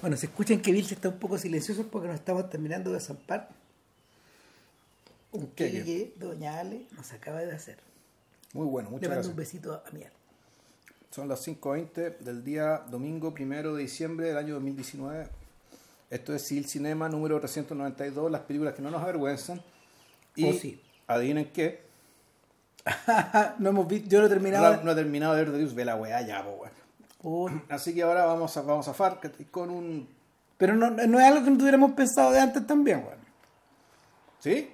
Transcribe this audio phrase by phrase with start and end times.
[0.00, 3.48] Bueno, se escuchan que Vilche está un poco silencioso porque nos estamos terminando de zampar
[5.32, 7.78] un que Doña Ale nos acaba de hacer.
[8.54, 9.30] Muy bueno, Le muchas mando gracias.
[9.30, 10.10] un besito a Miel.
[11.10, 15.28] Son las 5.20 del día domingo primero de diciembre del año 2019.
[16.08, 19.60] Esto es Sil Cinema número 392, las películas que no nos avergüenzan.
[20.34, 20.80] Y Oh, sí.
[21.06, 21.82] adivinen qué,
[23.58, 24.76] no hemos visto, yo lo he terminado.
[24.78, 26.79] no, no he terminado de ver The Deuce, ve la weá ya, po, weón.
[27.22, 30.08] Oh, Así que ahora vamos a, vamos a Far con un...
[30.56, 33.20] pero no, no es algo que no tuviéramos pensado de antes también, weón.
[34.38, 34.70] ¿Sí?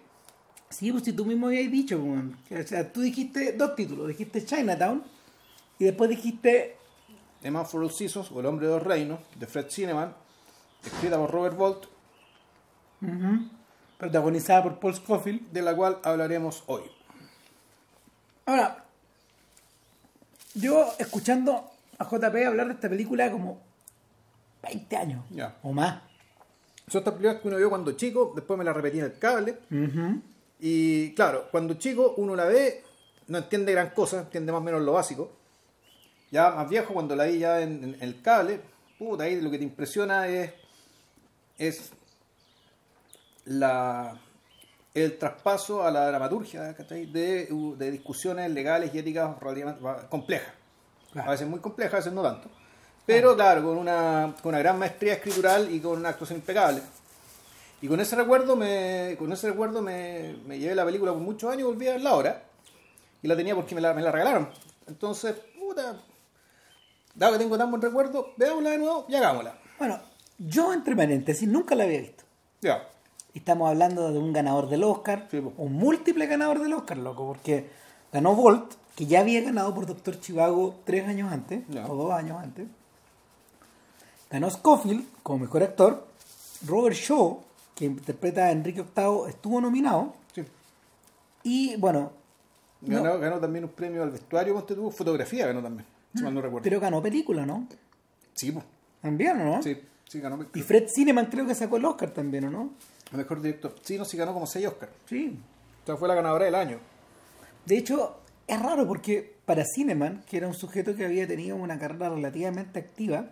[0.71, 2.37] Sí, pues si tú mismo habías dicho, weón.
[2.51, 4.09] O sea, tú dijiste dos títulos.
[4.09, 5.03] Dijiste Chinatown
[5.79, 6.77] y después dijiste
[7.43, 10.15] The Man for All Seasons, o El Hombre de los Reinos, de Fred Cineman,
[10.85, 11.85] escrita por Robert Bolt,
[13.99, 15.53] protagonizada por Paul Scofield.
[15.53, 16.83] de la cual hablaremos hoy.
[18.47, 18.85] Ahora,
[20.55, 23.61] yo escuchando a JP hablar de esta película como
[24.63, 25.25] 20 años
[25.63, 26.03] o más.
[26.89, 29.59] Son estas películas que uno vio cuando chico, después me la repetí en el cable.
[30.61, 32.83] Y claro, cuando chico uno la ve,
[33.29, 35.33] no entiende gran cosa, entiende más o menos lo básico.
[36.31, 38.61] Ya más viejo, cuando la vi ya en, en el cable,
[38.99, 40.53] puta, ahí lo que te impresiona es,
[41.59, 41.93] es
[43.45, 44.19] la,
[44.95, 49.37] el traspaso a la dramaturgia de, de discusiones legales y éticas
[50.09, 50.53] complejas.
[51.17, 51.31] Claro.
[51.31, 52.51] A veces muy complejas, a veces no tanto.
[53.07, 56.83] Pero claro, con una, con una gran maestría escritural y con una actuación impecable.
[57.81, 61.51] Y con ese recuerdo me, con ese recuerdo me, me llevé la película por muchos
[61.51, 62.43] años y volví a verla ahora.
[63.23, 64.51] Y la tenía porque me la, me la regalaron.
[64.87, 66.03] Entonces, puta,
[67.15, 69.59] dado que tengo tan buen recuerdo, veámosla de nuevo y hagámosla.
[69.79, 69.99] Bueno,
[70.37, 72.25] yo entre paréntesis nunca la había visto.
[72.61, 72.87] Ya.
[73.33, 77.71] Estamos hablando de un ganador del Oscar, Sí, un múltiple ganador del Oscar, loco, porque
[78.13, 82.39] ganó Bolt, que ya había ganado por Doctor Chivago tres años antes, o dos años
[82.43, 82.67] antes.
[84.31, 86.09] Ganó Scofield como mejor actor.
[86.67, 87.43] Robert Shaw,
[87.75, 90.15] que interpreta a Enrique VIII, estuvo nominado.
[90.35, 90.43] Sí.
[91.45, 92.11] Y bueno,
[92.81, 96.41] no, Ganó, también un premio al vestuario, ponte tú, fotografía ganó también, si mal no
[96.41, 96.65] recuerdo.
[96.65, 97.69] pero ganó película, ¿no?
[98.35, 98.65] Sí, pues.
[99.03, 99.63] También, ¿o ¿no?
[99.63, 99.79] Sí,
[100.09, 100.45] sí, ganó.
[100.55, 102.71] Y Fred Cineman creo que sacó el Oscar también, ¿o no?
[103.13, 103.75] El mejor director.
[103.83, 104.89] Sí, no, sí ganó como 6 Oscar.
[105.09, 105.39] Sí.
[105.83, 106.79] O sea, fue la ganadora del año.
[107.65, 108.17] De hecho,
[108.47, 112.79] es raro porque para Cineman, que era un sujeto que había tenido una carrera relativamente
[112.79, 113.31] activa,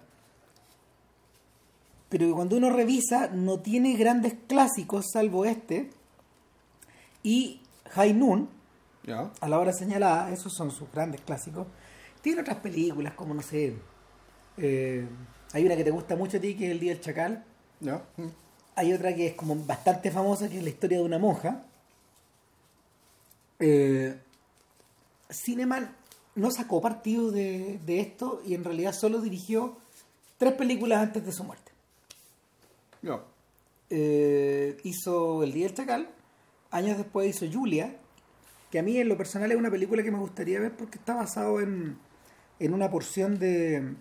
[2.09, 5.91] pero que cuando uno revisa no tiene grandes clásicos salvo este,
[7.23, 7.61] y
[7.91, 8.49] High Noon,
[9.41, 11.67] a la hora señalada, esos son sus grandes clásicos.
[12.23, 13.75] Tiene otras películas como, no sé,
[14.57, 15.07] eh,
[15.53, 17.45] hay una que te gusta mucho a ti, que es El Día del Chacal.
[17.81, 18.25] Mm.
[18.77, 21.65] Hay otra que es como bastante famosa, que es la historia de una monja.
[23.59, 24.19] Eh,
[25.35, 25.95] Cineman
[26.35, 29.77] no sacó partido de, de esto y en realidad solo dirigió
[30.39, 31.73] tres películas antes de su muerte.
[33.03, 33.21] Ya.
[33.91, 36.09] Eh, hizo El Día del Chacal,
[36.71, 37.97] años después hizo Julia,
[38.71, 41.15] que a mí en lo personal es una película que me gustaría ver porque está
[41.15, 41.97] basado en,
[42.59, 43.95] en una porción de,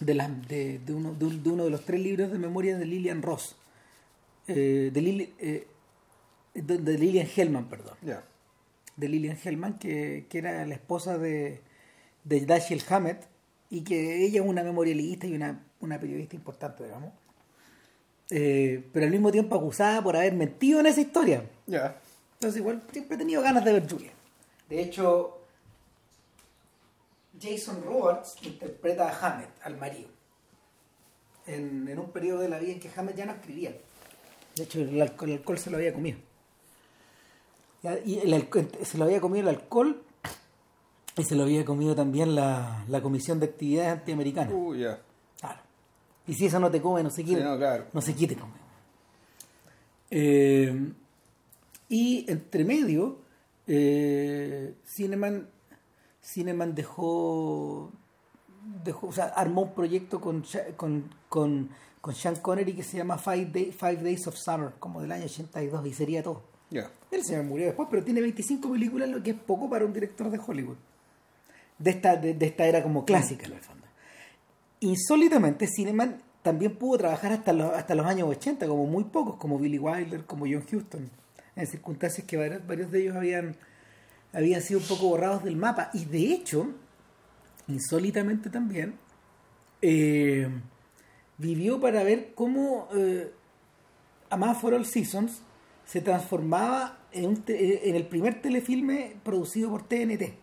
[0.00, 2.76] de, las- de, de uno, de un- de uno de los tres libros de memoria
[2.76, 3.56] de Lillian Ross.
[4.48, 5.66] Eh, de, Lili- eh,
[6.54, 7.94] de- Lillian Hellman, perdón.
[8.02, 8.24] Ya.
[9.00, 11.62] De Lillian Hellman, que, que era la esposa de,
[12.24, 13.26] de Dashiell Hammett
[13.70, 17.12] y que ella es una memorialista y una, una periodista importante, digamos.
[18.30, 21.44] Eh, pero al mismo tiempo acusada por haber mentido en esa historia.
[21.66, 21.96] Ya.
[22.34, 24.12] Entonces igual siempre he tenido ganas de ver Julia.
[24.68, 25.40] De hecho,
[27.40, 30.08] Jason Roberts interpreta a Hammett, al marido.
[31.46, 33.74] En, en un periodo de la vida en que Hammett ya no escribía.
[34.54, 36.18] De hecho, el alcohol, el alcohol se lo había comido.
[38.04, 38.48] Y el
[38.82, 40.02] se lo había comido el alcohol
[41.16, 44.52] y se lo había comido también la, la Comisión de Actividades Antiamericanas.
[44.54, 45.00] Uh, ya.
[45.40, 45.60] Claro.
[46.26, 47.38] Y si eso no te come, no se quita.
[47.38, 47.86] Sí, no, claro.
[47.92, 48.52] No se quite come.
[50.10, 50.92] Eh,
[51.88, 53.18] y entre medio,
[53.66, 55.48] eh, Cineman,
[56.22, 57.90] Cineman dejó,
[58.84, 60.44] dejó, o sea, armó un proyecto con,
[60.76, 61.70] con, con,
[62.00, 65.24] con Sean Connery que se llama Five, Day- Five Days of Summer, como del año
[65.24, 66.42] 82, y sería todo.
[66.70, 66.90] Ya.
[67.10, 69.92] Él se me murió después, pero tiene 25 películas, lo que es poco para un
[69.92, 70.76] director de Hollywood.
[71.78, 73.86] De esta, de, esta era como clásica, en el fondo.
[74.80, 79.58] Insólitamente, Cineman también pudo trabajar hasta los, hasta los años 80, como muy pocos, como
[79.58, 81.10] Billy Wilder, como John Huston,
[81.56, 83.56] en circunstancias que varios, varios de ellos habían,
[84.32, 85.90] habían sido un poco borrados del mapa.
[85.92, 86.68] Y de hecho,
[87.66, 88.94] insólitamente también,
[89.82, 90.48] eh,
[91.38, 93.32] vivió para ver cómo eh,
[94.28, 95.42] A Man for All Seasons
[95.90, 100.34] se transformaba en, un te- en el primer telefilme producido por TNT.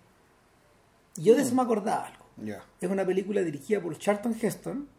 [1.16, 2.26] Yo de eso me acordaba algo.
[2.82, 4.90] Es una película dirigida por Charlton Heston,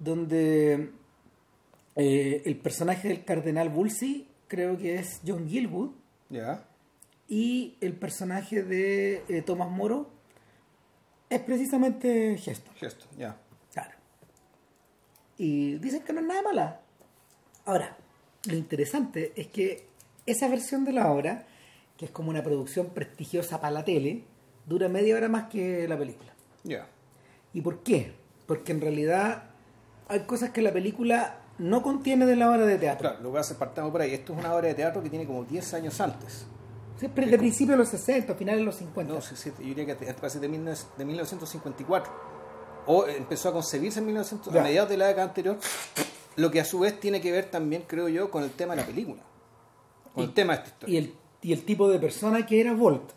[0.00, 0.90] donde
[1.94, 5.90] eh, el personaje del cardenal Woolsey creo que es John Gilwood
[6.30, 6.64] Ya.
[7.28, 10.10] y el personaje de eh, Thomas Moro
[11.28, 12.74] es precisamente Heston.
[12.74, 13.36] Gesto, ya.
[13.72, 13.92] Claro.
[15.38, 16.80] Y dicen que no es nada mala.
[17.64, 17.96] Ahora,
[18.46, 19.86] lo interesante es que
[20.26, 21.46] esa versión de la obra,
[21.96, 24.24] que es como una producción prestigiosa para la tele,
[24.66, 26.32] dura media hora más que la película.
[26.64, 26.86] Ya.
[27.52, 28.12] ¿Y por qué?
[28.46, 29.44] Porque en realidad
[30.08, 33.10] hay cosas que la película no contiene de la obra de teatro.
[33.10, 34.14] Claro, lo que hace partamos por ahí.
[34.14, 36.46] Esto es una obra de teatro que tiene como 10 años antes.
[36.98, 39.12] Siempre de principios de los 60, finales de los 50.
[39.14, 42.12] No, sí, sí, yo diría que casi de, 19- de 1954.
[42.86, 44.60] O empezó a concebirse en 1900, Ya.
[44.60, 45.58] a mediados de la década anterior,
[46.40, 48.80] lo que a su vez tiene que ver también, creo yo, con el tema de
[48.82, 49.22] la película.
[50.14, 50.94] Con el tema de esta historia.
[50.94, 53.12] y el, y el tipo de persona que era Volt.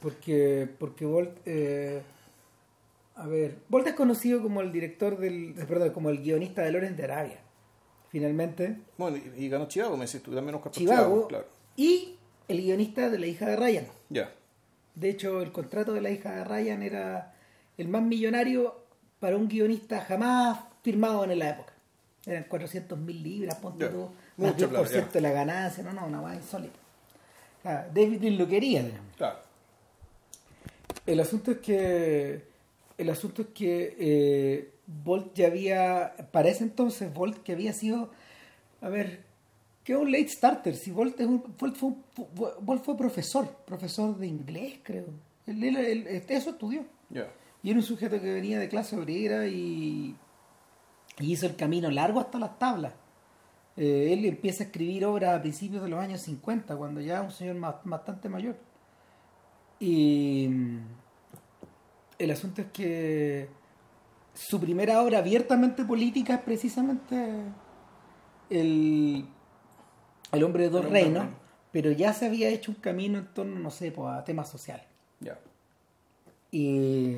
[0.00, 2.02] Porque, porque Volt, eh,
[3.14, 6.72] a ver, Volt es conocido como el director del, eh, perdón, como el guionista de
[6.72, 7.38] Lorenz de Arabia.
[8.08, 11.46] Finalmente, Bueno, y, y ganó Chivago, me decís tú, también Oscar por Chivago claro.
[11.76, 12.16] y
[12.48, 13.86] el guionista de La hija de Ryan.
[14.10, 14.32] Ya.
[14.94, 17.34] De hecho, el contrato de La hija de Ryan era
[17.78, 18.82] el más millonario
[19.20, 21.71] para un guionista jamás firmado en la época.
[22.26, 23.90] Eran 400 mil libras, ponte Ya.
[23.90, 25.06] tú, más Mucha 10% plata, ya.
[25.06, 26.78] de la ganancia, no, no, una más insólita.
[27.62, 29.16] Claro, David Lynch lo quería, digamos.
[29.16, 29.38] Claro.
[31.06, 32.42] El asunto es que
[32.98, 38.10] el asunto es que eh, Bolt ya había para ese entonces Bolt que había sido
[38.80, 39.20] a ver
[39.82, 41.90] que un late starter si Bolt, es un, Bolt, fue,
[42.60, 45.06] Bolt fue profesor profesor de inglés creo
[45.46, 45.76] él, él-
[46.06, 46.84] él- eso estudió
[47.64, 50.14] y era un sujeto que venía de clase obrera y,
[51.22, 52.94] y hizo el camino largo hasta las tablas
[53.74, 57.24] Eh, él empieza a escribir obras a principios de los años 50 cuando ya es
[57.24, 58.56] un señor bastante mayor
[59.80, 60.78] y mm,
[62.18, 63.48] el asunto es que
[64.32, 67.16] su primera obra abiertamente política es precisamente
[68.48, 69.26] el,
[70.30, 71.26] el hombre de dos hombre reinos,
[71.72, 74.86] pero ya se había hecho un camino en torno, no sé, pues, a temas sociales.
[75.18, 75.36] Ya.
[76.52, 77.16] Y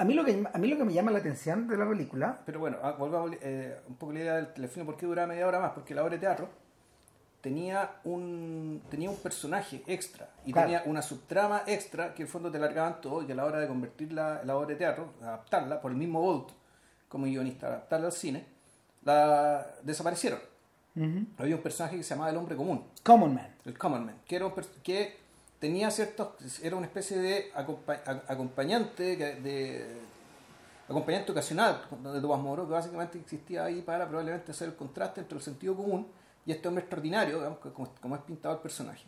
[0.00, 2.40] a mí lo que a mí lo que me llama la atención de la película,
[2.46, 4.86] Pero bueno, ah, volvamos eh, un poco la idea del telefilm.
[4.86, 5.72] ¿Por qué duraba media hora más?
[5.72, 6.48] Porque la obra de teatro
[7.40, 10.66] tenía un tenía un personaje extra y Claro.
[10.68, 13.44] tenía una subtrama extra que en el fondo te largaban todo y que a la
[13.46, 16.48] hora de convertir la, la obra de teatro, adaptarla por el mismo Bolt
[17.08, 18.44] como guionista, adaptarla al cine,
[19.04, 20.38] la desaparecieron.
[21.38, 23.54] Había un personaje que se llamaba el hombre común, Common Man.
[23.64, 24.52] el common man, que era un
[24.82, 25.16] que
[25.60, 26.28] tenía ciertos
[26.62, 27.52] era una especie de
[28.26, 29.98] acompañante de
[30.88, 35.36] acompañante ocasional de Tomás Moro que básicamente existía ahí para probablemente hacer el contraste entre
[35.38, 36.08] el sentido común
[36.46, 39.04] y este hombre extraordinario digamos, como, como es pintado el personaje.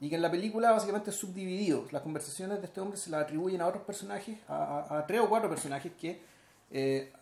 [0.00, 1.84] Y que en la película básicamente es subdividido.
[1.90, 5.20] Las conversaciones de este hombre se las atribuyen a otros personajes a, a- a tres
[5.20, 6.22] o cuatro personajes que
[6.70, 7.12] eh,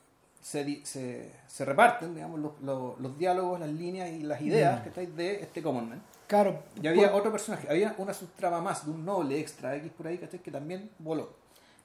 [0.43, 4.89] se, se, se reparten digamos los, los- los diálogos las líneas y las ideas que
[4.91, 6.63] estáis de este common man Claro.
[6.83, 10.07] y había por- otro personaje, había una subtrama más de un noble extra X por
[10.09, 10.41] ahí ¿cachai?
[10.41, 11.35] que también voló.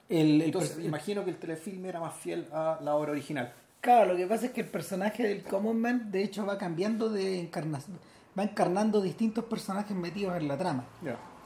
[0.09, 3.53] el, el Entonces, imagino que el telefilm era más fiel a la obra original.
[3.81, 7.09] Claro, lo que pasa es que el personaje del Common Man, de hecho, va cambiando
[7.09, 7.97] de encarnación,
[8.37, 10.85] va encarnando distintos personajes metidos en la trama.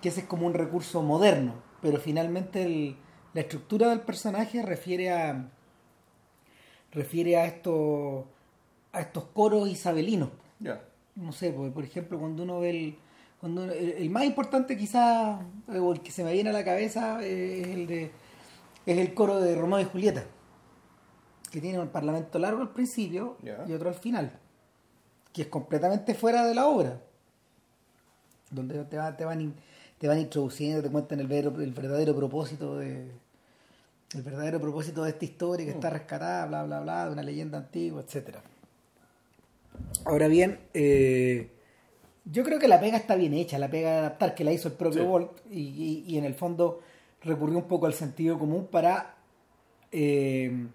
[0.01, 2.97] Que ese es como un recurso moderno, pero finalmente el-
[3.33, 5.49] la estructura del personaje refiere a
[6.91, 8.23] refiere a estos
[8.93, 10.29] a estos coros isabelinos.
[10.59, 10.81] Ya.
[11.15, 12.97] No sé, porque, por ejemplo, cuando uno ve el
[13.39, 16.63] cuando uno- el, el más importante quizás o el que se me viene a la
[16.63, 18.11] cabeza eh, es el de
[18.85, 20.23] es el coro de Romeo y Julieta
[21.51, 24.39] que tiene un parlamento largo al principio y otro al final
[25.33, 27.01] que es completamente fuera de la obra
[28.51, 29.55] donde te, va- te van in-
[29.97, 33.11] te van introduciendo te cuentan el, ver- el verdadero propósito de
[34.13, 37.57] el verdadero propósito de esta historia que está rescatada bla bla bla de una leyenda
[37.57, 38.41] antigua etcétera
[40.05, 41.51] ahora bien eh,
[42.25, 44.67] yo creo que la pega está bien hecha, la pega de adaptar que la hizo
[44.69, 45.07] el propio Sí.
[45.07, 46.81] Bolt y, y- y en el fondo
[47.21, 49.15] recurrió un poco al sentido común para
[49.91, 50.67] eh,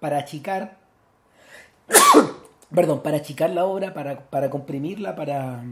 [0.00, 0.78] para achicar
[2.74, 5.62] perdón, para achicar la obra, para, para comprimirla, para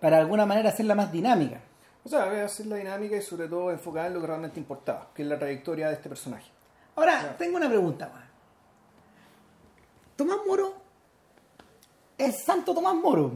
[0.00, 1.60] para de alguna manera hacerla más dinámica.
[2.04, 5.20] O sea, hacer la dinámica y sobre todo enfocada en lo que realmente importaba, que
[5.22, 6.50] es la trayectoria de este personaje.
[6.96, 8.24] Ahora, tengo una pregunta más.
[10.16, 10.79] Tomás Moro
[12.26, 13.32] es Santo Tomás Moro.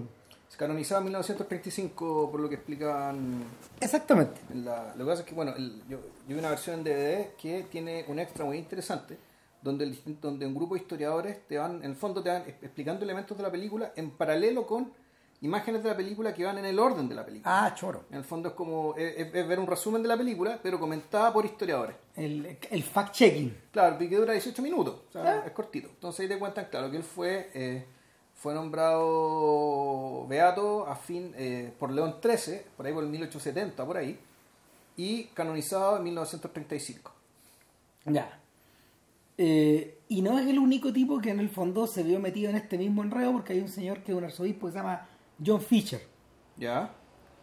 [0.48, 3.42] Se canonizaba en 1935, por lo que explicaban
[3.80, 4.40] Exactamente.
[4.52, 4.94] en la...
[4.96, 5.98] Lo que pasa es que, bueno, el- yo,
[6.28, 9.18] yo vi una versión en DVD que tiene un extra muy interesante,
[9.62, 13.04] donde, el- donde un grupo de historiadores te van, en el fondo te van explicando
[13.04, 14.92] elementos de la película en paralelo con
[15.40, 17.64] imágenes de la película que van en el orden de la película.
[17.66, 18.04] Ah, choro.
[18.10, 21.32] En el fondo es como es, es- ver un resumen de la película, pero comentada
[21.32, 21.96] por historiadores.
[22.14, 23.52] El, el fact-checking.
[23.72, 25.42] Claro, que dura 18 minutos, o sea, Ah.
[25.46, 25.88] es cortito.
[25.88, 27.84] Entonces ahí te cuentan, claro, que él fue eh,
[28.34, 33.96] fue nombrado beato a fin eh, por León XIII, por ahí por el 1870, por
[33.96, 34.18] ahí,
[34.96, 37.12] y canonizado en 1935.
[38.06, 38.38] Ya.
[39.36, 42.56] Eh, y no es el único tipo que en el fondo se vio metido en
[42.56, 45.08] este mismo enredo porque hay un señor que es un arzobispo que se llama
[45.44, 46.00] John Fisher,
[46.56, 46.92] ¿Ya?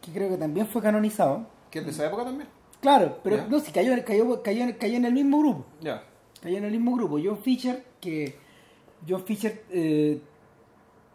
[0.02, 1.48] que creo que también fue canonizado.
[1.70, 2.48] Que es de esa época también.
[2.80, 3.48] Claro, pero Ya.
[3.48, 5.66] no, si cayó, cayó, cayó, cayó en el mismo grupo.
[5.82, 6.04] Ya.
[6.42, 7.20] Cayó en el mismo grupo.
[7.24, 8.36] John Fisher, que
[9.08, 10.22] John Fisher eh,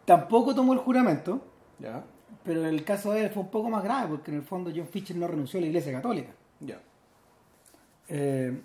[0.07, 1.41] tampoco tomó el juramento,
[1.79, 2.01] Ya.
[2.45, 4.87] pero el caso de él fue un poco más grave porque en el fondo John
[4.87, 6.31] Fisher no renunció a la Iglesia Católica.
[6.61, 6.79] Ya.
[8.07, 8.57] Eh,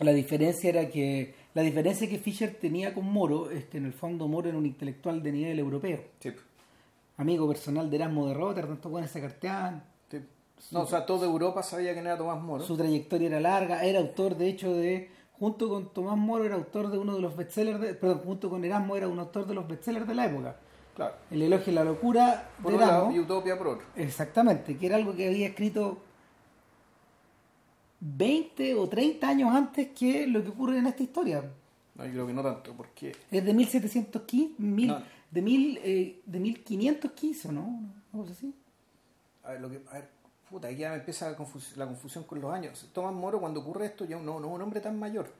[0.00, 3.92] la diferencia era que la diferencia que Fisher tenía con Moro es que en el
[3.94, 6.30] fondo Moro era un intelectual de nivel europeo, Sí.
[7.16, 10.18] amigo personal de Erasmo de Rotterdam, tanto buenos se carteaban, sí.
[10.72, 12.62] No, o sea, toda Europa sabía quién era Tomás Moro.
[12.64, 16.90] su trayectoria era larga, era autor de hecho de junto con Tomás Moro era autor
[16.90, 19.66] de uno de los bestsellers, de, perdón, junto con Erasmo era un autor de los
[19.68, 20.56] bestsellers de la época,
[20.94, 21.14] Claro.
[21.30, 23.86] El elogio y la locura Por de Erasmo, y Utopia por otro.
[23.96, 25.98] exactamente, que era algo que había escrito
[28.00, 31.42] 20 o 30 años antes que lo que ocurre en esta historia.
[31.94, 35.02] No, yo creo que no tanto, porque Es de 1715, mil, No.
[35.30, 37.62] de, mil, eh, de 1515, ¿no?
[38.12, 38.54] Una cosa así.
[39.44, 40.08] A ver, lo que, a ver,
[40.54, 42.88] puta, aquí ya me empieza la, confus- la confusión con los años.
[42.92, 45.32] Tomás Moro, cuando ocurre esto, ya no, no es un hombre tan mayor.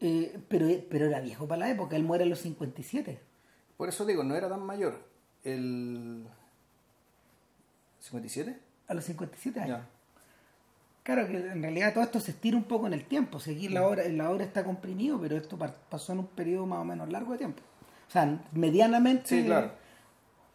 [0.00, 3.18] Eh, pero, pero era viejo para la época, él muere a los 57.
[3.76, 4.98] Por eso digo, no era tan mayor.
[5.42, 6.24] El.
[8.10, 8.56] ¿57?
[8.88, 9.78] A los 57 años.
[9.80, 9.86] Ya.
[11.02, 13.38] Claro que en realidad todo esto se estira un poco en el tiempo.
[13.40, 16.78] Seguir la obra, la obra está comprimido, pero esto pa- pasó en un periodo más
[16.80, 17.62] o menos largo de tiempo.
[18.08, 19.26] O sea, medianamente.
[19.26, 19.72] Sí, claro.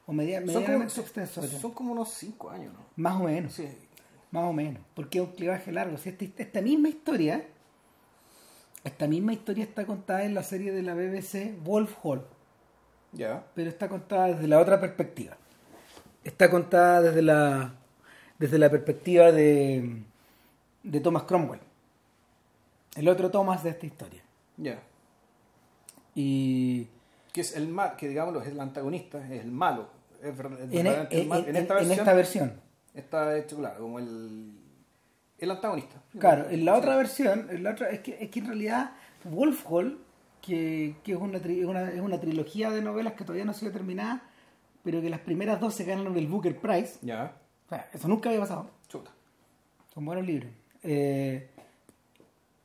[0.08, 1.44] O media- Son como, medianamente son, extenso.
[1.48, 2.80] son como unos 5 años, ¿no?
[2.96, 3.54] Más o menos.
[3.54, 3.68] Sí.
[4.32, 5.98] Más o menos, porque es un clivaje largo.
[5.98, 7.44] Si esta, esta misma historia,
[8.84, 12.24] esta misma historia está contada en la serie de la BBC Wolf Hall,
[13.12, 13.44] Ya.
[13.56, 15.36] pero está contada desde la otra perspectiva.
[16.24, 17.74] Está contada desde la
[18.38, 20.02] desde la perspectiva de,
[20.84, 21.60] de Thomas Cromwell,
[22.96, 24.22] el otro Thomas de esta historia.
[24.58, 24.80] Ya.
[26.16, 26.88] Y
[27.34, 29.90] Que es el mal, que digámoslo, es el antagonista, es el malo.
[30.22, 30.34] Es
[30.72, 32.54] en, el esta versión,
[32.94, 34.52] está hecho, claro, como el,
[35.38, 36.02] el antagonista.
[36.18, 38.92] Claro, en la otra versión, en la otra, es, que, es que en realidad
[39.26, 40.00] Wolf Hall,
[40.42, 43.52] que, que es, una, tri- es, una, es una trilogía de novelas que todavía no
[43.52, 44.24] ha sido terminada,
[44.84, 47.34] pero que las primeras dos se ganaron el Booker Prize, Ya.
[47.66, 49.12] o sea, eso nunca había pasado, Chuta.
[49.94, 50.52] son buenos libros.
[50.84, 51.50] Eh,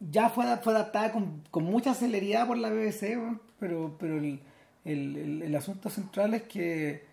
[0.00, 3.18] ya fue, fue adaptada con, con mucha celeridad por la BBC,
[3.58, 4.40] pero, pero el,
[4.84, 7.04] el, el- el asunto central es que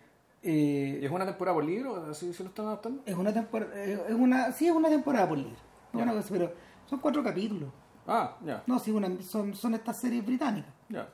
[0.42, 2.06] eh, ¿Y es una temporada por libro?
[2.10, 3.02] ¿Así se lo están adaptando?
[3.06, 5.56] es una temporada, es una, sí es una temporada por libro,
[5.92, 6.02] Ya.
[6.02, 6.52] Una cosa, pero
[6.86, 7.70] son cuatro capítulos.
[8.06, 8.62] Ah, ya.
[8.66, 10.72] No, sí, una, son, son estas series británicas.
[10.88, 11.08] Ya.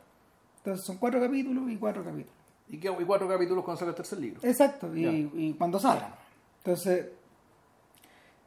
[0.58, 2.34] Entonces son cuatro capítulos y cuatro capítulos.
[2.68, 4.40] ¿Y, qué, y cuatro capítulos cuando sale el tercer libro?
[4.42, 6.12] Exacto, y, y cuando salgan.
[6.58, 7.06] Entonces,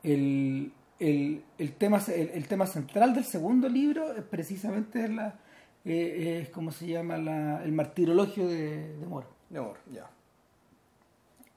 [0.04, 5.40] el, el, el, tema, el, el tema central del segundo libro es precisamente la,
[5.86, 9.28] eh, es como se llama la, el martirologio de, de Moro.
[9.50, 10.10] De amor, ya.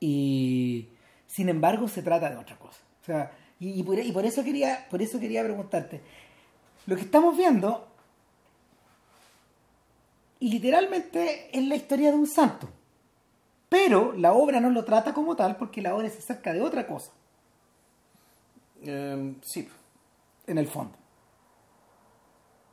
[0.07, 0.89] Y
[1.27, 2.81] sin embargo se trata de otra cosa.
[3.01, 6.03] O sea, y, y por, y por eso quería, por eso quería preguntarte.
[6.87, 7.89] Lo que estamos viendo
[10.41, 12.69] literalmente es la historia de un santo.
[13.69, 16.87] Pero la obra no lo trata como tal porque la obra se acerca de otra
[16.87, 17.11] cosa,
[18.83, 19.67] Eh, sí.
[20.47, 20.95] en el fondo.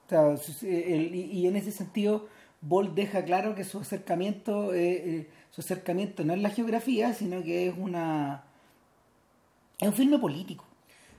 [0.06, 0.36] O sea,
[0.68, 2.28] el- y, y en ese sentido,
[2.60, 7.44] Bolt deja claro que su acercamiento, eh, eh, su acercamiento no es la geografía, sino
[7.44, 8.44] que es una
[9.80, 10.66] es un filme político.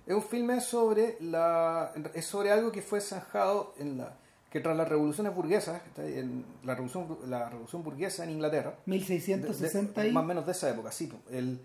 [0.07, 4.15] Es un filme sobre la es sobre algo que fue zanjado en la
[4.51, 8.91] que tras las revoluciones burguesas, en la revolución la revolución burguesa en Inglaterra, de- de-
[8.91, 11.11] 1660 y más o menos de esa época, sí.
[11.31, 11.61] El,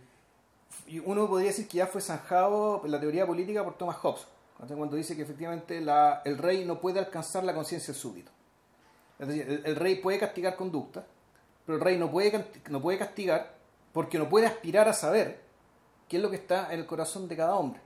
[1.06, 4.26] uno podría decir que ya fue zanjado la teoría política por Thomas Hobbes,
[4.58, 8.32] cuando dice que efectivamente la, el rey no puede alcanzar la conciencia del súbdito.
[9.20, 11.06] Es decir, el, el rey puede castigar conducta,
[11.68, 13.58] pero el rey no puede, no puede castigar
[13.92, 15.42] porque no puede aspirar a saber
[16.08, 17.82] qué es lo que está en el corazón de cada hombre.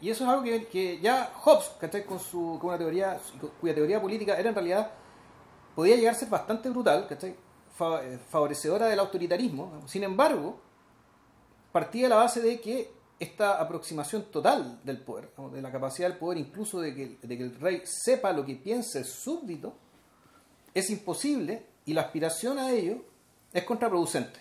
[0.00, 2.04] Y eso es algo que, ya Hobbes, ¿cachai?
[2.04, 3.20] Con, su, con una teoría,
[3.60, 4.90] cuya teoría política era en realidad,
[5.76, 7.30] podía llegar a ser bastante brutal, ¿cachai?
[7.30, 9.82] Eh, favorecedora del autoritarismo.
[9.86, 10.58] Sin embargo,
[11.70, 16.18] partía de la base de que esta aproximación total del poder, de la capacidad del
[16.18, 19.74] poder, incluso de que, de que el rey sepa lo que piensa el súbdito,
[20.74, 23.02] es imposible y la aspiración a ello
[23.52, 24.38] es contraproducente.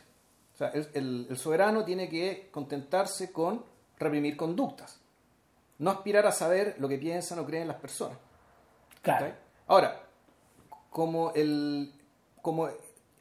[0.54, 3.64] O sea, el, el- el soberano tiene que contentarse con
[3.98, 5.00] reprimir conductas,
[5.78, 8.18] no aspirar a saber lo que piensan o creen las personas.
[9.02, 9.34] Claro.
[9.68, 10.04] Ahora,
[10.90, 11.94] como el,
[12.42, 12.68] como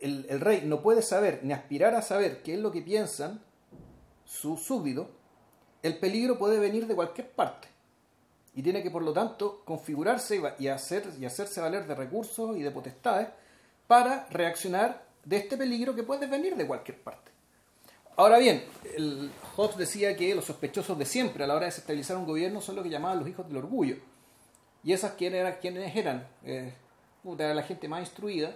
[0.01, 3.41] el, el rey no puede saber ni aspirar a saber qué es lo que piensan
[4.25, 5.07] sus súbditos,
[5.83, 7.69] el peligro puede venir de cualquier parte.
[8.55, 12.63] Y tiene que, por lo tanto, configurarse y hacer, y hacerse valer de recursos y
[12.63, 13.29] de potestades
[13.89, 17.33] para reaccionar de este peligro que puede venir de cualquier parte.
[18.17, 18.65] Ahora bien,
[18.97, 22.61] el Hobbes decía que los sospechosos de siempre a la hora de desestabilizar un gobierno
[22.61, 23.97] son lo que llamaban los hijos del orgullo.
[24.85, 26.73] Y esas quiénes eran, quiénes eran Eh,
[27.23, 28.55] puta, era la gente más instruida,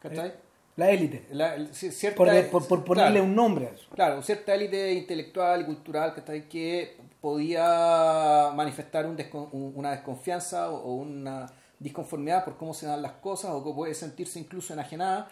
[0.00, 0.34] ¿cachai?
[0.76, 1.26] La élite.
[1.32, 3.88] La- cierta- Por, por, por ponerle claro, un nombre a eso.
[3.94, 6.48] Claro, cierta élite intelectual y cultural ¿cachai?
[6.48, 11.46] que podía manifestar un descon- un- una desconfianza o una
[11.80, 15.28] disconformidad por cómo se dan las cosas o que puede sentirse incluso enajenada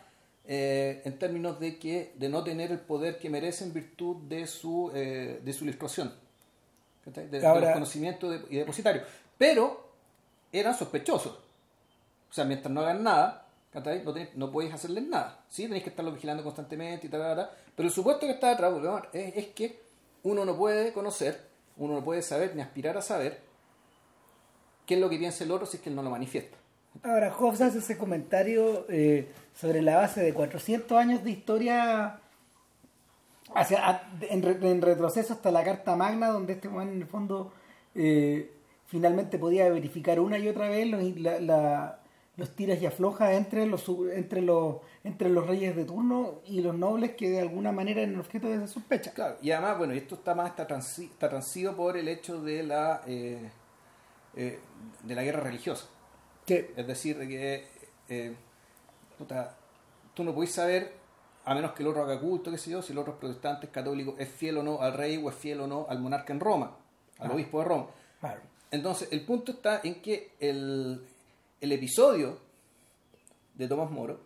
[0.47, 4.47] eh, en términos de que de no tener el poder que merece en virtud de
[4.47, 6.13] su eh, de su ilustración
[7.05, 9.89] de, de Ahora- los conocimientos de- y depositarios pero
[10.53, 11.39] eran sospechosos
[12.31, 15.41] o sea, mientras no hagan nada, no, tenés- no podéis hacerles nada.
[15.49, 17.51] Sí, tenéis que estarlos vigilando constantemente y tal, tal, tal.
[17.75, 18.71] Pero el supuesto que está detrás
[19.15, 19.81] es que
[20.25, 21.41] uno no puede conocer,
[21.79, 23.41] uno no puede saber ni aspirar a saber
[24.89, 26.57] qué es lo que piensa el otro si es que él no lo manifiesta.
[27.05, 32.19] Ahora, Hobbes hace ese comentario eh, sobre la base de 400 años de historia
[33.55, 37.53] hacia, en, re- en retroceso hasta la Carta Magna, donde este man en el fondo
[37.95, 38.51] eh,
[38.87, 41.99] finalmente podía verificar una y otra vez los, la- la-
[42.37, 46.75] los tiras y aflojas entre los, entre, los, entre los reyes de turno y los
[46.77, 49.13] nobles que de alguna manera eran objeto de esa sospecha.
[49.13, 52.41] Claro, y además, bueno, y esto está más está, transi- está transido por el hecho
[52.41, 53.51] de la eh,
[54.35, 54.59] eh,
[55.03, 55.87] de la guerra religiosa.
[56.47, 57.67] Que, Es decir, de que
[58.09, 58.35] eh,
[59.19, 59.57] puta,
[60.15, 60.93] tú no puedes saber,
[61.45, 63.67] a menos que el otro haga culto, qué sé yo, si el otro es protestante,
[63.67, 66.33] es católico, es fiel o no al rey o es fiel o no al monarca
[66.33, 66.77] en Roma,
[67.19, 67.35] al Ah.
[67.35, 67.87] obispo de Roma.
[68.21, 71.07] claro, Entonces, el punto está en que el,
[71.61, 72.39] el episodio
[73.55, 74.21] de Tomás Moro,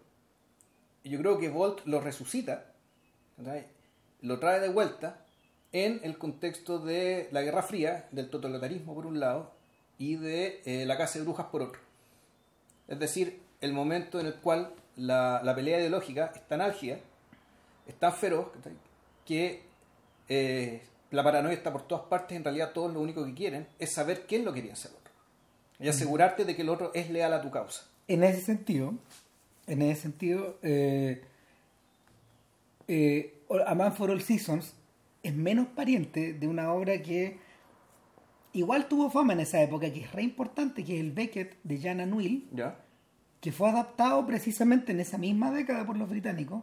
[1.05, 2.67] yo creo que Volt lo resucita,
[4.21, 5.25] lo trae de vuelta
[5.73, 9.53] en el contexto de la Guerra Fría, del totalitarismo por un lado,
[10.03, 11.81] y de eh, la Casa de Brujas por otro.
[12.89, 16.99] Es decir, el momento en el cual la, la pelea ideológica es tan álgida,
[17.87, 18.49] es tan feroz,
[19.25, 19.63] que
[20.29, 23.93] eh, la paranoia está por todas partes, en realidad todos lo único que quieren es
[23.93, 25.13] saber qué es lo que piensa el otro.
[25.79, 27.85] Y asegurarte de que el otro es leal a tu causa.
[28.09, 28.95] en ese sentido,
[29.69, 31.23] en ese sentido, eh,
[32.89, 34.75] eh, A Man for All Seasons
[35.23, 37.39] es menos pariente de una obra que
[38.55, 41.79] igual tuvo fama en esa época, que es re importante, que es el Beckett de
[41.81, 42.77] Jan Anwil, ¿Ya?
[43.41, 46.63] que fue adaptado precisamente en esa misma década por los británicos,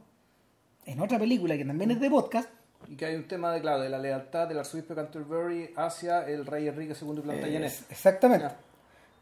[0.86, 2.49] en otra película que también es de podcast,
[2.88, 6.21] Y que hay un tema de, claro, de la lealtad del arzobispo de Canterbury hacia
[6.28, 7.73] el rey Enrique II Plantagenet.
[7.89, 8.47] Exactamente.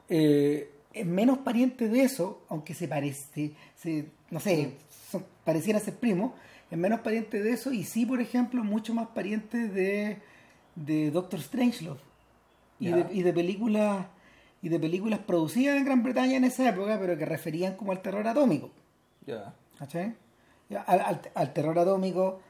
[0.10, 4.74] Eh, es menos pariente de eso, aunque se parece, se- no sé,
[5.12, 6.36] son- pareciera ser primo,
[6.72, 10.18] es menos pariente de eso y sí, por ejemplo, mucho más pariente de,
[10.76, 12.00] de Doctor Strangelove
[12.80, 14.06] y de, y de películas
[14.62, 18.02] y de películas producidas en Gran Bretaña en esa época, pero que referían como al
[18.02, 18.72] terror atómico.
[19.26, 19.54] Ya.
[20.70, 22.42] Ya, Al, al- al terror atómico,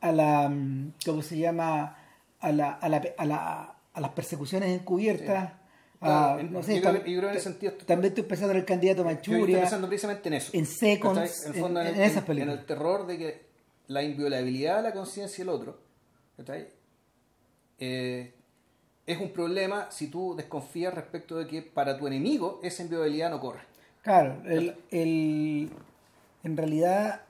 [0.00, 1.96] a la, mm, ¿cómo se llama?
[2.40, 5.52] A, la, a, la, a, la- a las persecuciones encubiertas.
[5.52, 5.56] a,
[5.98, 8.58] Claro, en- no sé, yo tam- yo creo en ese sentido también estoy pensando en
[8.60, 10.50] el candidato Yo estoy Manchuria, pensando precisamente en eso.
[10.54, 11.44] en Seconds.
[11.46, 12.58] En, el fondo, en- en, en el- esas en películas.
[12.60, 13.46] el terror de que
[13.88, 15.78] la inviolabilidad de la conciencia del otro
[16.36, 16.68] ¿cachai?
[17.78, 18.34] Eh,
[19.12, 23.40] es un problema si tú desconfías respecto de que para tu enemigo esa inviolabilidad no
[23.40, 23.60] corre.
[24.02, 25.70] Claro, el, el-
[26.42, 27.22] en realidad,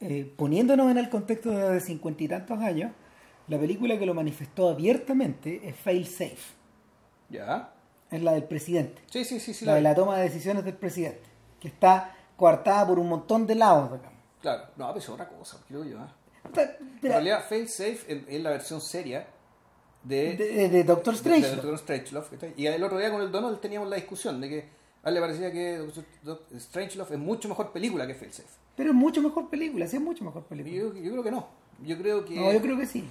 [0.00, 2.92] eh, poniéndonos en el contexto de cincuenta y tantos años,
[3.46, 6.36] la película que lo manifestó abiertamente es Fail Safe,
[7.30, 7.70] ¿Ya?
[8.10, 9.00] es la del presidente.
[9.10, 9.64] Sí, sí, sí, sí.
[9.64, 11.22] la la- de la toma de decisiones del presidente,
[11.60, 13.98] que está coartada por un montón de lados.
[14.40, 15.98] Claro, no, pero eso es otra cosa, creo yo.
[15.98, 16.70] ¿eh?
[17.02, 19.26] En realidad, Failsafe es, es la versión seria
[20.02, 21.48] de, de, Doctor Strange.
[21.56, 22.54] Doctor Strangelove.
[22.56, 24.68] Y el otro día con el Donald teníamos la discusión de que
[25.02, 25.86] a él le parecía que
[26.58, 28.48] Strangelove es mucho mejor película que Failsafe.
[28.76, 30.74] Pero es mucho mejor película, sí es mucho mejor película.
[30.74, 31.48] yo, yo creo que no.
[31.84, 32.34] Yo creo que.
[32.36, 33.08] No, yo creo que sí.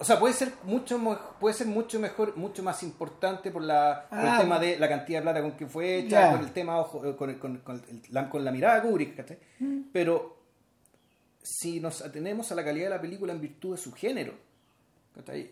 [0.00, 0.96] O sea, puede ser mucho
[1.40, 4.88] puede ser mucho mejor, mucho más importante por, la, por Ah, el tema de la
[4.88, 7.58] cantidad de plata con que fue hecha, con el tema ojo, eh, con, el- con-
[7.58, 9.40] con el- la, con la mirada Kubrick.
[9.58, 9.80] Mm.
[9.92, 10.36] Pero
[11.42, 14.34] si nos atenemos a la calidad de la película en virtud de su género,
[15.16, 15.50] ¿cachai?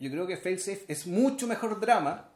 [0.00, 2.28] Yo creo que Failsafe es mucho mejor drama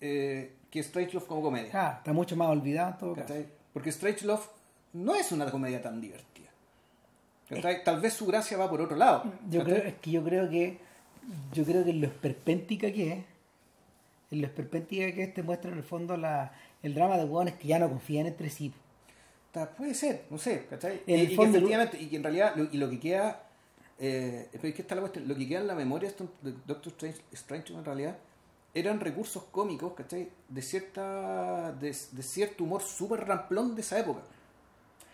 [0.00, 1.70] eh, que Strangelove como comedia.
[1.74, 3.34] Ah, está mucho más olvidado en todo caso.
[3.72, 4.42] Porque Strangelove
[4.92, 6.48] no es una comedia tan divertida.
[7.84, 9.24] Tal vez su gracia va por otro lado.
[9.48, 10.78] Yo creo, es que yo creo que
[11.52, 13.18] yo creo que en lo esperpéntica que es,
[14.30, 17.54] en lo esperpéntica que es, te muestra en el fondo la, el drama de hueones
[17.54, 18.72] que ya no confían entre sí.
[19.52, 21.02] Ta- Puede ser, no sé, ¿cachai?
[21.06, 23.42] En y, el y que efectivamente, y que en realidad, lo, y lo que queda,
[23.98, 26.92] eh, pero es que está la cuestión, lo que queda en la memoria de Doctor
[26.92, 28.16] Strange, Strange en realidad,
[28.74, 30.28] eran recursos cómicos, ¿cachai?
[30.48, 34.20] De cierta, de, de cierto humor súper ramplón de esa época,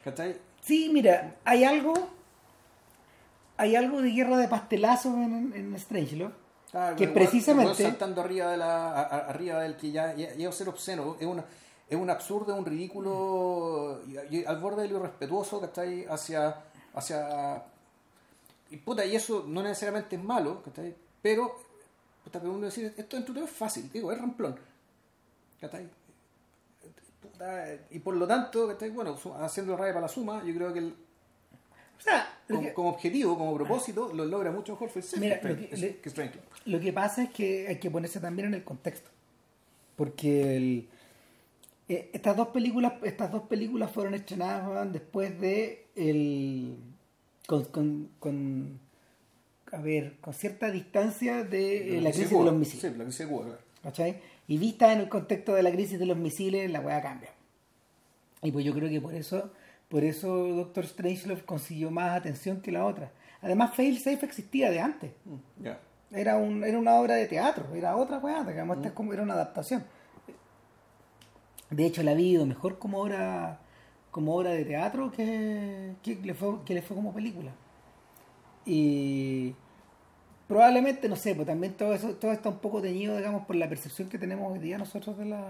[0.04, 0.36] ¿cachai?
[0.60, 1.94] Sí, mira, hay algo,
[3.56, 6.32] hay algo de guerra de pastelazos en, en Strangelove.
[6.72, 10.48] Ah, Que weón- precisamente- saltando arriba de la a- a- arriba del que ya llega
[10.48, 11.44] a ser obsceno es una
[11.88, 16.04] es un absurdo un ridículo y, y al borde de lo irrespetuoso ¿cachai?
[16.06, 16.56] hacia
[16.94, 17.62] hacia
[18.74, 20.94] y puta y eso no necesariamente es malo ¿cachai?
[21.22, 21.56] pero
[22.24, 24.56] puta, uno decir esto de todo es fácil digo es ramplón
[25.60, 25.88] ¿cachai?
[27.22, 28.90] Puta, y por lo tanto ¿cachai?
[28.90, 30.94] bueno haciendo raya para la suma yo creo que el-
[31.98, 35.56] O sea, como, que, como objetivo como propósito lo logra mucho mejor Mira, que, lo
[35.56, 36.10] que- le- que
[36.66, 39.08] lo que pasa es que hay que ponerse también en el contexto.
[39.96, 40.88] Porque el-
[41.88, 46.76] eh, estas dos películas, estas dos películas fueron estrenadas después de el
[47.46, 48.80] con, con, con-
[49.72, 52.80] a ver, con cierta distancia de eh, la crisis de los misiles.
[52.92, 53.58] Sí, la crisis de Cuba, claro.
[53.82, 54.20] ¿cachai?
[54.46, 57.30] Y vista en el contexto de la crisis de los misiles, la weá cambia.
[58.42, 59.50] Y pues yo creo que por eso,
[59.88, 63.10] por eso Doctor Strangelove consiguió más atención que la otra.
[63.40, 65.12] Además, Failsafe existía de antes.
[65.24, 65.80] Mm, Ya.
[66.12, 69.22] Era, un, era una obra de teatro, era otra weá, digamos, esta es como, era
[69.22, 69.84] una adaptación.
[71.70, 73.58] De hecho, la ha vivido mejor como obra,
[74.14, 77.50] como obra de teatro que, que, le fue, que le fue como película.
[78.64, 79.52] Y
[80.46, 83.68] probablemente, no sé, pues también todo eso todo está un poco teñido, digamos, por la
[83.68, 85.44] percepción que tenemos hoy día nosotros de la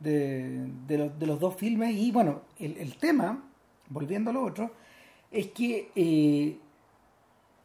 [0.00, 1.96] de, de los, de los dos filmes.
[1.96, 3.42] Y bueno, el, el tema,
[3.88, 4.72] volviendo a lo otro,
[5.30, 6.58] es que eh,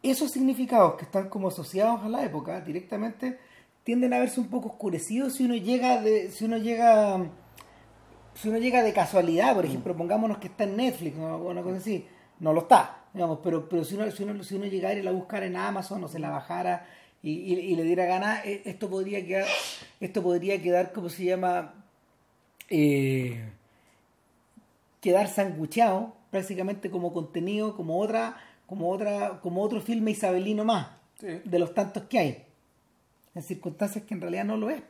[0.02, 3.38] esos significados que están como asociados a la época directamente
[3.84, 7.30] tienden a verse un poco oscurecidos si uno llega de, si uno llega
[8.40, 11.78] si uno llega de casualidad, por ejemplo, pongámonos que está en Netflix o una cosa
[11.78, 12.06] así,
[12.40, 15.10] no lo está, digamos, pero, pero si uno, si uno, si uno llegara y la
[15.10, 16.86] buscara en Amazon o se la bajara
[17.22, 19.46] y, y- y le diera ganas, eh, esto podría quedar,
[20.00, 21.74] esto podría quedar como se llama
[22.70, 23.48] eh,
[25.00, 30.88] quedar sangucheado prácticamente como contenido, como otra, como otra, como otro filme isabelino más,
[31.20, 31.40] Sí.
[31.44, 32.44] de los tantos que hay,
[33.34, 34.82] en circunstancias que en realidad no lo es.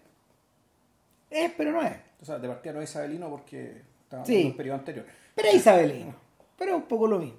[1.30, 1.92] Es, pero no es.
[2.20, 4.40] O sea, de partida no es isabelino porque estaba Sí.
[4.42, 5.06] en un periodo anterior.
[5.34, 6.14] Pero es isabelino.
[6.58, 7.38] Pero es un poco lo mismo.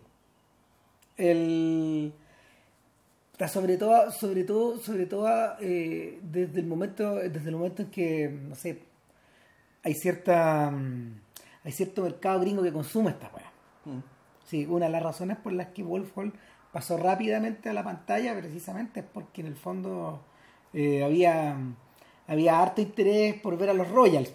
[1.18, 2.14] El.
[3.48, 5.30] Sobre todo, sobre todo, sobre todo
[5.62, 8.80] eh, desde el momento, desde el momento en que, no sé,
[9.82, 11.22] hay cierta mm,
[11.64, 13.52] hay cierto mercado gringo que consume esta weá.
[13.86, 14.04] Mm.
[14.46, 16.34] Sí, una de las razones por las que Wolf Hall
[16.74, 20.22] pasó rápidamente a la pantalla precisamente es porque en el fondo
[20.74, 21.56] eh, había
[22.28, 24.34] había harto interés por ver a los Royals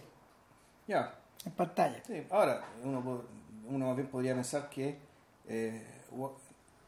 [0.87, 1.15] Ya.
[1.45, 2.03] en pantalla.
[2.07, 2.27] Sí.
[2.31, 3.23] Ahora, uno,
[3.67, 4.99] uno más bien podría pensar que
[5.49, 5.83] eh,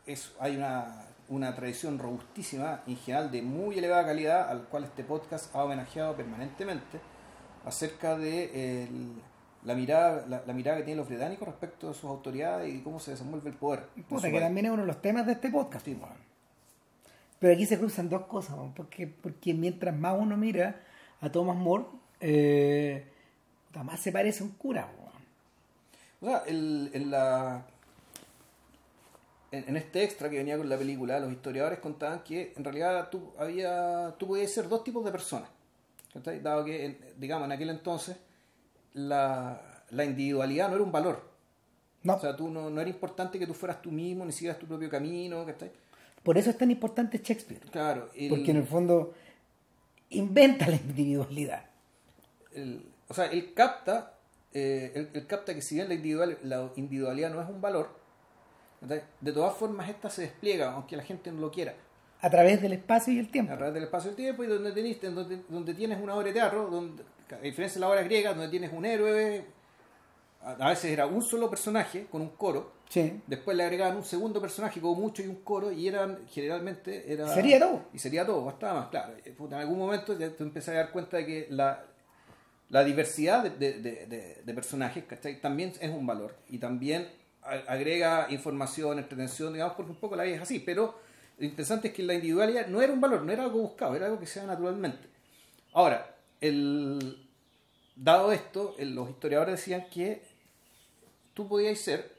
[0.07, 5.05] es, hay una, una tradición robustísima, en general de muy elevada calidad, al cual este
[5.05, 7.01] podcast ha homenajeado permanentemente,
[7.65, 9.13] acerca de el-
[9.65, 13.01] la, mirada, la, la mirada que tienen los británicos respecto a sus autoridades y cómo
[13.01, 13.87] se desenvuelve el poder.
[14.09, 14.43] Puta, que país.
[14.45, 15.85] también es uno de los temas de este podcast.
[15.85, 15.99] Sí.
[17.41, 20.81] Pero aquí se cruzan dos cosas, porque, porque mientras más uno mira
[21.21, 21.85] a Thomas More,
[22.21, 23.11] eh,
[23.77, 24.89] puta, más se parece a un cura.
[26.21, 27.65] O sea, el- en, la,
[29.53, 33.09] en, en este extra que venía con la película, los historiadores contaban que en realidad
[33.11, 35.49] tú, había, tú podías ser dos tipos de personas.
[36.12, 36.41] ¿cachai?
[36.41, 38.17] Dado que, digamos, en aquel entonces
[38.95, 39.61] la,
[39.91, 41.37] la individualidad no era un valor.
[42.03, 44.59] No, O sea, tú no, no era importante que tú fueras tú mismo, ni siguieras
[44.59, 45.45] tu propio camino.
[45.45, 45.71] ¿cachai?
[46.23, 47.61] por eso es tan importante Shakespeare.
[47.71, 49.15] Claro, el- Porque en el fondo
[50.11, 51.67] inventa la individualidad.
[52.53, 54.14] el- o sea, él capta,
[54.53, 57.88] eh, él, él capta que si bien la, individual, la individualidad no es un valor,
[58.81, 61.75] de todas formas esta se despliega, aunque la gente no lo quiera.
[62.21, 63.53] A través del espacio y el tiempo.
[63.53, 66.33] a través del espacio del tiempo y donde, tenés, donde, donde tienes una obra de
[66.33, 69.45] teatro, donde, a diferencia de la obra griega, donde tienes un héroe,
[70.42, 73.21] a, veces era un solo personaje con un coro, Sí.
[73.27, 77.12] después le agregaban un segundo personaje como mucho y un coro y eran generalmente...
[77.12, 77.83] Era, Sería todo.
[77.92, 79.14] Y sería todo, bastaba más, claro.
[79.25, 81.85] Eh, En algún momento ya te empezás a dar cuenta de que la,
[82.68, 83.50] la diversidad de,
[83.81, 85.40] de- de- de- personajes ¿cachai?
[85.40, 87.09] también es un valor y también
[87.42, 90.98] agrega información, entretención, digamos, porque un poco la vida es así, pero
[91.38, 94.07] lo interesante es que la individualidad no era un valor, no era algo buscado, era
[94.07, 95.07] algo que se da naturalmente.
[95.72, 97.29] Ahora, el,
[97.94, 100.22] dado esto, el- los historiadores decían que
[101.35, 102.16] tú podías ser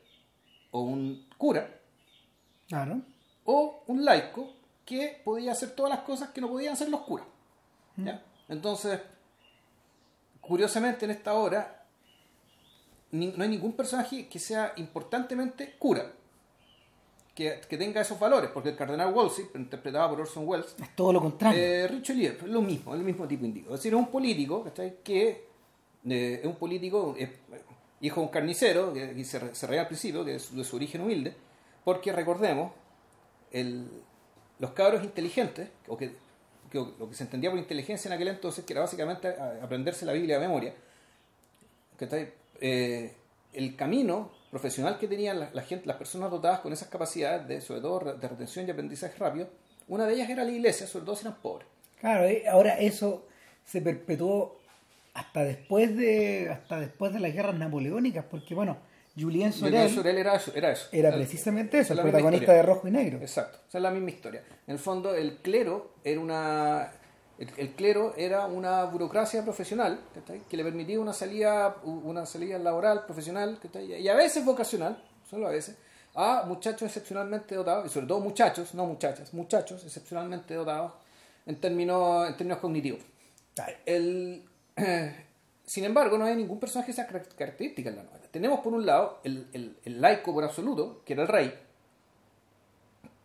[0.71, 1.69] o un cura
[2.67, 3.01] Claro.
[3.43, 4.53] o un laico
[4.86, 7.27] que podía hacer todas las cosas que no podían hacer los curas.
[7.97, 8.23] ¿ya?
[8.47, 9.01] Entonces,
[10.47, 11.86] curiosamente en esta obra
[13.12, 16.12] ni- no hay ningún personaje que sea importantemente cura,
[17.33, 21.13] que, que tenga esos valores, porque el cardenal Wolsey, interpretado por Orson Welles, Es todo
[21.13, 21.60] lo contrario.
[21.62, 23.75] eh, Richelieu, es lo mismo, es el mismo tipo individuo.
[23.75, 24.65] Es decir, es un político
[25.03, 25.45] que
[26.10, 27.31] eh, es un político, eh,
[28.01, 31.01] hijo de un carnicero, que, se, se reía al principio, que es de su origen
[31.01, 31.36] humilde,
[31.83, 32.71] porque recordemos,
[33.51, 33.88] el,
[34.60, 36.15] los cabros inteligentes, o que,
[36.69, 40.13] que lo que se entendía por inteligencia en aquel entonces, que era básicamente aprenderse la
[40.13, 40.73] Biblia de memoria,
[41.97, 42.32] ¿cachai?
[42.60, 43.13] Eh,
[43.53, 48.27] el camino profesional que tenían las personas dotadas con esas capacidades, de, sobre todo de
[48.27, 49.49] retención y aprendizaje rápido,
[49.88, 51.67] una de ellas era la iglesia, sobre todo si eran pobres.
[51.99, 53.25] Claro, eh, ahora eso
[53.65, 54.58] se perpetuó
[55.13, 58.77] hasta después de hasta después de las guerras napoleónicas, porque bueno,
[59.19, 60.51] Julien Sorel, Sorel era eso.
[60.53, 60.88] Era, eso.
[60.91, 63.19] era precisamente eso, es el protagonista de Rojo y Negro.
[63.19, 64.43] Exacto, esa es la misma historia.
[64.67, 66.91] En el fondo, el clero era una.
[67.39, 69.99] El, el clero era una burocracia profesional
[70.49, 75.51] que le permitía una salida, una salida laboral, profesional, y a veces vocacional, solo a
[75.51, 75.77] veces,
[76.15, 80.93] a muchachos excepcionalmente dotados, y sobre todo muchachos, no muchachas, muchachos excepcionalmente dotados
[81.45, 83.01] en términos, en términos cognitivos.
[83.86, 84.43] El,
[85.63, 88.27] sin embargo, no hay ningún personaje de esas car- características en la novela.
[88.38, 91.54] Tenemos por un lado el, el- el laico por absoluto, que era el rey,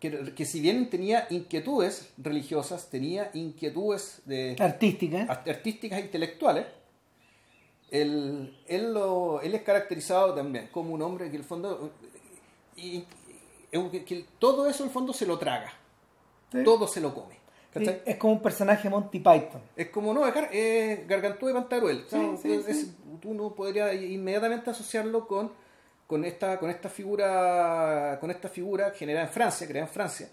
[0.00, 5.26] que, que si bien tenía inquietudes religiosas, tenía inquietudes de, Artística.
[5.28, 6.66] art- artísticas e intelectuales,
[7.90, 11.90] él, él, lo- él es caracterizado también como un hombre que el fondo...
[12.76, 13.04] Y,
[13.70, 15.70] y- que- que todo eso el fondo se lo traga,
[16.50, 16.64] Sí.
[16.64, 17.36] todo se lo come.
[17.74, 18.02] Sí, ¿cachai?
[18.04, 19.62] es como un personaje Monty Python.
[19.76, 22.04] Es como, no, es gar- eh, Gargantúa y Pantagruel.
[22.08, 22.70] Sí, sí, Es- sí.
[22.70, 25.50] es- uno podría inmediatamente asociarlo con,
[26.06, 30.28] con, esta, con esta figura con esta figura generada en Francia, creada en Francia.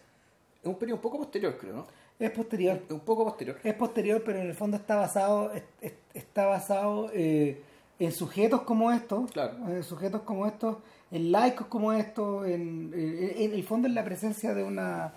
[0.62, 1.88] Es un periodo un poco posterior, creo, ¿no?
[2.20, 2.82] Es posterior.
[2.86, 3.58] Es un poco posterior.
[3.64, 7.62] Es posterior, pero en el fondo está basado es- es- está basado eh,
[8.00, 9.54] en sujetos como estos, Claro.
[9.68, 10.78] en sujetos como estos,
[11.12, 15.14] en laicos como estos, en, eh, en el fondo en la presencia de una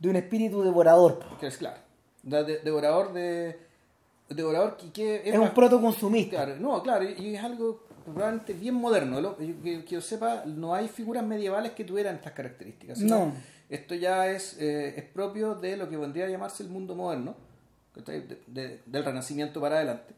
[0.00, 1.20] de un espíritu devorador.
[1.38, 1.78] Que es claro.
[2.22, 3.56] De- de- devorador de.
[4.28, 6.36] Devorador que, que Es un protoconsumista.
[6.44, 9.20] Claro, no, claro, y es algo probablemente bien moderno.
[9.20, 12.98] Lo- Que, que yo sepa, no hay figuras medievales que tuvieran estas características.
[13.00, 13.32] No.
[13.68, 17.34] Esto ya es, eh, es propio de lo que vendría a llamarse el mundo moderno,
[18.46, 20.14] del Renacimiento para adelante,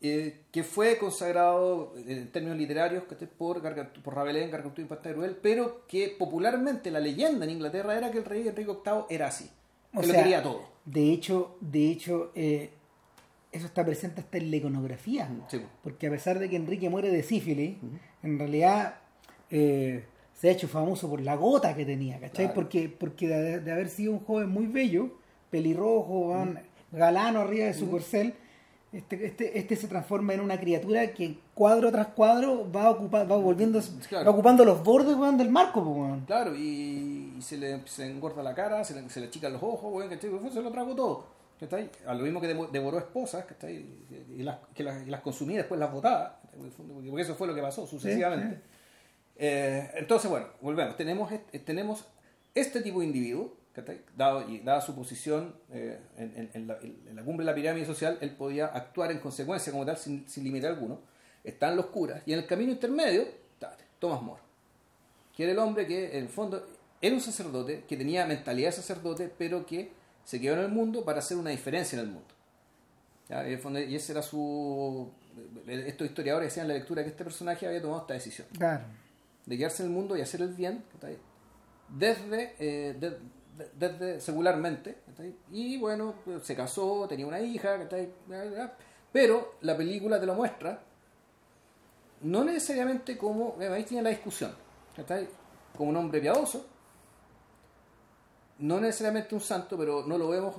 [0.00, 3.04] eh, que fue consagrado en términos literarios
[3.38, 8.10] por, Gargantú- por Rabelais, Gargantúa y Pantagruel, pero que popularmente la leyenda en Inglaterra era
[8.10, 9.50] que el rey Enrique VIII era así,
[9.92, 10.62] que O lo sea, quería todo.
[10.84, 12.70] De hecho, de hecho eh,
[13.52, 15.28] eso está presente hasta en la iconografía.
[15.48, 15.62] Sí.
[15.82, 17.76] Porque a pesar de que Enrique muere de sífilis,
[18.22, 18.96] en realidad
[19.50, 20.04] eh,
[20.34, 22.46] se ha hecho famoso por la gota que tenía, ¿cachai?
[22.46, 22.54] Claro.
[22.54, 25.12] Porque, porque de, de haber sido un joven muy bello,
[25.50, 26.58] pelirrojo, weón,
[26.92, 28.34] galano arriba de su corcel,
[28.96, 33.40] este, este, este se transforma en una criatura que cuadro tras cuadro va ocupando, va
[33.42, 34.24] volviendo, Claro.
[34.26, 36.20] va ocupando los bordes weón, del marco, pues, weón.
[36.26, 39.62] Claro, y, y se le se engorda la cara, se le, se le achican los
[39.62, 40.30] ojos, weón, ¿cachai?
[40.52, 41.26] Se lo trago todo.
[41.60, 41.88] ¿cachai?
[42.06, 43.84] A lo mismo que devoró esposas, ¿cachai?
[44.36, 46.40] Y las, que las, y las consumía después las botaba.
[47.06, 48.56] Porque eso fue lo que pasó sucesivamente.
[48.56, 48.62] Sí,
[49.36, 50.96] Eh, entonces, bueno, volvemos.
[50.96, 51.32] Tenemos,
[51.64, 52.04] tenemos
[52.54, 53.52] este tipo de individuo.
[54.16, 58.18] Dado, y dada su posición eh, en, la, en la cumbre de la pirámide social,
[58.20, 61.00] él podía actuar en consecuencia como tal sin, sin límite alguno.
[61.42, 62.22] Están los curas.
[62.26, 64.40] Y en el camino intermedio, está Thomas More
[65.36, 66.64] que era el hombre que en el fondo
[67.00, 69.90] era un sacerdote, que tenía mentalidad de sacerdote, pero que
[70.24, 72.28] se quedó en el mundo para hacer una diferencia en el mundo.
[73.28, 73.48] ¿Ya?
[73.48, 75.10] Y, el fondo- y ese era su...
[75.66, 78.84] Estos historiadores decían en la lectura que este personaje había tomado esta decisión, Claro.
[79.44, 80.84] de quedarse en el mundo y hacer el bien,
[81.88, 83.18] desde, eh, de-
[83.76, 84.98] desde secularmente,
[85.52, 87.78] y bueno, pues, se casó, tenía una hija,
[89.12, 90.82] pero la película te lo muestra,
[92.22, 94.52] no necesariamente como, eh, ahí tiene la discusión,
[95.76, 96.66] como un hombre piadoso,
[98.58, 100.56] no necesariamente un santo, pero no lo vemos,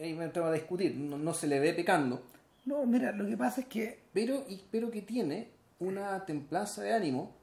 [0.00, 2.22] ahí me entraba a discutir, no, no se le ve pecando,
[2.66, 6.94] No, mira, lo que pasa es que pero, y- pero que tiene una templanza de
[6.94, 7.36] ánimo,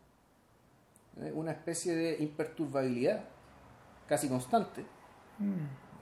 [1.33, 3.23] una especie de imperturbabilidad
[4.07, 4.83] casi constante,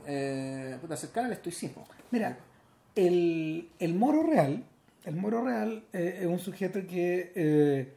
[0.06, 1.84] eh, puta, cercana al estoicismo.
[2.12, 2.38] Mira,
[2.96, 4.64] el, el moro real,
[5.06, 7.94] el moro real eh, es un sujeto que, eh,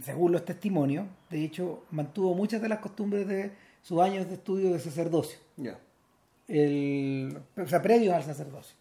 [0.00, 4.72] según los testimonios, de hecho, mantuvo muchas de las costumbres de sus años de estudio
[4.72, 5.78] de sacerdocio, Ya.
[6.48, 8.76] el, o sea, previos al sacerdocio.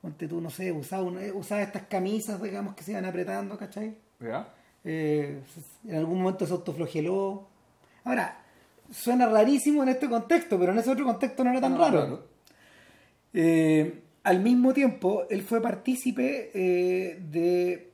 [0.00, 3.96] Ponte tú, no sé, usaba, usaba estas camisas, digamos, que se iban apretando, ¿cachai?
[4.20, 4.48] ¿Ya?
[4.84, 5.40] Eh,
[5.86, 7.46] en algún momento se autoflogeló.
[8.04, 8.44] Ahora,
[8.90, 12.26] suena rarísimo en este contexto, pero en ese otro contexto no era tan No, raro.
[13.32, 17.90] Eh, al mismo tiempo, él fue partícipe eh, de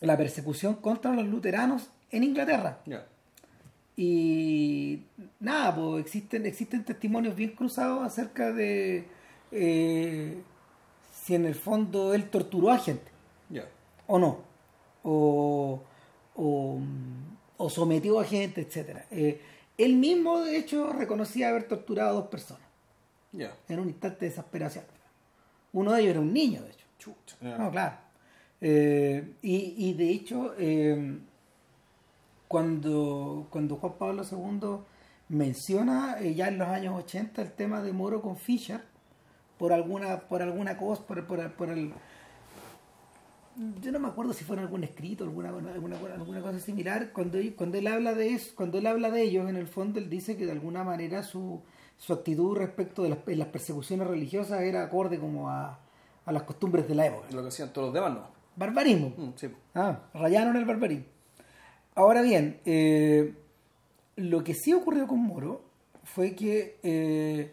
[0.00, 2.80] la persecución contra los luteranos en Inglaterra.
[3.96, 5.02] Y
[5.40, 9.04] nada, pues existen, existen testimonios bien cruzados acerca de
[9.50, 10.42] eh,
[11.12, 13.12] si en el fondo él torturó a gente
[14.06, 14.38] o no,
[15.04, 15.80] o,
[16.34, 16.78] o,
[17.56, 19.06] o sometió a gente, etcétera.
[19.10, 19.40] Eh,
[19.78, 22.62] él mismo, de hecho, reconocía haber torturado a dos personas
[23.32, 23.54] Ya.
[23.68, 24.84] en un instante de desesperación.
[25.72, 26.86] Uno de ellos era un niño, de hecho.
[26.98, 27.36] Chucha.
[27.40, 27.96] No, claro.
[28.60, 31.18] Eh, y, y de hecho, eh,
[32.48, 34.84] cuando, cuando Juan Pablo II
[35.28, 38.82] menciona eh, ya en los años 80 el tema de Moro con Fischer,
[39.58, 41.92] por alguna, por alguna cosa, por, por, por el...
[43.82, 47.12] Yo no me acuerdo si fue en algún escrito, alguna, alguna, alguna cosa similar.
[47.12, 49.98] Cuando, él- cuando él habla de eso, cuando él habla de ellos, en el fondo
[49.98, 51.60] él dice que de alguna manera su,
[51.98, 55.78] su actitud respecto de las, de las persecuciones religiosas era acorde como a,
[56.24, 57.26] a las costumbres de la época.
[57.32, 58.20] Lo que hacían todos los demás, no.
[58.56, 59.12] Barbarismo.
[59.16, 59.48] Mm, sí.
[59.74, 61.04] Ah, rayaron el barbarismo.
[61.94, 63.34] Ahora bien, eh,
[64.16, 65.62] lo que sí ocurrió con Moro
[66.04, 67.52] fue que eh,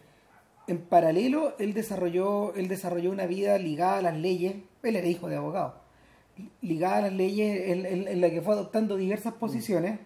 [0.68, 5.28] en paralelo él desarrolló, él desarrolló una vida ligada a las leyes, él era hijo
[5.28, 5.79] de abogado,
[6.62, 10.00] ligada a las leyes en, en- en la que fue adoptando diversas posiciones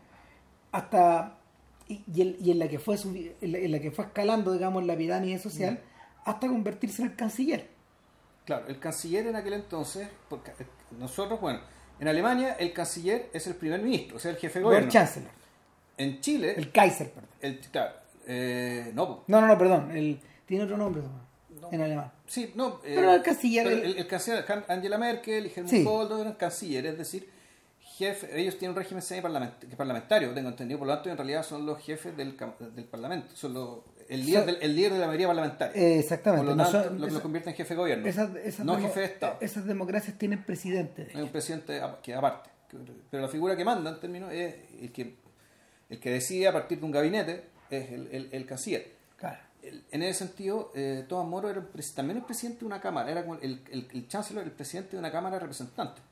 [0.72, 1.38] hasta
[1.88, 4.06] y, y en, y en la que fue subi- en la, en la que fue
[4.06, 5.80] escalando digamos la pirámide social
[6.26, 7.68] hasta convertirse en el canciller
[8.46, 10.66] Claro, el canciller en aquel entonces, porque eh,
[11.00, 11.62] nosotros, bueno,
[11.98, 14.90] en Alemania el canciller es el primer ministro, o sea, el jefe de gobierno.
[14.92, 15.30] Chancellor
[15.98, 17.94] En Chile, el Kaiser perdón el, claro,
[18.28, 19.24] eh, no.
[19.28, 19.92] No, no, no, perdón.
[19.96, 21.02] El, tiene otro nombre
[21.64, 21.70] No.
[21.72, 22.12] en alemán.
[22.28, 22.80] sí, no.
[22.84, 25.84] eh, Pero el canciller, pero el- canciller, Angela Merkel y Helmut Sí.
[25.84, 27.30] Kohl eran cancilleres, es decir,
[27.80, 31.66] jefe, ellos tienen un régimen semi-parlamentario, parlamentario, tengo entendido, por lo tanto, en realidad son
[31.66, 32.36] los jefes del,
[32.76, 35.82] del parlamento, son los, el, líder del, el líder de la mayoría parlamentaria.
[35.82, 36.46] Eh, exactamente.
[36.48, 38.36] por lo No tanto, son- lo que esa- lo convierte en jefe de gobierno, esas,
[38.38, 39.38] esas no jefe de Estado.
[39.42, 41.06] Esas democracias tienen presidente.
[41.06, 42.50] de Hay un presidente que aparte.
[43.12, 45.16] Pero la figura que manda en términos es el que,
[45.92, 48.92] el que decide a partir de un gabinete, es el, el, el canciller.
[49.92, 53.22] En ese sentido, eh, Tomás Moro era un también el presidente de una cámara, era
[53.24, 56.04] como el, el, el chancellor, el presidente de una cámara de representantes,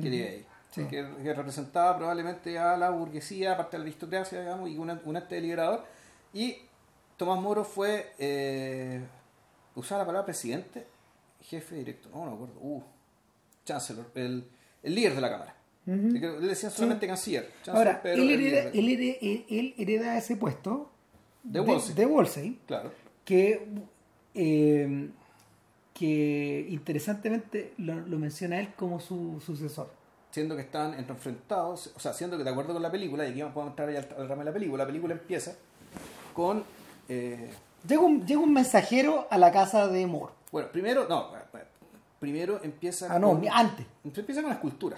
[0.00, 0.84] que ahí, Sí.
[0.86, 5.16] que, que representaba probablemente a la burguesía, aparte de la aristocracia, digamos, y una- un
[5.16, 5.84] ente deliberador.
[6.32, 6.56] Y
[7.18, 9.02] Tomás Moro fue, eh,
[9.74, 10.86] usar la palabra presidente,
[11.42, 12.82] jefe directo, no, no me acuerdo, uh,
[13.66, 14.48] chancellor, el,
[14.82, 15.54] el líder de la cámara.
[15.84, 17.50] Que creo- Le decían solamente canciller.
[17.64, 19.16] chancellor, Ahora, pero él hereda, él, hereda,
[19.50, 20.91] él hereda ese puesto
[21.42, 21.94] De Wolsey.
[21.94, 22.92] de Wolsey, Claro.
[23.24, 23.66] que,
[24.34, 25.10] eh,
[25.94, 29.90] que interesantemente lo, lo menciona él como su sucesor.
[30.30, 33.42] siendo que están enfrentados, o sea, siendo que de acuerdo con la película, y aquí
[33.42, 35.54] vamos a entrar al, al ramo de la película, la película empieza
[36.34, 36.64] con,
[37.08, 37.50] eh,
[37.86, 40.32] Llega un, llega un mensajero a la casa de Moore.
[40.52, 41.66] bueno, primero, no, bueno,
[42.20, 43.84] primero empieza Ah, no, con, antes.
[44.04, 44.96] empieza con la escultura,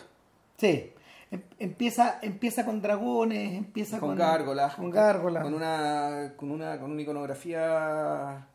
[0.58, 0.92] Sí.
[1.34, 5.42] Em- Empieza, empieza con dragones, empieza con, con, gárgolas, Con gárgolas.
[5.42, 8.46] con una, con una, con una iconografía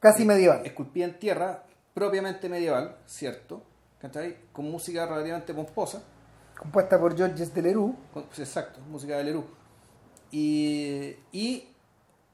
[0.00, 0.64] Casi eh, medieval.
[0.66, 3.62] esculpida en tierra, propiamente medieval, cierto,
[4.00, 4.36] ¿cachai?
[4.52, 6.02] Con música relativamente pomposa,
[6.58, 7.94] Compuesta por Georges Delerue.
[8.12, 9.46] Con- pues, exacto, música de Leroux.
[10.30, 11.68] Y, y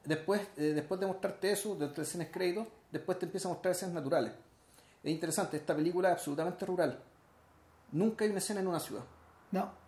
[0.05, 3.95] después, eh, después de mostrarte eso, de escenas créditos, después te empieza a mostrar escenas
[3.95, 4.31] naturales.
[5.03, 6.99] Es interesante, esta película es absolutamente rural.
[7.91, 9.03] Nunca hay una escena en una ciudad.
[9.51, 9.82] No.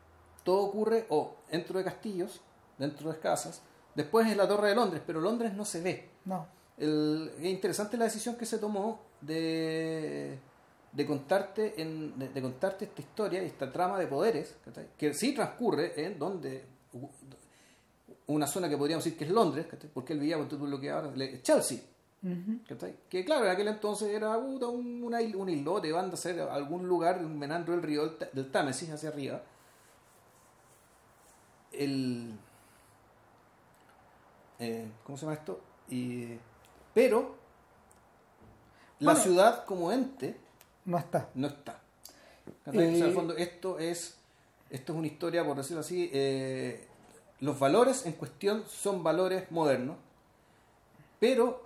[0.46, 2.40] Todo ocurre o dentro de castillos,
[2.78, 3.62] dentro de casas,
[3.96, 6.10] después en la Torre de Londres, pero Londres no se ve.
[6.24, 6.48] No.
[6.78, 10.38] El- es interesante la decisión que se tomó de,
[10.92, 14.56] de contarte en, de, de contarte esta historia y esta trama de poderes
[14.98, 16.64] que sí transcurre en donde
[18.28, 21.12] una zona que podríamos decir que es Londres porque él vivía con lo que ahora
[21.18, 21.80] es Chelsea.
[23.08, 27.20] Que claro en aquel entonces era un, una un islote van a ser algún lugar
[27.24, 29.44] un menandro del río del Támesis hacia arriba
[31.80, 32.38] el
[34.60, 35.60] eh, ¿cómo se llama esto?
[35.90, 36.38] Y,
[36.94, 37.36] pero
[39.00, 39.20] la Bueno.
[39.24, 40.38] ciudad como ente
[40.86, 41.30] No está.
[41.36, 41.82] no está.
[42.68, 44.18] En el Eh, fondo, esto es,
[44.70, 46.88] esto es una historia, por decirlo así, eh,
[47.42, 49.98] los valores en cuestión son valores modernos,
[51.20, 51.64] pero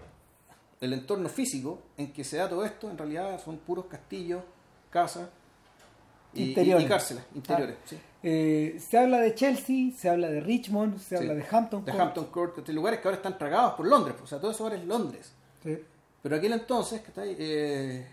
[0.82, 4.42] el entorno físico en que se da todo esto en realidad son puros castillos,
[4.90, 5.30] casas
[6.34, 7.78] y, y- y cárceles interiores.
[7.86, 8.00] sí.
[8.22, 11.16] Eh, se habla de Chelsea, se habla de Richmond, se Sí.
[11.16, 11.86] habla de Hampton.
[11.86, 12.02] De Court.
[12.04, 12.76] Hampton Court, ¿cachai?
[12.76, 15.32] lugares que ahora están tragados por Londres, o sea, todo eso ahora es Londres.
[15.64, 15.78] Sí.
[16.22, 17.02] Pero aquel entonces.
[17.18, 18.06] Eh,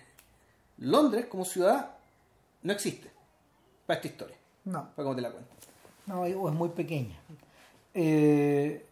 [0.79, 1.91] Londres como ciudad
[2.63, 3.11] no existe
[3.87, 4.37] para esta historia.
[4.65, 4.83] No.
[4.95, 5.51] para cómo te la cuento.
[6.07, 7.17] No, es muy pequeña.
[7.95, 8.85] Eh,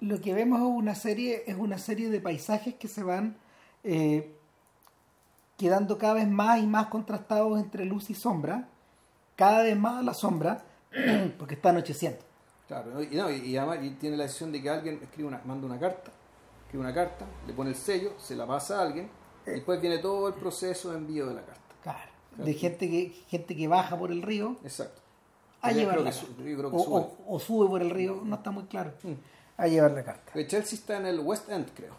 [0.00, 3.36] lo que vemos es una serie, es una serie de paisajes que se van
[5.56, 8.68] quedando cada vez más y más contrastados entre luz y sombra,
[9.36, 10.62] cada vez más a la sombra,
[11.38, 12.18] porque está anocheciendo.
[12.68, 15.40] Claro, y, no, y, y además y tiene la decisión de que alguien escribe una,
[15.44, 16.10] manda una carta,
[16.64, 19.08] escribe una carta, le pone el sello, se la pasa a alguien,
[19.46, 21.60] y después viene todo el proceso de envío de la carta.
[21.82, 25.00] Claro, de gente que, gente que baja por el río Exacto.
[25.60, 26.26] a llevar la carta.
[26.72, 26.94] o, sube.
[26.96, 29.12] o- o sube por el río, no está muy claro, Mm.
[29.58, 30.32] a llevar la carta.
[30.32, 31.94] Porque Chelsea está en el West End, creo,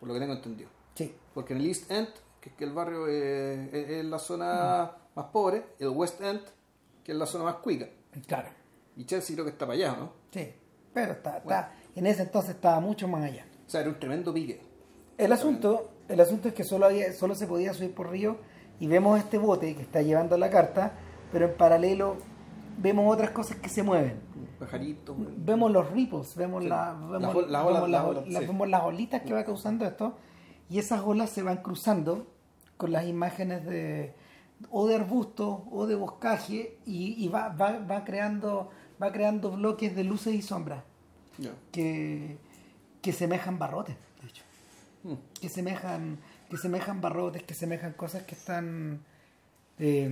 [0.00, 0.70] por lo que tengo entendido.
[0.94, 2.08] Sí, Porque en el East End,
[2.40, 6.40] que es que el barrio eh, es, es la zona más pobre, el West End,
[7.02, 7.86] que es la zona más cuica.
[8.26, 8.48] claro,
[8.96, 10.12] Y Chelsea creo que está para allá, ¿no?
[10.30, 10.52] sí,
[10.92, 13.44] pero está, está, en ese entonces estaba mucho más allá.
[13.66, 14.60] O sea, era un tremendo pique.
[15.18, 18.36] El asunto, el asunto es que solo había, solo se podía subir por río
[18.80, 20.92] y vemos este bote que está llevando la carta,
[21.32, 22.16] pero en paralelo
[22.78, 24.20] vemos otras cosas que se mueven.
[24.36, 25.12] Un pajarito.
[25.12, 26.68] un- Vemos los ripples, vemos, Sí.
[26.68, 28.32] la- vemos, vemos sí.
[28.46, 30.16] vemos las olitas que va causando esto
[30.68, 32.26] y esas olas se van cruzando
[32.76, 34.14] con las imágenes de
[34.70, 38.70] o de arbusto o de boscaje y, y va, va, va creando
[39.02, 40.84] va creando bloques de luces y sombras
[41.72, 42.38] que,
[43.02, 44.44] que semejan barrotes, de hecho
[45.04, 45.14] Mm.
[45.38, 49.04] que semejan que semejan barrotes, que semejan cosas que están
[49.78, 50.10] eh,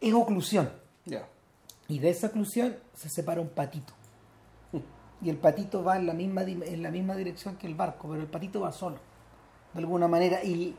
[0.00, 0.70] en oclusión.
[1.86, 3.92] Y de esa oclusión se separa un patito.
[5.22, 8.20] Y el patito va en la misma en la misma dirección que el barco, pero
[8.22, 8.98] el patito va solo,
[9.72, 10.74] de alguna manera, y,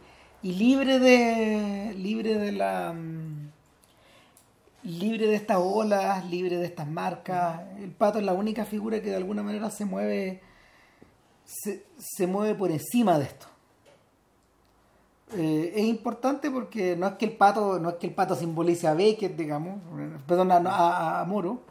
[0.46, 3.50] y libre de libre de la mm,
[4.84, 7.62] libre de estas olas, libre de estas marcas.
[7.80, 10.41] El pato es la única figura que de alguna manera se mueve
[11.46, 13.48] se, se mueve por encima de esto.
[15.34, 18.88] Eh, es importante porque no es que el pato no es que el pato simbolice
[18.88, 19.80] a Beckett, digamos,
[20.28, 21.62] perdón, a, a- a Moro,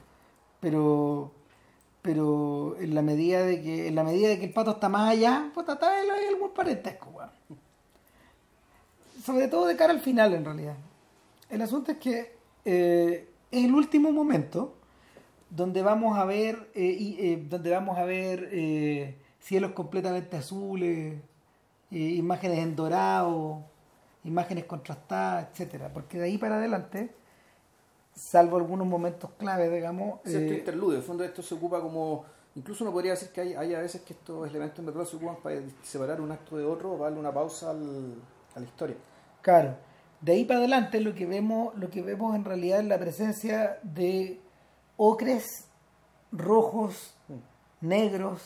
[0.61, 1.33] pero
[2.03, 5.09] pero en la medida de que en la medida de que el pato está más
[5.11, 7.31] allá, pues está hay algún parentesco, weón.
[9.25, 10.77] Sobre todo de cara al final, en realidad.
[11.49, 14.75] El asunto es que eh, es el último momento
[15.49, 21.15] donde vamos a ver eh, y, eh, donde vamos a ver eh, cielos completamente azules
[21.91, 23.63] imágenes en dorado
[24.25, 27.15] imágenes contrastadas etcétera porque de ahí para adelante
[28.17, 30.95] salvo algunos momentos clave digamos Cierto interludio.
[30.95, 32.25] En el fondo esto se ocupa como...
[32.57, 35.17] Incluso uno podría decir que hay, hay a veces que estos elementos en verdad se
[35.17, 38.15] ocupan para separar un acto de otro o darle una pausa al-
[38.57, 38.97] a la historia.
[39.45, 39.77] Claro.
[40.23, 43.79] De ahí para adelante lo que vemos, lo que vemos en realidad es la presencia
[43.83, 44.41] de
[44.97, 45.67] ocres,
[46.33, 47.15] rojos,
[47.83, 48.41] negros,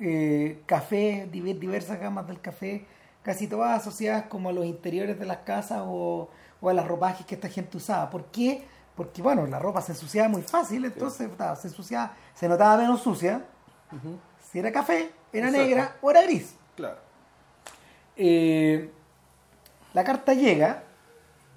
[0.00, 2.84] eh, café, diver- diversas gamas del café,
[3.22, 6.28] casi todas asociadas como a los interiores de las casas o,
[6.60, 8.10] o a las ropajes que esta gente usaba.
[8.10, 8.64] ¿Por qué?
[8.96, 13.00] Porque bueno, la ropa se ensuciaba muy fácil, entonces ta, se ensuciaba, se notaba menos
[13.00, 13.44] sucia.
[14.50, 15.66] Si era café, era Exacto.
[15.68, 16.56] negra o era gris.
[16.74, 16.98] Claro.
[18.16, 18.90] Eh,
[19.94, 20.84] la carta llega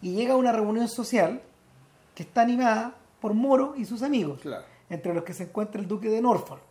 [0.01, 1.41] y llega a una reunión social
[2.13, 4.63] que está animada por Moro y sus amigos, Claro.
[4.89, 6.61] entre los que se encuentra el duque de Norfolk,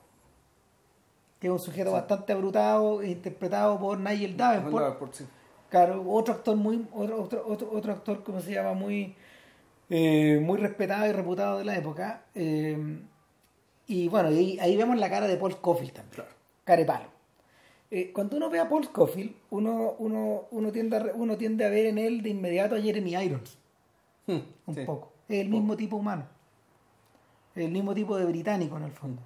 [1.40, 5.24] que es un sujeto bastante abrutado, interpretado por Nigel Davenport, sí.
[5.68, 9.14] claro, otro actor muy, otro, otro, otro, otro actor, como se llama, muy,
[9.90, 12.22] eh, muy respetado y reputado de la época.
[12.34, 13.00] eh,
[13.86, 16.30] y bueno, y ahí, vemos la cara de Paul Scofield también, Claro.
[16.64, 17.04] cara de palo.
[17.96, 21.68] Eh, cuando uno ve a Paul Scofield, uno, uno, uno, tiende a, uno tiende a
[21.68, 23.56] ver en él de inmediato a Jeremy Irons,
[24.26, 24.80] Hmm, un sí.
[24.84, 25.12] poco.
[25.28, 26.24] Es el mismo tipo humano,
[27.54, 29.22] el mismo tipo de británico en el fondo.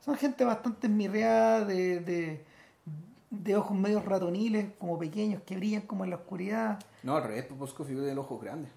[0.00, 2.44] Son gente bastante esmirreada, de, de,
[3.30, 6.80] de ojos medio ratoniles, como pequeños, que brillan como en la oscuridad.
[7.04, 8.72] No, al revés, pues Bosco tiene los ojos grandes.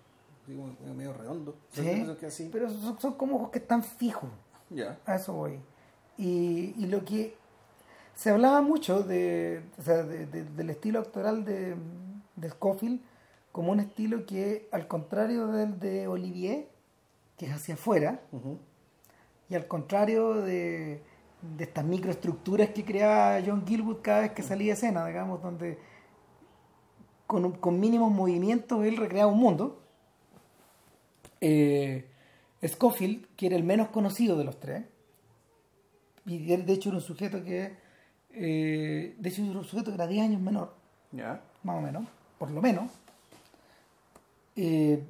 [0.46, 1.56] Medio- redondo.
[1.72, 1.88] ¿sí?
[1.90, 2.50] Eso que así.
[2.52, 4.30] Pero son, son como ojos que están fijos.
[4.70, 5.00] Ya.
[5.08, 5.58] A eso voy.
[6.18, 7.36] Y, y lo que
[8.16, 11.76] se hablaba mucho de, o sea, de- de- del estilo actoral de,
[12.36, 13.02] de Scofield
[13.52, 16.68] como un estilo que, al contrario del de Olivier,
[17.38, 18.22] que es hacia afuera,
[19.50, 21.02] y al contrario de,
[21.42, 25.78] de estas microestructuras que creaba John Gilwood cada vez que salía a escena, digamos, donde
[27.28, 29.82] con, con mínimos movimientos él recreaba un mundo.
[31.42, 32.08] Eh,
[32.66, 34.86] Scofield, que era el menos conocido de los tres,
[36.26, 37.76] y de hecho era un sujeto que,
[38.34, 40.74] eh, de hecho un sujeto que era 10 años menor,
[41.64, 42.06] más o menos,
[42.38, 42.90] por lo menos.
[44.56, 45.04] Eh,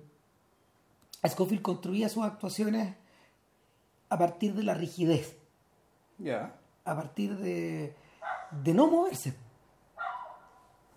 [1.27, 2.95] Scofield construía sus actuaciones
[4.09, 5.37] a partir de la rigidez,
[6.85, 7.95] a partir de,
[8.63, 9.33] de no moverse.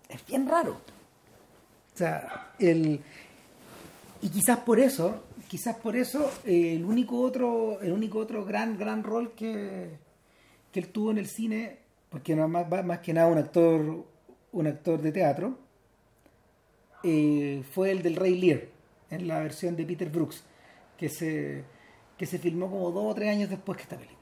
[0.09, 0.77] Es bien raro.
[1.93, 3.01] O sea, el,
[4.21, 8.77] y quizás por eso, quizás por eso eh, el único otro el único otro gran
[8.77, 9.97] gran rol que,
[10.71, 14.05] que él tuvo en el cine porque no más, más que nada un actor
[14.51, 15.57] un actor de teatro
[17.03, 18.61] eh, fue el del Rey Lear
[19.09, 20.43] en la versión de Peter Brooks
[20.97, 21.63] que se
[22.17, 24.17] que se filmó como dos o tres años después que esta película.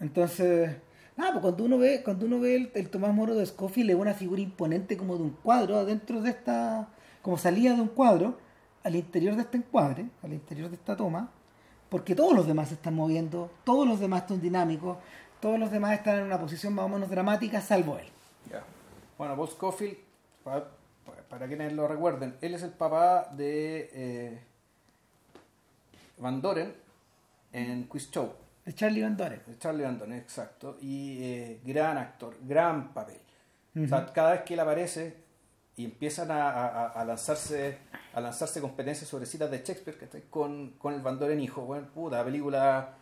[0.00, 0.76] Entonces
[1.16, 3.96] nada pues cuando uno ve cuando uno ve el, el Tomás Moro de Scofield es
[3.96, 6.88] una figura imponente como de un cuadro adentro de esta
[7.22, 8.38] como salía de un cuadro
[8.82, 11.30] al interior de este encuadre, al interior de esta toma,
[11.88, 14.96] porque todos los demás se están moviendo, todos los demás están dinámicos,
[15.40, 18.06] todos los demás están en una posición más o menos dramática, salvo él.
[18.50, 18.62] Ya.
[19.18, 19.96] Bueno, Paul Scofield,
[20.44, 20.68] para,
[21.28, 24.40] para quienes lo recuerden, él es el papá de eh,
[26.18, 26.74] Van Doren
[27.52, 28.32] en Quiz Show.
[28.64, 29.42] De Charlie Van Doren.
[29.46, 30.76] De Charlie Van Doren, exacto.
[30.80, 33.20] Y eh, gran actor, gran papel.
[33.82, 35.16] O sea, cada vez que él aparece
[35.76, 37.78] y empiezan a, a, a lanzarse
[38.12, 40.22] a lanzarse competencias sobre citas de Shakespeare ¿cachai?
[40.28, 41.62] con, con el Van Doren hijo.
[41.62, 42.94] Bueno, puta, película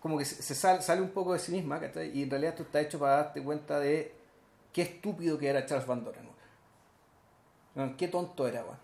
[0.00, 2.10] como que se, sale, sale, un poco de sí misma ¿cachai?
[2.16, 4.14] y en realidad esto está hecho para darte cuenta de
[4.72, 6.24] qué estúpido que era Charles Van Doren.
[7.74, 7.94] Bueno.
[7.96, 8.78] Qué tonto era, bueno.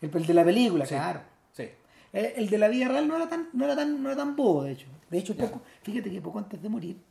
[0.00, 1.20] el, el, de la película, Sí, claro.
[1.52, 1.68] Sí.
[2.12, 4.36] El, el de la vida real no era tan, no era tan, no era tan
[4.36, 4.86] bobo, de hecho.
[5.10, 7.02] De hecho, poco, fíjate que poco antes de morir,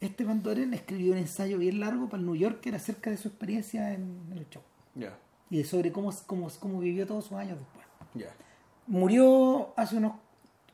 [0.00, 3.28] este Van Doren escribió un ensayo bien largo para el New Yorker acerca de su
[3.28, 4.62] experiencia en, en el show.
[4.94, 5.16] Ya,
[5.50, 7.86] Y sobre cómo, cómo, cómo vivió todos sus años después.
[8.86, 10.12] Murió hace unos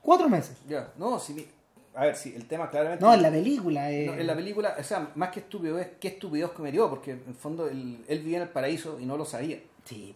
[0.01, 0.57] cuatro meses.
[0.69, 0.93] ya.
[0.99, 1.47] No, si mi-
[1.95, 3.05] A ver, sí, el tema claramente.
[3.05, 3.91] No, en la película.
[3.93, 7.13] eh, No, en la película, o sea, más que estúpido es qué estupidez cometió, porque
[7.13, 9.59] en el fondo él, él vivía en el paraíso y no lo sabía.
[9.85, 10.15] Sí.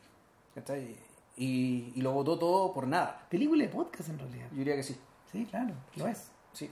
[1.36, 3.26] Y, y lo votó todo por nada.
[3.28, 4.46] Película de podcast en realidad.
[4.52, 4.96] Yo diría que sí.
[5.30, 6.30] Sí, claro, lo es.
[6.52, 6.70] sí.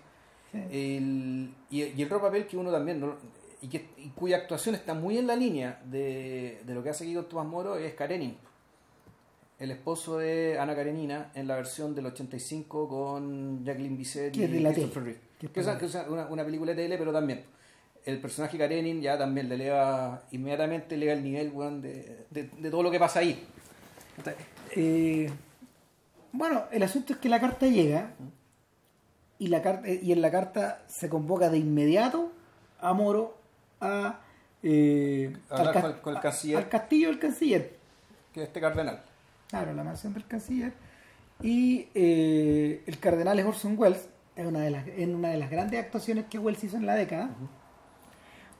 [0.50, 0.58] Sí.
[0.70, 3.16] El, y, y el otro papel que uno también, no-
[3.60, 6.94] y, que, y cuya actuación está muy en la línea de, de lo que ha
[6.94, 8.36] seguido Tomás Moro, es Karenin.
[9.58, 15.02] El esposo de Ana Karenina en la versión del 85 con Jacqueline Bisset y Christopher.
[15.04, 15.18] Reeve.
[15.38, 17.44] Que es Que es, una, una película de tele, pero también.
[18.04, 22.70] El personaje Karenin ya también le eleva, inmediatamente eleva el nivel weón, de, de, de
[22.70, 23.42] todo lo que pasa ahí.
[24.76, 25.30] Eh,
[26.32, 28.10] bueno, el asunto es que la carta llega
[29.38, 32.30] y, la carta, y en la carta se convoca de inmediato
[32.80, 33.36] a Moro
[33.80, 34.20] a,
[34.62, 36.56] eh, Hablar al, con el- con el canciller.
[36.58, 37.76] al castillo del canciller.
[38.32, 39.02] Que es este cardenal.
[39.54, 40.72] Claro, la mansión del canciller.
[41.40, 45.48] Y eh, el cardenal es Orson Welles, es una de las, en una de las
[45.48, 47.30] grandes actuaciones que Welles hizo en la década.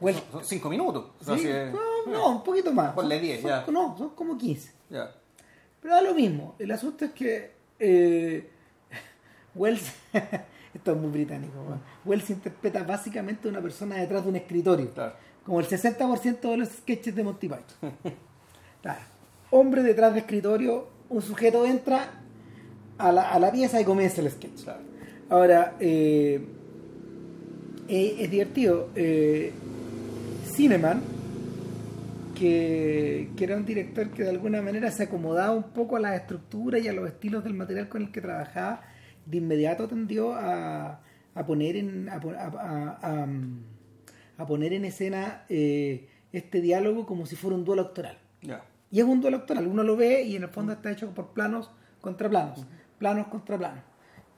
[0.01, 1.07] Welles- Son, son cinco minutos.
[1.21, 1.81] Sí, es- no,
[2.13, 2.93] no, un poquito más.
[2.93, 3.65] Ponle Son- 10, son- ya.
[3.73, 4.71] No, son como 15.
[4.89, 5.11] Ya.
[5.83, 6.55] Pero da lo mismo.
[6.61, 8.49] El asunto es que eh,
[9.57, 9.93] Wells,
[10.75, 11.81] esto es muy británico, ¿no?
[12.05, 14.95] Wells interpreta básicamente a una persona detrás de un escritorio.
[14.95, 15.15] Claro.
[15.45, 17.93] Como el 60% de los sketches de Monty Python.
[18.81, 19.01] Claro.
[19.57, 22.11] Hombre detrás de escritorio, un sujeto entra
[22.99, 24.65] a la, a la pieza y comienza el sketch.
[24.65, 24.81] Claro.
[25.31, 26.45] Ahora, eh,
[27.89, 28.89] eh, es divertido.
[28.97, 29.53] Eh,
[30.57, 31.01] Cineman,
[32.35, 36.21] que, que era un director que de alguna manera se acomodaba un poco a las
[36.21, 38.83] estructuras y a los estilos del material con el que trabajaba,
[39.25, 41.01] de inmediato tendió a,
[41.35, 43.29] a poner en a, pon- a- a- a,
[44.37, 48.19] a poner en escena eh, este diálogo como si fuera un duelo actoral.
[48.95, 51.31] Y es un duelo actoral, uno lo ve y en el fondo está hecho por
[51.33, 51.69] planos
[52.01, 52.65] contra planos,
[53.01, 53.83] planos contra planos.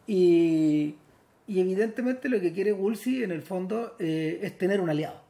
[0.07, 0.95] Y,
[1.47, 5.21] y evidentemente lo que quiere Woolsey en el fondo eh, es tener un aliado.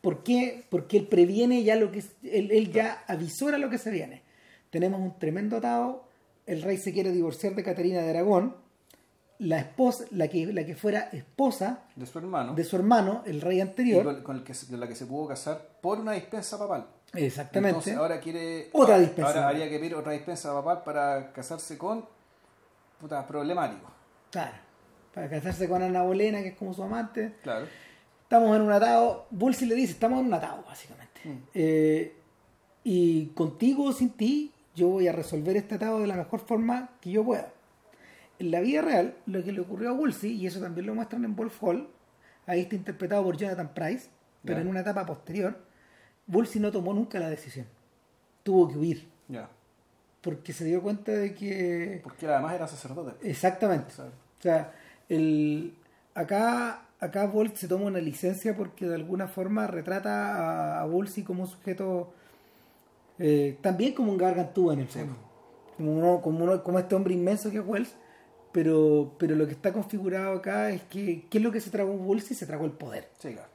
[0.00, 0.64] ¿Por qué?
[0.70, 4.22] Porque él previene ya lo que es- él, él ya avisora lo que se viene.
[4.70, 6.04] Tenemos un tremendo atado,
[6.46, 8.54] el rey se quiere divorciar de Caterina de Aragón,
[9.38, 12.54] la esposa, la que, la que fuera esposa De su hermano.
[12.54, 14.22] de su hermano, el rey anterior.
[14.22, 16.86] con, el que, la que se pudo casar por una dispensa papal.
[17.14, 17.68] Exactamente.
[17.70, 18.70] Entonces ahora quiere.
[18.72, 19.30] Otra dispensa.
[19.30, 22.04] Ahora habría que pedir otra dispensa papal para casarse con.
[22.98, 23.90] Puta, problemático.
[24.30, 24.56] Claro,
[25.14, 27.34] para casarse con Ana Bolena, que es como su amante.
[27.42, 27.66] Claro.
[28.22, 29.26] Estamos en un atado.
[29.30, 31.20] Woolsey le dice: Estamos en un atado, básicamente.
[31.24, 31.38] Mm.
[31.54, 32.16] Eh,
[32.84, 36.90] y contigo o sin ti, yo voy a resolver este atado de la mejor forma
[37.00, 37.52] que yo pueda.
[38.38, 41.24] En la vida real, lo que le ocurrió a Woolsey, y eso también lo muestran
[41.24, 41.88] en Wolf Hall,
[42.46, 44.08] ahí está interpretado por Jonathan Price,
[44.44, 45.56] pero en una etapa posterior,
[46.28, 47.66] Woolsey no tomó nunca la decisión.
[48.42, 49.48] Tuvo que huir, Ya.
[50.20, 52.00] porque se dio cuenta de que.
[52.02, 53.28] Porque además era sacerdote.
[53.28, 53.86] Exactamente.
[53.92, 54.72] O sea, O sea,
[55.08, 55.74] el,
[56.14, 61.22] acá, acá Bolt se toma una licencia porque de alguna forma retrata a, a Woolsey
[61.22, 62.12] como un sujeto
[63.18, 65.16] eh, también como un gargantúa en el fondo.
[65.76, 67.94] Como, uno, como, uno- como este hombre inmenso que es Wells,
[68.52, 71.92] pero, pero lo que está configurado acá es que ¿qué es lo que se tragó
[71.92, 72.36] Woolsey?
[72.36, 73.08] Se tragó el poder.
[73.18, 73.48] Sí, claro.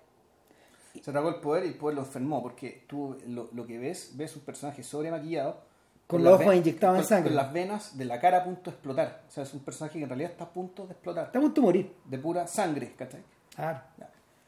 [1.04, 4.12] Se tragó el poder y el poder lo enfermó, porque tú lo, lo que ves,
[4.16, 5.62] ves un personaje sobremaquillado,
[6.08, 7.30] Con los ojos inyectados en sangre.
[7.30, 9.24] Con las venas de la cara a punto de explotar.
[9.28, 11.26] O sea, es un personaje que en realidad está a punto de explotar.
[11.26, 11.94] Está a punto de morir.
[12.06, 13.22] De pura sangre, ¿cachai?
[13.56, 13.82] Claro.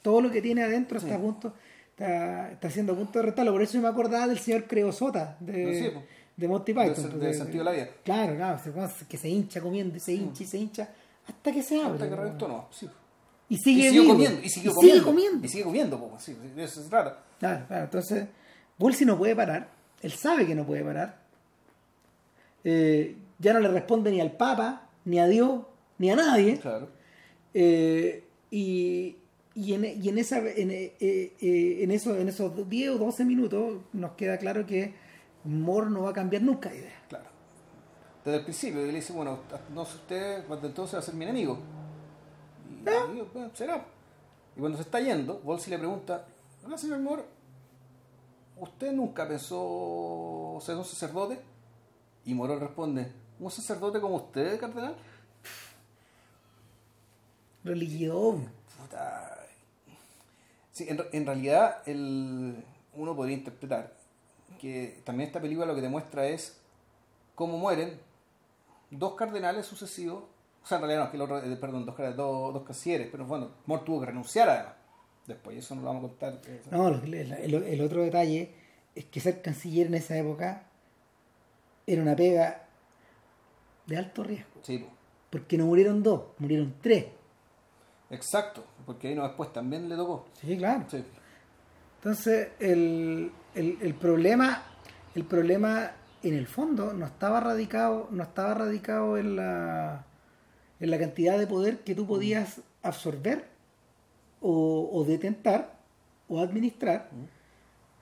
[0.01, 1.15] Todo lo que tiene adentro está Sí.
[1.15, 1.53] a punto,
[1.89, 3.51] está, está siendo a punto de retarlo.
[3.51, 6.03] Por eso yo me acordaba del señor Creosota de, Sí, po.
[6.37, 7.03] de Monty De- Python.
[7.03, 7.87] de porque- sentido de la vida.
[8.05, 8.59] Claro, claro.
[9.09, 10.89] que se hincha comiendo y se hincha y se hincha
[11.27, 11.93] hasta que se abre.
[11.95, 12.67] Hasta que reventó, no.
[12.71, 12.89] Sí.
[13.49, 14.41] Y sigue, y comiendo.
[14.43, 14.93] Y siguió Y comiendo.
[14.99, 15.45] sigue comiendo.
[15.45, 17.15] Y sigue comiendo, po, sí, eso es raro.
[17.39, 17.83] Claro, claro.
[17.85, 18.27] Entonces,
[18.77, 19.69] Woolsey no puede parar.
[20.01, 21.17] Él sabe que no puede parar.
[22.63, 25.61] Eh, ya no le responde ni al Papa, ni a Dios,
[25.97, 26.57] ni a nadie.
[26.59, 26.89] Claro.
[27.53, 29.15] Eh, y,
[29.55, 30.93] y, en, y en, esa, en, eh,
[31.81, 34.93] en, eso, en esos 10 o 12 minutos nos queda claro que
[35.43, 37.01] Moore no va a cambiar nunca de idea.
[37.09, 37.25] Claro.
[38.23, 39.39] Desde el principio, él dice, bueno,
[39.73, 41.59] no sé usted, cuando entonces va a ser mi enemigo.
[42.97, 43.23] Ah.
[43.33, 43.85] "Bueno, será.
[44.55, 46.25] Y cuando se está yendo, Wolsey le pregunta,
[46.65, 47.23] hola señor Moore,
[48.57, 51.39] ¿usted nunca pensó ser un sacerdote?
[52.25, 54.95] Y Moore responde, ¿un sacerdote como usted, cardenal?
[57.63, 58.51] Religión.
[58.77, 59.45] Puta.
[60.71, 62.63] Sí, en, en realidad el,
[62.93, 63.93] uno podría interpretar
[64.59, 66.59] que también esta película lo que demuestra es
[67.35, 67.99] cómo mueren
[68.91, 70.23] dos cardenales sucesivos.
[70.69, 73.25] O sea, en realidad no, que el otro, eh, perdón, dos, dos, dos cancilleres, pero
[73.25, 74.73] bueno, Moore tuvo que renunciar además.
[75.25, 76.39] Después, eso no lo vamos a contar.
[76.45, 78.53] eh, No, el, el- el otro detalle
[78.93, 80.67] es que ser canciller en esa época
[81.87, 82.67] era una pega
[83.87, 84.59] de alto riesgo.
[84.61, 84.89] Sí, po.
[85.31, 87.05] Porque no murieron dos, murieron tres.
[88.11, 90.27] exacto, porque ahí no después también le tocó.
[90.39, 90.85] Sí, claro.
[90.87, 91.03] Sí.
[91.97, 94.61] Entonces, el, el- el problema,
[95.15, 100.05] el problema en el fondo no estaba radicado, no estaba radicado en la,
[100.79, 103.45] en la cantidad de poder que tú podías absorber
[104.41, 105.77] o, o detentar
[106.29, 107.09] o administrar,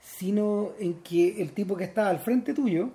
[0.00, 2.90] sino en que el tipo que estaba al frente tuyo,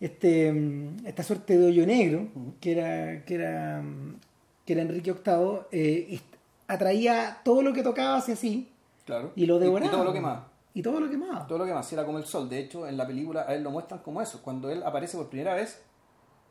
[0.00, 2.28] este, mm, esta suerte de hoyo negro,
[2.60, 4.16] que era, que era, mm,
[4.64, 6.20] que era Enrique VIII, eh,
[6.68, 8.68] atraía todo lo que tocaba hacia sí
[9.04, 9.32] Claro.
[9.34, 9.90] y lo devoraba.
[9.90, 10.40] Y, todo lo que más.
[10.74, 11.46] Y todo lo quemaba.
[11.46, 12.48] Todo lo que más, era como el sol.
[12.48, 14.42] De hecho, en la película a él lo muestran como eso.
[14.42, 15.82] Cuando él aparece por primera vez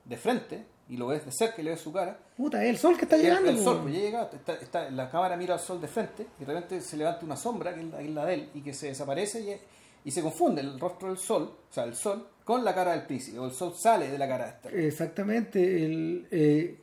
[0.07, 2.77] de frente y lo ves de cerca y le ves su cara, Puta, es el
[2.77, 3.49] sol que está llegando.
[3.49, 6.45] el sol, pues ya llega, está, está- la cámara mira al sol de frente y
[6.45, 8.61] de repente se levanta una sombra, que es la, que es la de él, y
[8.61, 12.25] que se desaparece y, y se confunde el rostro del sol, o sea, el sol,
[12.45, 14.87] con la cara del príncipe, o el sol sale de la cara de este.
[14.87, 15.85] Exactamente.
[15.85, 16.79] el, eh,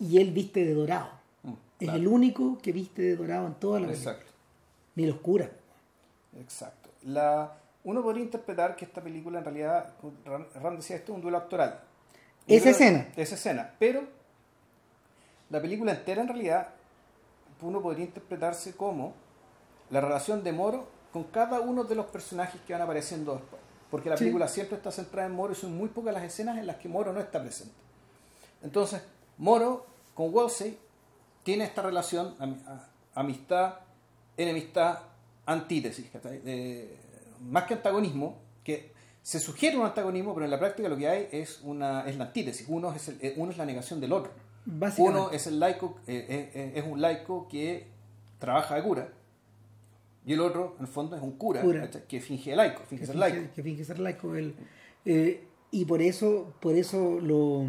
[0.00, 1.10] y él viste de dorado.
[1.42, 1.58] Mm, Es
[1.88, 1.98] claro.
[1.98, 3.88] el único que viste de dorado en toda la.
[3.88, 4.32] Exacto.
[4.94, 5.50] Ni lo oscura.
[6.40, 6.88] Exacto.
[7.04, 7.52] La,
[7.84, 9.92] uno podría interpretar que esta película en realidad,
[10.54, 11.80] Ram decía esto, es un duelo actoral.
[12.46, 13.08] Esa escena.
[13.16, 13.74] Esa escena.
[13.78, 14.02] Pero
[15.50, 16.68] la película entera en realidad
[17.60, 19.14] uno podría interpretarse como
[19.90, 23.60] la relación de Moro con cada uno de los personajes que van apareciendo después.
[23.90, 24.24] Porque la Sí.
[24.24, 26.88] película siempre está centrada en Moro y son muy pocas las escenas en las que
[26.88, 27.74] Moro no está presente.
[28.62, 29.02] Entonces,
[29.38, 30.78] Moro con Wolsey
[31.42, 32.34] tiene esta relación,
[33.14, 33.74] amistad,
[34.36, 35.00] enemistad,
[35.46, 36.06] antítesis.
[36.24, 36.98] Eh,
[37.42, 38.91] más que antagonismo, que
[39.22, 42.24] se sugiere un antagonismo, pero en la práctica lo que hay es una es la
[42.24, 42.66] antítesis.
[42.68, 44.32] Uno es, el- eh, uno es la negación del otro.
[44.98, 47.86] Uno es el laico, eh, eh, es un laico que
[48.38, 49.08] trabaja de cura,
[50.24, 51.62] y el otro, en el fondo, es un cura,
[52.08, 53.54] que finge laico, finge que ser finge, laico.
[53.54, 54.32] que finge ser laico.
[55.04, 57.64] Eh, y por eso, por eso lo,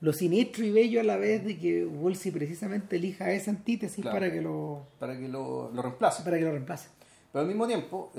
[0.00, 4.16] lo siniestro y bello a la vez de que Wolsey precisamente elija esa antítesis Claro.
[4.18, 6.22] para que lo para que lo, lo reemplace.
[6.22, 6.88] para que lo reemplace.
[7.32, 8.12] Pero al mismo tiempo,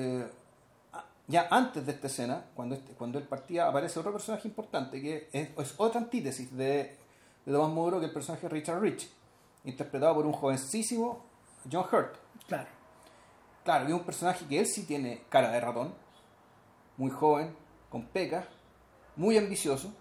[1.27, 5.29] ya antes de esta escena, cuando, este- cuando él partía, aparece otro personaje importante que
[5.31, 6.97] es, es otra antítesis de,
[7.45, 9.09] de Tomás Moro, que el personaje de Richard Rich,
[9.65, 11.23] interpretado por un jovencísimo
[11.71, 12.15] John Hurt.
[12.47, 12.67] Claro.
[13.63, 15.93] Claro, que es un personaje que él sí tiene cara de ratón,
[16.97, 17.55] muy joven,
[17.89, 18.45] con pecas,
[19.15, 19.93] muy ambicioso,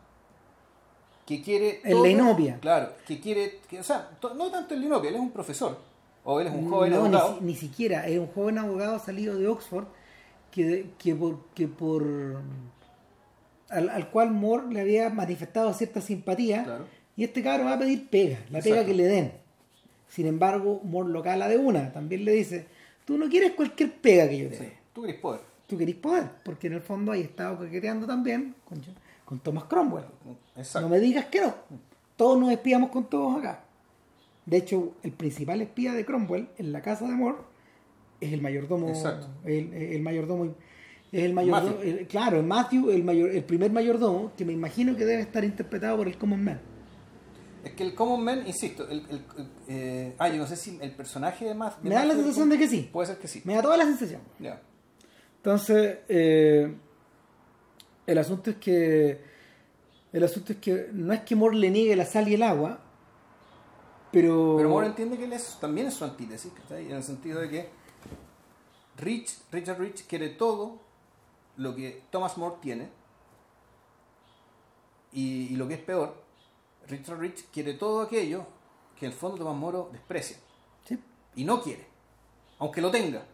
[1.24, 1.80] que quiere...
[1.84, 2.58] En la inopia.
[2.60, 3.60] Claro, que quiere...
[3.68, 5.78] que- o sea, no tanto en la inopia, él es un profesor,
[6.24, 7.38] o él es un joven No, ni, abogado.
[7.38, 8.08] si- ni siquiera.
[8.08, 9.84] Es un joven abogado salido de Oxford
[10.52, 12.40] que, que por, que por
[13.68, 16.84] al, al cual Moore le había manifestado cierta simpatía Claro.
[17.16, 19.32] y este cabro va a pedir pega, la pega que le den.
[20.08, 21.90] Sin embargo, Moore lo cala de una.
[21.92, 22.66] También le dice,
[23.06, 24.72] tú no quieres cualquier pega que yo te Sí, dé.
[24.92, 25.40] tú querés poder.
[25.66, 28.78] Tú querés poder, porque en el fondo ahí estado coqueteando también con,
[29.24, 30.04] con Thomas Cromwell.
[30.54, 30.82] Exacto.
[30.86, 31.54] No me digas que no.
[32.16, 33.64] Todos nos espiamos con todos acá.
[34.44, 37.38] De hecho, el principal espía de Cromwell en la casa de Moore
[38.24, 38.88] es el mayordomo.
[38.88, 39.26] Exacto.
[39.44, 40.54] El, el mayordomo.
[41.12, 41.80] Es el mayordomo.
[41.82, 45.44] El- claro, el Matthew, el, mayor, el primer mayordomo, que me imagino que debe estar
[45.44, 46.60] interpretado por el Common Man.
[47.64, 50.78] Es que el Common Man, insisto, el, el, el- eh, ah, yo no sé si
[50.80, 51.88] el personaje de Matthew...
[51.88, 52.88] Me da la sensación de que sí.
[52.92, 53.42] Puede ser que sí.
[53.44, 54.20] Me da toda la sensación.
[54.40, 54.60] Ya.
[55.36, 56.74] Entonces, eh,
[58.06, 59.20] El asunto es que.
[60.12, 62.80] El asunto es que no es que Moore le niegue la sal y el agua,
[64.10, 64.54] pero.
[64.56, 66.86] Pero Moore entiende que él es, también es su antítesis, ¿cachai?
[66.86, 67.68] En el sentido de que
[69.02, 70.78] Rich, Richard Rich quiere todo
[71.56, 72.88] lo que Thomas More tiene.
[75.12, 76.14] Y, y lo que es peor,
[76.88, 78.46] Richard Rich quiere todo aquello
[78.98, 80.38] que en el fondo Thomas Moro desprecia.
[80.84, 80.98] Sí.
[81.34, 81.86] Y no quiere.
[82.58, 83.24] Aunque lo tenga.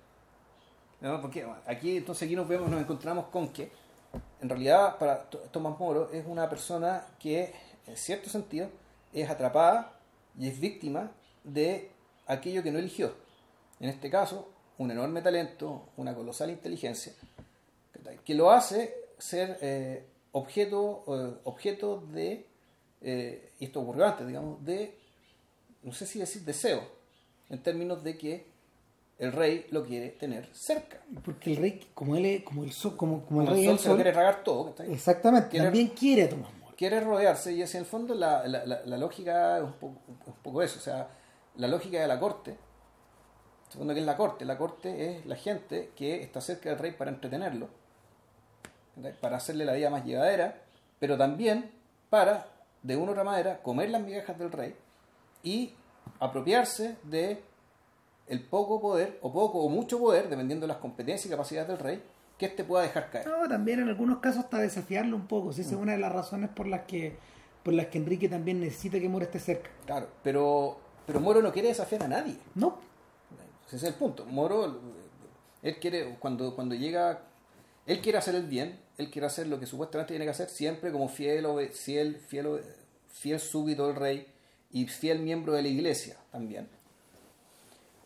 [1.01, 1.21] ¿No?
[1.21, 3.71] Porque aquí entonces aquí nos vemos, nos encontramos con que
[4.41, 7.55] en realidad para T- Tomás Moro es una persona que
[7.87, 8.69] en cierto sentido
[9.13, 10.01] es atrapada
[10.37, 11.13] y es víctima
[11.45, 11.93] de
[12.27, 13.15] aquello que no eligió.
[13.79, 14.49] En este caso,
[14.79, 17.13] un enorme talento, una colosal inteligencia,
[18.25, 22.47] que lo hace ser eh, objeto, eh, objeto de,
[23.03, 24.97] eh, y esto ocurrió antes, digamos, de,
[25.83, 26.83] no sé si decir deseo,
[27.51, 28.47] en términos de que
[29.19, 30.99] el rey lo quiere tener cerca.
[31.25, 33.71] Porque el rey, como él es, como el sol, como, como el Como rey el
[33.71, 34.93] sol el se lo sol, quiere tragar todo, ¿cachai?
[34.93, 36.49] exactamente, Quiere- también quiere Moro.
[36.77, 40.01] quiere rodearse y es en el fondo la, la, la- la lógica es un poco,
[40.07, 41.09] un poco eso, o sea,
[41.57, 42.57] la lógica de la corte,
[43.69, 46.93] segundo que es la corte, la corte es la gente que está cerca del rey
[46.93, 47.69] para entretenerlo,
[49.21, 50.63] para hacerle la vida más llevadera,
[50.99, 51.71] pero también
[52.11, 52.47] para,
[52.83, 54.75] de una u otra manera, comer las migajas del rey
[55.43, 55.75] y
[56.21, 57.43] apropiarse de
[58.27, 61.79] el poco poder, o poco o mucho poder, dependiendo de las competencias y capacidades del
[61.79, 62.03] rey,
[62.37, 63.27] que éste pueda dejar caer.
[63.27, 65.53] No, también en algunos casos hasta desafiarlo un poco.
[65.53, 67.17] si Esa es una de las razones por las que
[67.63, 69.69] por las que Enrique también necesita que Moro esté cerca.
[69.85, 72.39] Claro, pero, pero Moro no quiere desafiar a nadie.
[72.55, 72.79] No,
[73.69, 74.25] Ese es el punto.
[74.27, 74.81] Moro,
[75.63, 77.21] él quiere, cuando, cuando llega,
[77.87, 80.91] él quiere hacer el bien, él quiere hacer lo que supuestamente tiene que hacer, siempre
[80.91, 82.61] como fiel, fiel, fiel,
[83.09, 84.27] fiel súbdito del rey
[84.73, 86.69] y fiel miembro de la iglesia también.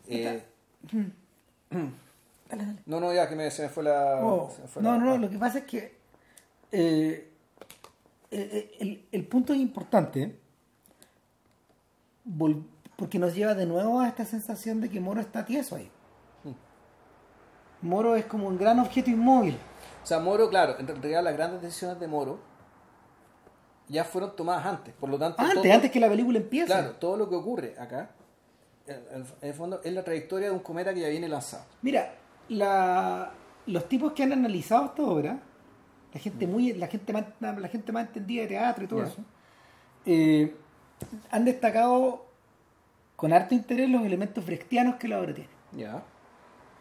[0.07, 0.43] Eh,
[2.49, 2.79] Dale, dale.
[2.85, 4.19] no, no, ya que me, se me fue la...
[4.23, 5.95] Oh, se me fue no, la- no, no, lo que pasa es que
[6.71, 7.29] eh,
[8.29, 10.35] eh, el, el punto es importante
[12.27, 12.63] vol-
[12.95, 15.89] porque nos lleva de nuevo a esta sensación de que Moro está tieso ahí.
[16.43, 17.87] Mm.
[17.87, 19.57] Moro es como un gran objeto inmóvil.
[20.03, 22.39] O sea, Moro, claro, en realidad las grandes decisiones de Moro
[23.87, 25.41] ya fueron tomadas antes, por lo tanto...
[25.41, 26.67] Antes, todo- antes que la película empiece.
[26.67, 28.11] Claro, todo lo que ocurre acá,
[28.87, 31.63] en, el fondo, es la trayectoria de un cometa que ya viene lanzado.
[31.81, 32.13] Mira,
[32.49, 33.31] la-
[33.65, 35.39] los tipos que han analizado esta obra,
[36.13, 39.17] la gente muy, la gente más, la gente más entendida de teatro y todo eso,
[40.05, 40.55] eh,
[41.31, 42.25] han destacado
[43.23, 45.49] con harto interés los elementos brechtianos que la obra tiene.
[45.71, 46.03] Ya.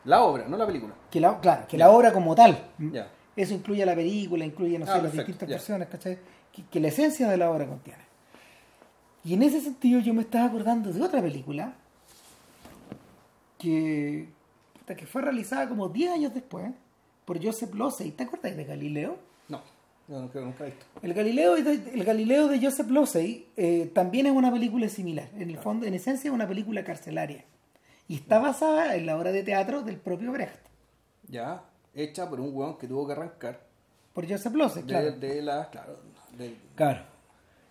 [0.06, 0.92] La obra, no la película.
[1.08, 2.58] Que la, claro, que la obra como tal.
[2.80, 3.08] Ya.
[3.36, 5.54] Eso incluye la película, incluye, no Ah, sé, las distintas ya.
[5.54, 6.18] versiones, ¿cachai?
[6.52, 8.02] Que, que la esencia de la obra contiene.
[9.22, 11.74] Y en ese sentido yo me estaba acordando de otra película
[13.56, 14.28] que,
[14.96, 16.72] que fue realizada como 10 años después
[17.24, 18.10] por Joseph Losey.
[18.10, 19.16] ¿Te acuerdas de Galileo?
[20.08, 20.84] No, creo nunca he visto.
[21.02, 25.28] El Galileo, de- el Galileo de Joseph Losey eh, también es una película similar.
[25.36, 27.44] En el fondo, en esencia, es una película carcelaria.
[28.08, 30.56] Y está basada en la obra de teatro del propio Brecht.
[31.28, 31.62] Ya,
[31.94, 33.60] hecha por un weón que tuvo que arrancar
[34.12, 35.12] Por Joseph Losey, de, claro.
[35.12, 35.70] de la.
[35.70, 35.98] Claro,
[36.36, 37.00] de- Claro.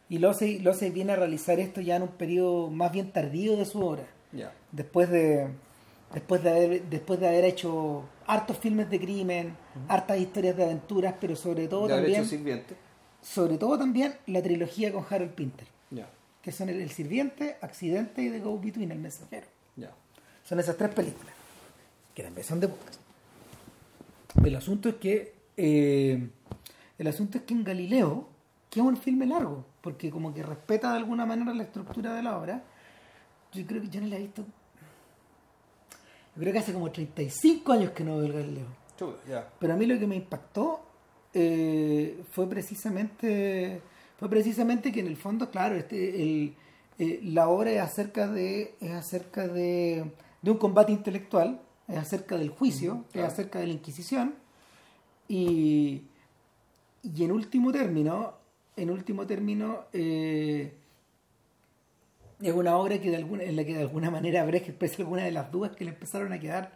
[0.09, 3.65] Y Losey, Losey viene a realizar esto ya en un periodo más bien tardío de
[3.65, 4.07] su obra.
[4.31, 4.51] ya.
[4.71, 5.47] Después de,
[6.13, 9.55] después de, haber, después de haber hecho hartos filmes de crimen,
[9.87, 12.75] hartas historias de aventuras, pero sobre todo de también, sirviente.
[13.21, 16.09] sobre todo también la trilogía con Harold Pinter, Ya,
[16.41, 19.47] que son el, El Sirviente, Accidente y The Go Between, El Mensajero.
[19.75, 19.91] ya.
[20.43, 21.33] Son esas tres películas,
[22.15, 22.99] que también son de podcast.
[24.43, 26.29] El asunto es que eh,
[26.97, 28.27] el asunto es que en Galileo,
[28.69, 32.23] que es un filme largo, porque como que respeta de alguna manera la estructura de
[32.23, 32.63] la obra,
[33.53, 34.45] yo creo que yo no la he visto.
[36.41, 38.65] Creo que hace como 35 años que no veo el Galileo.
[38.97, 39.47] Chuta.
[39.59, 40.81] Pero a mí lo que me impactó
[41.35, 43.79] eh, fue precisamente
[44.17, 46.55] fue precisamente que en el fondo, claro, este, el,
[46.97, 50.11] eh, la obra es acerca de es acerca de,
[50.41, 53.27] de un combate intelectual, es acerca del juicio, claro.
[53.27, 54.33] es acerca de la Inquisición
[55.27, 56.01] y,
[57.03, 58.33] y en último término,
[58.77, 60.73] en último término eh,
[62.41, 65.25] es una obra que de alguna, en la que de alguna manera Brecht expresa algunas
[65.25, 66.71] de las dudas que le empezaron a quedar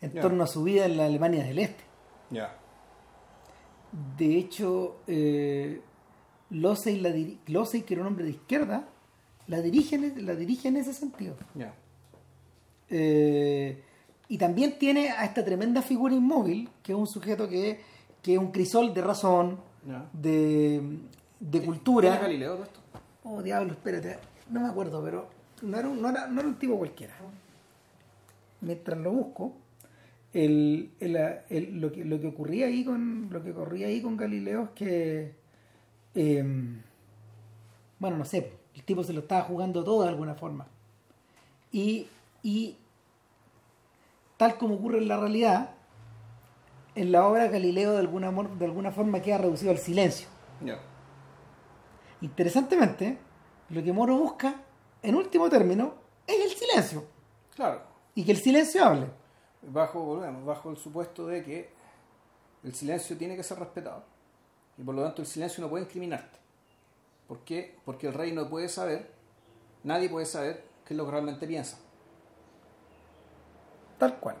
[0.00, 1.84] en torno a su vida en la Alemania del Este.
[2.30, 2.54] Ya.
[4.18, 5.80] De hecho, eh,
[6.50, 8.88] Losey, la diri- Losey, que era un hombre de izquierda,
[9.46, 11.36] la dirige en, la dirige en ese sentido.
[11.54, 11.74] Ya.
[12.90, 13.82] Eh,
[14.28, 17.80] y también tiene a esta tremenda figura inmóvil, que es un sujeto que,
[18.22, 19.60] que es un crisol de razón,
[20.12, 20.80] de,
[21.38, 22.16] de ¿Quién es cultura.
[22.18, 22.80] Galileo todo esto?
[23.22, 24.18] Oh, diablo, espérate.
[24.50, 25.28] No me acuerdo, pero
[25.62, 27.14] no era un, no era, no era un tipo cualquiera.
[28.60, 29.52] Mientras lo busco.
[30.32, 31.16] el, el-
[31.48, 34.70] el- lo, que, lo que ocurría ahí con lo que ocurría ahí con Galileo es
[34.70, 35.34] que
[36.14, 36.44] eh,
[37.98, 40.66] bueno no sé el tipo se lo estaba jugando todo de alguna forma
[41.72, 42.06] y,
[42.42, 42.76] y
[44.36, 45.70] tal como ocurre en la realidad
[46.96, 50.28] en la obra Galileo de alguna, de alguna forma queda reducido al silencio
[52.20, 53.16] interesantemente
[53.70, 54.62] lo que Moro busca
[55.02, 55.94] en último término
[56.26, 57.04] es el silencio
[57.54, 57.82] Claro.
[58.14, 59.06] y que el silencio hable
[59.62, 61.70] Bajo, volvemos, bajo el supuesto de que
[62.62, 64.04] el silencio tiene que ser respetado.
[64.78, 66.38] Y por lo tanto el silencio no puede incriminarte.
[67.26, 67.76] ¿Por qué?
[67.84, 69.10] Porque el rey no puede saber,
[69.82, 71.78] nadie puede saber qué es lo que realmente piensa.
[73.98, 74.36] Tal cual.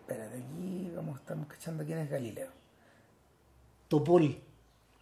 [0.00, 2.50] Espérate, aquí vamos, estamos cachando quién es Galileo.
[3.88, 4.38] Topol.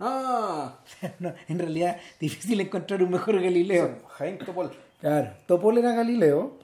[0.04, 0.78] Ah,
[1.20, 3.98] No, en realidad, difícil encontrar un mejor Galileo.
[4.18, 4.72] Jaime Topol.
[5.00, 5.30] Claro.
[5.46, 6.58] Topol era Galileo.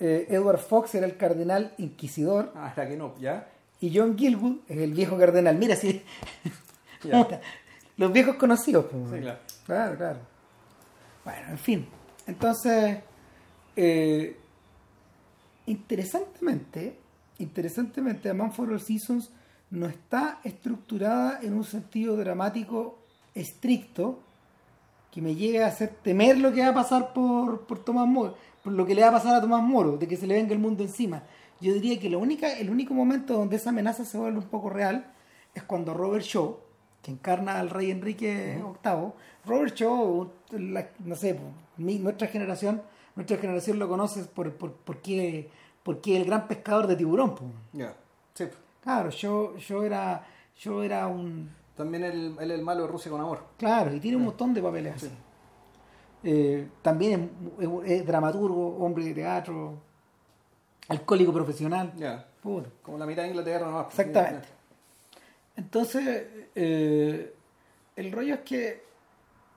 [0.00, 2.52] eh, Edward Fox era el cardenal inquisidor.
[2.54, 3.48] Ah, era que no, ¿ya?
[3.80, 5.56] Y John Gilwood es el viejo cardenal.
[5.58, 6.02] Mira, sí.
[7.04, 7.40] Ya.
[7.96, 8.86] Los viejos conocidos.
[8.90, 9.02] pues.
[9.12, 9.38] Sí, claro.
[9.66, 10.18] Claro, claro.
[11.24, 11.86] Bueno, en fin.
[12.26, 12.98] Entonces,
[13.76, 14.36] eh,
[15.66, 16.96] interesantemente,
[17.38, 19.30] interesantemente, A Man for All Seasons
[19.70, 22.98] no está estructurada en un sentido dramático
[23.34, 24.18] estricto
[25.10, 28.34] que me llegue a hacer temer lo que va a pasar por, por Tomás Moro,
[28.62, 30.52] por lo que le va a pasar a Tomás Moro, de que se le venga
[30.52, 31.22] el mundo encima.
[31.60, 34.70] Yo diría que la única, el único momento donde esa amenaza se vuelve un poco
[34.70, 35.12] real
[35.54, 36.58] es cuando Robert Shaw,
[37.02, 39.12] que encarna al rey Enrique VIII,
[39.46, 41.38] Robert Shaw, la- no sé,
[41.78, 42.82] mi- nuestra generación,
[43.16, 45.48] nuestra generación lo conoce por, por, porque,
[45.82, 47.34] porque el gran pescador de tiburón.
[47.34, 47.44] po.
[47.72, 47.94] Ya.
[48.34, 48.44] Sí.
[48.82, 50.24] Claro, yo, yo era,
[50.56, 53.44] yo era un, También él es el malo de Rusia con amor.
[53.58, 55.10] Claro, y tiene un montón de papeles así.
[56.24, 59.78] Eh, también es, es- es dramaturgo, hombre de teatro,
[60.88, 61.92] alcohólico profesional.
[61.96, 62.26] Ya.
[62.42, 62.70] Puta.
[62.82, 63.86] Como la mitad de Inglaterra nomás.
[63.88, 64.48] Exactamente.
[65.56, 67.34] Entonces, eh,
[67.96, 68.82] el rollo es que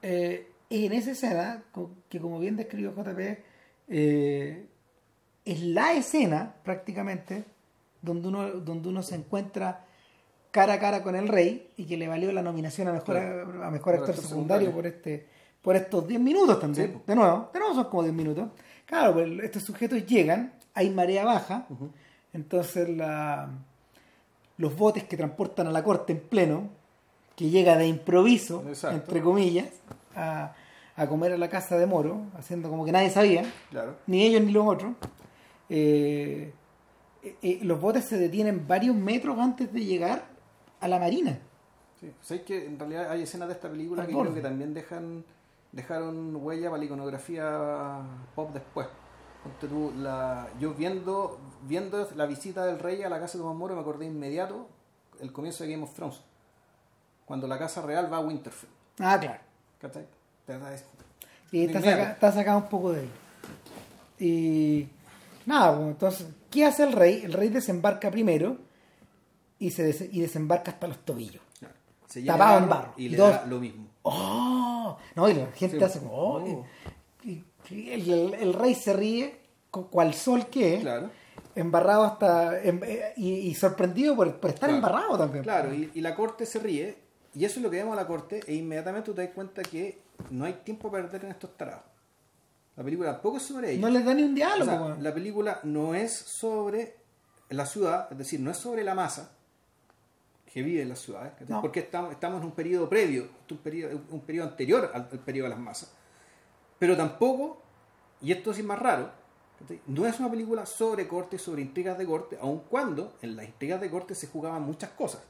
[0.01, 1.63] eh, en esa escena,
[2.09, 3.43] que como bien describió JP,
[3.87, 7.43] es la escena prácticamente
[8.01, 9.85] donde uno, donde uno se encuentra
[10.51, 13.63] cara a cara con el rey y que le valió la nominación a mejor, Claro.
[13.63, 14.71] a mejor actor actor secundario secundario.
[14.71, 15.27] por este
[15.61, 16.91] por estos 10 minutos también.
[16.93, 18.49] Sí, de nuevo, de nuevo son como 10 minutos.
[18.87, 21.67] Claro, pues estos sujetos llegan, hay marea baja,
[22.33, 23.47] entonces la,
[24.57, 26.69] los botes que transportan a la corte en pleno,
[27.35, 28.97] que llega de improviso, Exacto.
[28.97, 29.67] entre comillas,
[30.15, 30.53] a,
[30.95, 33.95] a comer a la casa de Moro, haciendo como que nadie sabía, Claro.
[34.07, 34.93] ni ellos ni los otros.
[35.69, 36.53] eh,
[37.23, 40.25] eh, eh, los botes se detienen varios metros antes de llegar
[40.79, 41.37] a la marina.
[41.99, 42.11] Sí.
[42.21, 45.23] ¿Sabes que en realidad hay escenas de esta película que creo que también dejan
[45.71, 48.01] dejaron huella para la iconografía
[48.35, 48.87] pop después?
[49.59, 53.73] Tú, la, yo viendo viendo la visita del rey a la casa de Tomás Moro
[53.75, 54.67] me acordé inmediato
[55.19, 56.21] el comienzo de Game of Thrones.
[57.25, 58.69] Cuando la casa real va a Winterfell.
[58.99, 59.39] Ah, claro.
[59.79, 60.05] ¿Cachai?
[60.73, 60.85] Es-
[61.51, 63.09] Y está, saca- está sacado un poco de ahí.
[64.19, 64.87] Y
[65.45, 67.21] nada, pues, entonces, ¿qué hace el rey?
[67.23, 68.57] El rey desembarca primero
[69.57, 71.41] y, se des- y desembarca hasta los tobillos.
[71.59, 71.73] Claro.
[72.07, 72.93] Se Tapado en barro.
[72.97, 73.87] y le dos- da lo mismo.
[74.03, 74.97] ¡Oh!
[75.15, 76.65] No, y la gente Sí, hace como, oh.
[77.23, 79.39] Y- y el, el- el rey se ríe,
[79.69, 81.09] cual sol que es, Claro.
[81.55, 82.61] embarrado hasta.
[82.61, 84.75] em- eh, y, sorprendido por, por estar Claro.
[84.75, 85.43] embarrado también.
[85.43, 86.97] Claro, y, la corte se ríe,
[87.35, 89.61] y eso es lo que vemos a la corte, e inmediatamente tú te das cuenta
[89.61, 89.99] que
[90.31, 91.83] no hay tiempo a perder en estos tarados.
[92.75, 93.81] La película tampoco es sobre ellos.
[93.81, 94.65] No les da ni un O diálogo.
[94.87, 96.95] sea, la película no es sobre
[97.49, 99.35] la ciudad, es decir, no es sobre la masa
[100.51, 101.33] que vive en las ciudades.
[101.47, 101.61] No.
[101.61, 105.45] porque estamos, estamos en un periodo previo, un periodo, un periodo anterior al, al periodo
[105.45, 105.93] de las masas.
[106.79, 107.61] Pero tampoco,
[108.21, 109.11] y esto sí es más raro,
[109.87, 113.79] no es una película sobre corte, sobre intrigas de corte, aun cuando en las intrigas
[113.79, 115.21] de corte se jugaban muchas cosas.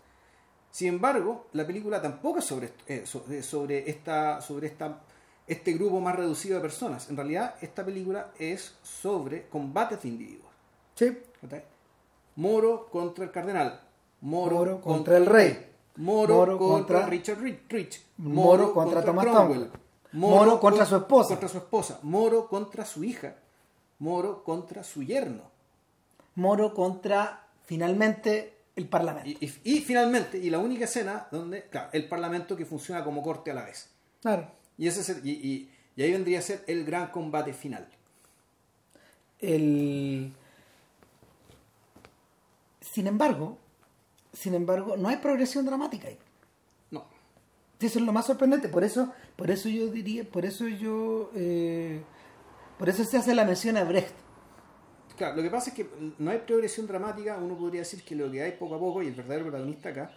[0.72, 5.02] Sin embargo, la película tampoco es sobre, eh, eh, sobre, esta, sobre esta,
[5.48, 7.10] este grupo más reducido de personas.
[7.10, 10.52] En realidad, esta película es sobre combates de individuos.
[10.96, 11.18] Sí.
[12.36, 13.82] Moro contra el cardenal.
[14.22, 15.68] Moro, Moro contra el rey.
[15.98, 17.40] Moro, Moro contra, contra- Richard
[17.70, 18.02] Rich.
[18.18, 19.70] Moro contra Thomas Cromwell.
[20.14, 21.30] Moro contra su esposa.
[21.30, 22.00] Contra su esposa.
[22.04, 23.36] Moro contra su hija.
[24.00, 25.44] Moro contra su yerno.
[26.36, 29.30] Moro contra, finalmente, el parlamento.
[29.30, 33.22] Y, y- y finalmente, y la única escena donde, claro, el parlamento que funciona como
[33.22, 33.90] corte a la vez.
[34.22, 34.48] Claro.
[34.82, 37.88] Y, ese es el- y, y- y ahí vendría a ser el gran combate final.
[39.40, 40.34] El...
[42.80, 43.60] Sin embargo,
[44.34, 46.18] sin embargo, no hay progresión dramática ahí.
[46.90, 47.06] No.
[47.80, 48.70] Eso es lo más sorprendente.
[48.70, 52.02] Por eso, por eso yo diría, por eso yo, eh,
[52.80, 54.16] por eso se hace la mención a Brecht.
[55.16, 58.32] Claro, lo que pasa es que no hay progresión dramática, uno podría decir que lo
[58.32, 60.12] que hay poco a poco, y el verdadero protagonista acá,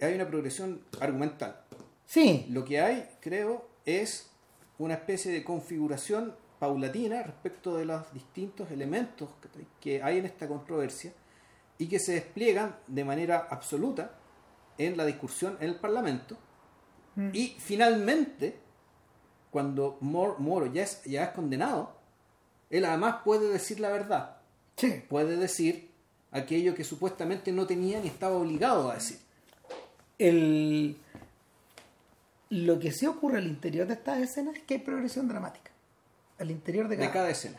[0.00, 1.60] hay una progresión argumental.
[2.06, 2.46] Sí.
[2.50, 4.30] Lo que hay, creo, es
[4.78, 9.28] una especie de configuración paulatina respecto de los distintos elementos
[9.80, 11.12] que hay en esta controversia
[11.78, 14.12] y que se despliegan de manera absoluta
[14.78, 16.36] en la discusión en el Parlamento.
[17.16, 17.30] Mm.
[17.32, 18.58] Y finalmente,
[19.50, 21.94] cuando Mor- Moro ya es, ya es condenado,
[22.70, 24.36] él además puede decir la verdad.
[24.76, 25.02] Sí.
[25.08, 25.90] Puede decir
[26.32, 29.18] aquello que supuestamente no tenía ni estaba obligado a decir.
[30.18, 30.96] El...
[32.50, 35.70] Lo que sí ocurre al interior de estas escenas es que hay progresión dramática.
[36.38, 37.58] Al interior de De cada, cada escena.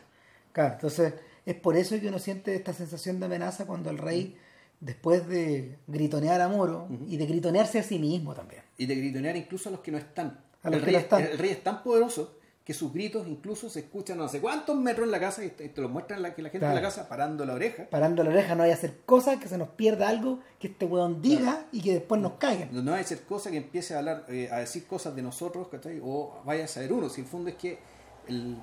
[0.52, 1.14] Claro, entonces
[1.44, 4.36] es por eso que uno siente esta sensación de amenaza cuando el rey,
[4.80, 8.62] después de gritonear a Moro y de gritonearse a sí mismo también.
[8.78, 10.40] y de gritonear incluso a los que no están.
[10.62, 11.22] A los el, que rey, no están.
[11.22, 12.35] el rey es tan poderoso
[12.66, 15.68] que sus gritos incluso se escuchan no sé cuántos metros en la casa y te,
[15.68, 16.94] te lo muestran la, que la gente en la Claro.
[16.94, 17.88] casa parando la oreja.
[17.88, 21.22] Parando la oreja no hay hacer cosas que se nos pierda algo que este weón
[21.22, 22.66] diga y que después nos caiga.
[22.72, 26.00] No hay ser cosa que empiece a hablar, eh, a decir cosas de nosotros, ¿cachai?
[26.02, 27.08] O vaya a saber uno.
[27.08, 27.78] Si el fondo es que
[28.26, 28.60] el,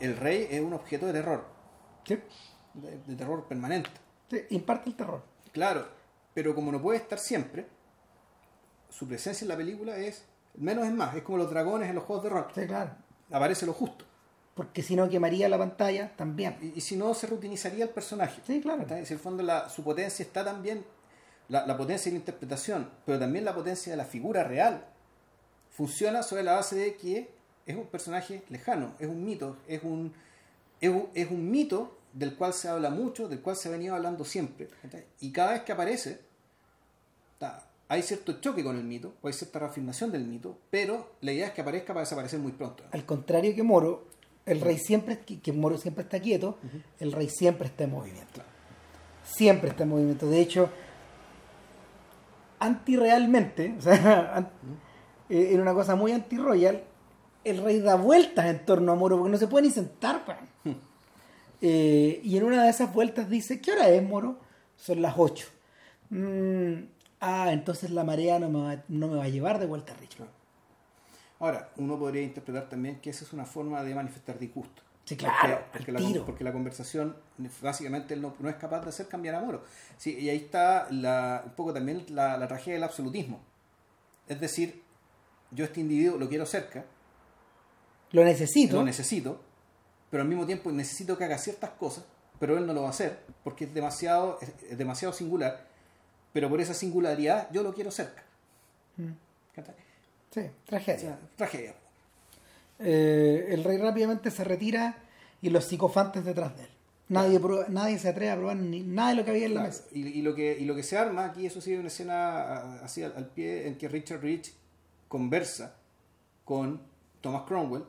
[0.00, 1.44] el rey es un objeto de terror,
[2.08, 2.18] Sí,
[2.72, 3.90] de, de terror permanente.
[4.30, 5.22] sí, imparte el terror.
[5.52, 5.86] Claro,
[6.32, 7.66] pero como no puede estar siempre,
[8.88, 10.24] su presencia en la película es
[10.54, 11.14] menos es más.
[11.14, 12.46] Es como los dragones en los juegos de rol.
[12.54, 12.92] Sí, claro.
[13.30, 14.04] Aparece lo justo.
[14.54, 16.56] Porque si no quemaría la pantalla también.
[16.62, 18.40] Y, y si no, se reutilizaría el personaje.
[18.46, 18.84] Sí, claro.
[18.86, 20.84] Si en el fondo la, su potencia está también,
[21.48, 24.84] la, la potencia de la interpretación, pero también la potencia de la figura real,
[25.70, 27.34] funciona sobre la base de que
[27.66, 30.12] es un personaje lejano, es un mito, es un,
[30.80, 33.94] es un, es un mito del cual se habla mucho, del cual se ha venido
[33.96, 34.68] hablando siempre.
[35.20, 36.20] Y cada vez que aparece,
[37.38, 41.32] ta, hay cierto choque con el mito, o hay cierta reafirmación del mito, pero la
[41.32, 42.84] idea es que aparezca para desaparecer muy pronto.
[42.92, 44.06] Al contrario que Moro,
[44.46, 46.58] el rey siempre, que Moro siempre está quieto,
[46.98, 48.32] el rey siempre está en movimiento.
[48.32, 48.48] Claro.
[49.24, 50.28] Siempre está en movimiento.
[50.28, 50.70] De hecho,
[52.58, 54.50] antirrealmente, o sea,
[55.28, 56.82] eh, en una cosa muy anti-royal,
[57.44, 60.24] el rey da vueltas en torno a Moro porque no se puede ni sentar.
[60.26, 60.78] weón.
[61.60, 64.38] Eh, y en una de esas vueltas dice, ¿qué hora es, Moro?
[64.76, 65.46] Son las 8.
[67.24, 69.96] Ah, entonces la marea no me, va, no me va a llevar de vuelta a
[69.96, 70.30] Richmond.
[71.40, 74.82] Ahora, uno podría interpretar también que esa es una forma de manifestar disgusto.
[75.04, 76.24] Sí, claro, Porque, la, tiro.
[76.24, 77.14] porque la conversación,
[77.60, 79.62] básicamente, él no, no es capaz de hacer cambiar a Moro.
[79.98, 83.40] Sí, y ahí está la, un poco también la, la tragedia del absolutismo.
[84.28, 84.82] Es decir,
[85.50, 86.86] yo este individuo lo quiero cerca,
[88.12, 88.76] Lo necesito.
[88.76, 89.42] lo necesito,
[90.10, 92.04] pero al mismo tiempo necesito que haga ciertas cosas,
[92.38, 95.66] pero él no lo va a hacer porque es demasiado, es demasiado singular,
[96.34, 98.22] pero por esa singularidad yo lo quiero cerca.
[98.98, 99.12] Mm.
[100.30, 100.98] Sí, O tragedia.
[101.00, 101.74] sea, tragedia.
[102.80, 104.98] Eh, el rey rápidamente se retira
[105.40, 106.68] y los psicofantes detrás de él.
[107.08, 109.84] Nadie, nadie se atreve a probar ni nada de lo que había en la mesa.
[109.92, 112.82] y, y lo que, y lo que se arma aquí, eso sí, es una escena
[112.82, 114.52] así al, al pie en que Richard Rich
[115.08, 115.76] conversa
[116.44, 116.80] con
[117.20, 117.84] Thomas Cromwell,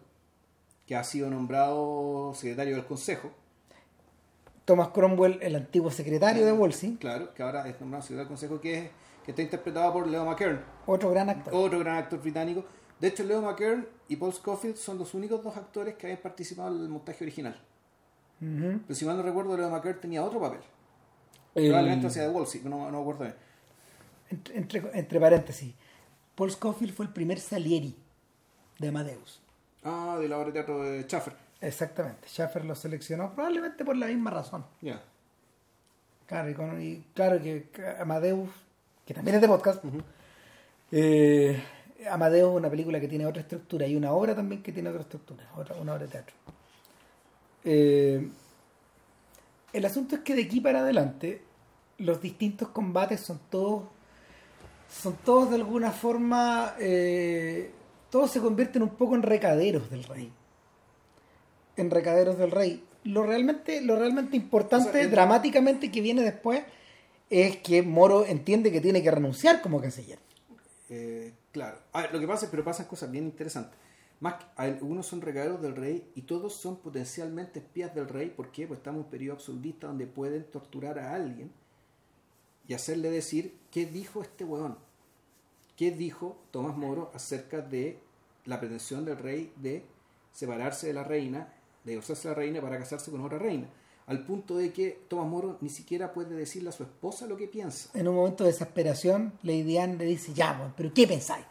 [0.85, 3.31] que ha sido nombrado secretario del Consejo,
[4.65, 8.59] Thomas Cromwell, el antiguo secretario de Wolsey, claro, que ahora es nombrado secretario del Consejo,
[8.59, 8.89] que, es,
[9.23, 11.53] que está interpretado por Leo McKern, otro gran actor.
[11.53, 12.65] otro gran actor británico.
[12.99, 16.75] De hecho, Leo McKern y Paul Scofield son los únicos dos actores que habían participado
[16.75, 17.59] en el montaje original.
[18.39, 20.59] Pero si mal no recuerdo, Leo McKern tenía otro papel.
[21.53, 23.35] El- Probablemente hacía de Wolsey, no, no me acuerdo bien.
[24.29, 25.73] entre, entre- entre paréntesis,
[26.35, 27.95] Paul Scofield fue el primer Salieri
[28.79, 29.41] de Amadeus.
[29.83, 31.33] Ah, de la obra de teatro de Schaffer.
[31.65, 32.27] Exactamente.
[32.27, 34.65] Schaffer lo seleccionó probablemente por la misma razón.
[34.81, 35.01] Ya.
[36.27, 38.49] Claro, y, con- y claro que Amadeus,
[39.05, 39.83] que también es de podcast,
[40.91, 41.61] eh,
[42.09, 45.01] Amadeus es una película que tiene otra estructura y una obra también que tiene otra
[45.01, 46.35] estructura, otra, una obra de teatro.
[47.63, 48.29] Eh,
[49.73, 51.41] el asunto es que de aquí para adelante
[51.97, 53.83] los distintos combates son todos
[54.89, 57.71] son todos de alguna forma eh,
[58.11, 60.31] todos se convierten un poco en recaderos del rey
[61.77, 66.21] en recaderos del rey lo realmente lo realmente importante O sea, el- dramáticamente que viene
[66.23, 66.63] después
[67.29, 70.19] es que Moro entiende que tiene que renunciar como canciller
[70.89, 71.77] Eh, claro.
[71.93, 73.77] A ver, lo que pasa es, pero pasan cosas bien interesantes.
[74.19, 78.29] Más que- algunos son regalos del rey y todos son potencialmente espías del rey.
[78.29, 78.67] ¿Por qué?
[78.67, 81.51] Pues estamos en un periodo absolutista donde pueden torturar a alguien
[82.67, 84.77] y hacerle decir qué dijo este weón.
[85.75, 87.99] ¿Qué dijo Tomás Moro acerca de
[88.45, 89.83] la pretensión del rey de
[90.31, 91.51] separarse de la reina,
[91.85, 93.67] de divorciarse la reina para casarse con otra reina?
[94.07, 97.47] Al punto de que Tomás Moro ni siquiera puede decirle a su esposa lo que
[97.47, 97.89] piensa.
[97.97, 101.45] en un momento de desesperación Lady Anne le dice ya pero ¿qué pensáis?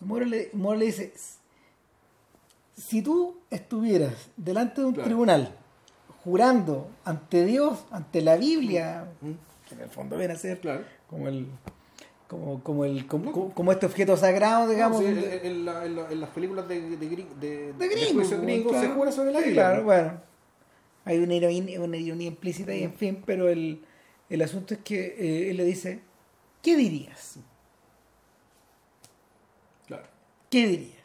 [0.00, 1.12] Moro le, Moro le dice
[2.76, 5.06] si tú estuvieras delante de un Claro.
[5.08, 5.56] tribunal
[6.24, 9.32] jurando ante Dios, ante la Biblia, Mm.
[9.68, 10.84] que en el fondo viene a ser Claro.
[11.08, 11.46] como el
[12.34, 15.00] como, como el como, este objeto sagrado, digamos.
[15.00, 17.88] No, sí, de- en, en la- en la- en las películas de, de, de, de
[17.88, 18.88] gringos, gringo claro.
[18.88, 19.52] se jura sobre la Sí.
[19.52, 20.20] Claro, bueno.
[21.04, 23.84] Hay una ironía, una ironía implícita y en fin, pero el,
[24.30, 26.00] el asunto es que eh, él le dice,
[26.62, 27.38] ¿qué dirías?
[29.86, 30.04] Claro.
[30.50, 31.04] ¿Qué dirías?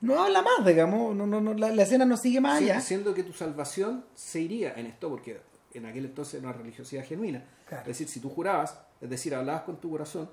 [0.00, 2.80] No habla más, digamos, no, no, no, la, la escena no sigue más Sí, allá.
[2.80, 5.40] siendo que tu salvación se iría en esto, porque
[5.74, 7.44] en aquel entonces era una religiosidad genuina.
[7.66, 7.82] Claro.
[7.82, 10.28] Es decir, si tú jurabas, es decir, hablabas con tu corazón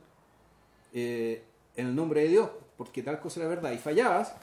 [0.94, 1.44] eh,
[1.76, 4.34] en el nombre de Dios, porque tal cosa era verdad, y fallabas,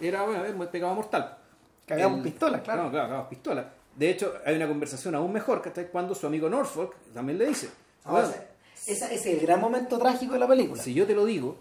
[0.00, 1.38] era bueno, eh, pecado mortal.
[1.86, 2.84] Cagamos pistolas, claro.
[2.84, 3.68] No, claro, cagamos.
[3.96, 7.68] De hecho, hay una conversación aún mejor, que cuando su amigo Norfolk también le dice,
[8.04, 8.42] Ahora, "Bueno,
[8.86, 10.82] esa- ese es el gran momento trágico de la película.
[10.82, 11.56] si yo te lo digo,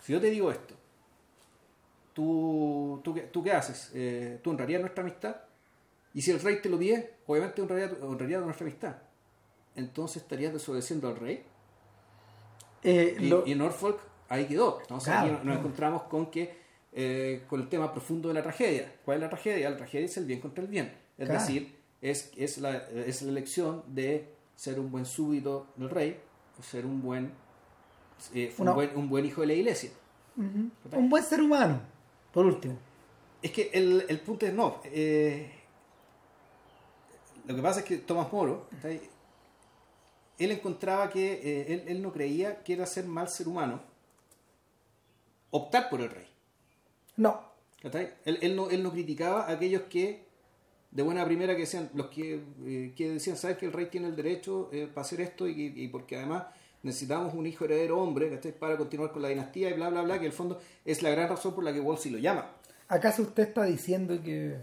[0.00, 0.74] si yo te digo esto,
[2.12, 3.90] ¿tú, tú, qué, tú qué haces?
[3.94, 5.36] Eh, ¿Tú honrarías nuestra amistad?
[6.12, 8.96] Y si el rey te lo pide, obviamente honraría, honraría nuestra amistad.
[9.74, 11.44] Entonces estarías desobedeciendo al rey.
[12.84, 14.80] Eh, Y, lo- y Norfolk ahí quedó.
[14.82, 15.58] Entonces Claro, aquí nos claro.
[15.60, 16.62] encontramos con que
[16.96, 18.94] eh, con el tema profundo de la tragedia.
[19.04, 19.68] ¿Cuál es la tragedia?
[19.70, 20.92] La tragedia es el bien contra el bien.
[21.18, 21.40] Es Claro.
[21.40, 26.20] decir, es, es, la, es la elección de ser un buen súbdito del rey
[26.58, 27.32] o ser un buen,
[28.32, 29.90] eh, un buen, un buen hijo de la iglesia.
[30.36, 31.80] Un buen ser humano,
[32.32, 32.76] por último.
[33.42, 34.80] Es que el, el punto es no.
[34.84, 35.50] eh,
[37.46, 38.66] lo que pasa es que Tomás Moro.
[40.38, 43.80] Él encontraba que eh, él, él no creía que era ser mal ser humano
[45.50, 46.26] optar por el rey.
[47.16, 47.40] No.
[47.82, 50.24] Él, él no, él no criticaba a aquellos que
[50.90, 54.08] de buena primera que decían, los que, eh, que decían, sabes que el rey tiene
[54.08, 56.44] el derecho eh, para hacer esto y, y porque además
[56.82, 58.52] necesitamos un hijo heredero hombre ¿cachai?
[58.52, 61.10] para continuar con la dinastía y bla bla bla, que en el fondo es la
[61.10, 62.50] gran razón por la que Wolsey lo llama.
[62.88, 64.56] ¿acaso usted está diciendo que...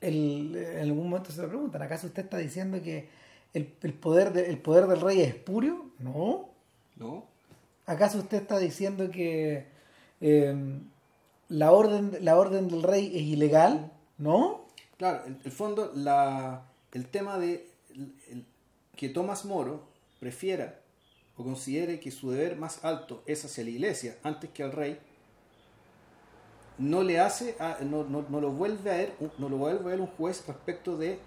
[0.00, 3.08] El, en algún momento se lo preguntan, ¿acaso usted está diciendo que
[3.54, 5.86] el, el poder, de- el poder del rey es espurio?
[5.98, 6.50] No.
[6.96, 7.24] ¿no?
[7.86, 9.66] ¿Acaso usted está diciendo que
[10.20, 10.80] eh,
[11.48, 13.92] la, orden, la orden del rey es ilegal?
[14.18, 14.64] ¿No?
[14.98, 17.70] Claro, en el fondo, la, el tema de
[18.30, 18.44] el-
[18.96, 19.82] que Tomás Moro
[20.20, 20.80] prefiera
[21.36, 24.98] o considere que su deber más alto es hacia la iglesia antes que al rey,
[26.78, 29.88] no le hace, a- no, no- no lo vuelve a ver, no lo vuelve a
[29.88, 31.18] ver un juez respecto de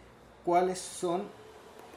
[0.46, 1.24] cuáles son,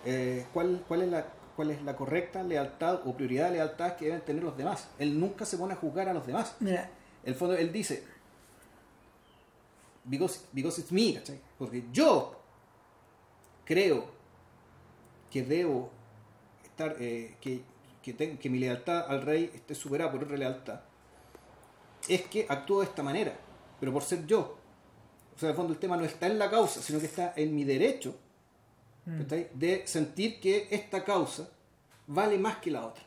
[0.04, 1.26] eh, cuál, cuál es la
[1.56, 4.88] cuál es la correcta lealtad o prioridad de lealtad que deben tener los demás.
[4.98, 6.56] Él nunca se pone a juzgar a los demás.
[6.60, 6.88] Mira,
[7.24, 8.02] el fondo, él dice,
[10.04, 11.38] because, because it's me, ¿cachai?
[11.58, 12.34] Porque yo
[13.64, 14.06] creo
[15.30, 15.90] que debo
[16.64, 17.62] estar, eh, que,
[18.02, 20.80] que, ten- que mi lealtad al rey esté superada por otra lealtad,
[22.08, 23.36] es que actúo de esta manera,
[23.78, 24.56] pero por ser yo.
[25.36, 27.32] O sea, en el fondo el tema no está en la causa, sino que está
[27.36, 28.14] en mi derecho
[29.04, 29.48] ¿cachai?
[29.54, 31.48] de sentir que esta causa
[32.06, 33.02] vale más que la otra.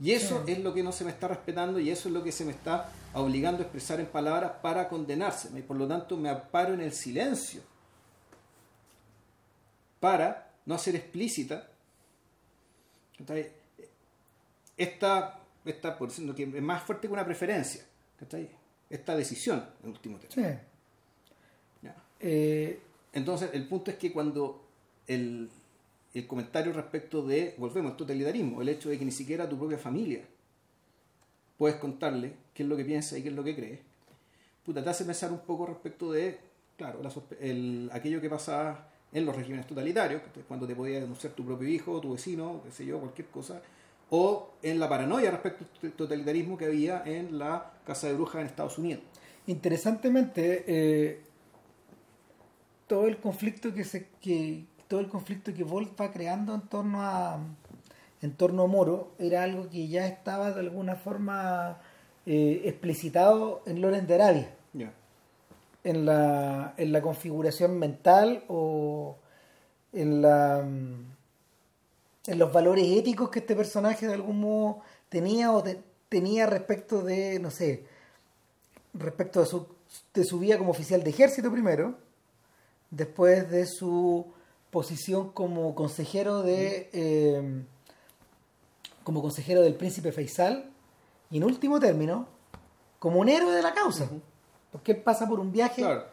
[0.00, 2.30] Y eso es lo que no se me está respetando y eso es lo que
[2.30, 5.48] se me está obligando a expresar en palabras para condenarse.
[5.58, 7.62] Y por lo tanto me aparo en el silencio
[9.98, 11.68] para no hacer explícita
[14.76, 17.82] esta, esta por decirlo que es más fuerte que una preferencia,
[18.90, 20.50] esta decisión en último término.
[20.50, 21.88] sí.
[22.20, 22.80] Eh,
[23.12, 24.65] Entonces, el punto es que cuando
[25.06, 25.48] el,
[26.14, 29.78] el comentario respecto de, volvemos al totalitarismo, el hecho de que ni siquiera tu propia
[29.78, 30.24] familia
[31.58, 33.80] puedes contarle qué es lo que piensa y qué es lo que cree,
[34.64, 36.38] puta, te hace pensar un poco respecto de,
[36.76, 37.10] claro, la
[37.40, 42.00] el- aquello que pasaba en los regímenes totalitarios, cuando te podía denunciar tu propio hijo,
[42.00, 43.62] tu vecino, qué sé yo, cualquier cosa,
[44.10, 48.46] o en la paranoia respecto al totalitarismo que había en la Casa de Brujas en
[48.48, 49.02] Estados Unidos.
[49.46, 51.20] interesantemente, eh,
[52.86, 57.02] todo el conflicto que se que todo el conflicto que Volt va creando en torno
[57.02, 57.38] a
[58.22, 61.78] en torno a Moro era algo que ya estaba de alguna forma
[62.24, 64.50] eh, explicitado en Loren de Arabia.
[65.84, 69.16] En la, en la configuración mental o
[69.92, 75.80] en la en los valores éticos que este personaje de algún modo tenía o te-
[76.08, 77.84] tenía respecto de no sé
[78.94, 79.66] respecto de su,
[80.12, 81.94] de su vida como oficial de ejército primero
[82.90, 84.26] después de su
[84.70, 87.64] posición como consejero de eh,
[89.04, 90.70] como consejero del príncipe Faisal
[91.30, 92.26] y en último término
[92.98, 94.08] como un héroe de la causa
[94.72, 96.04] porque él pasa por un viaje Claro.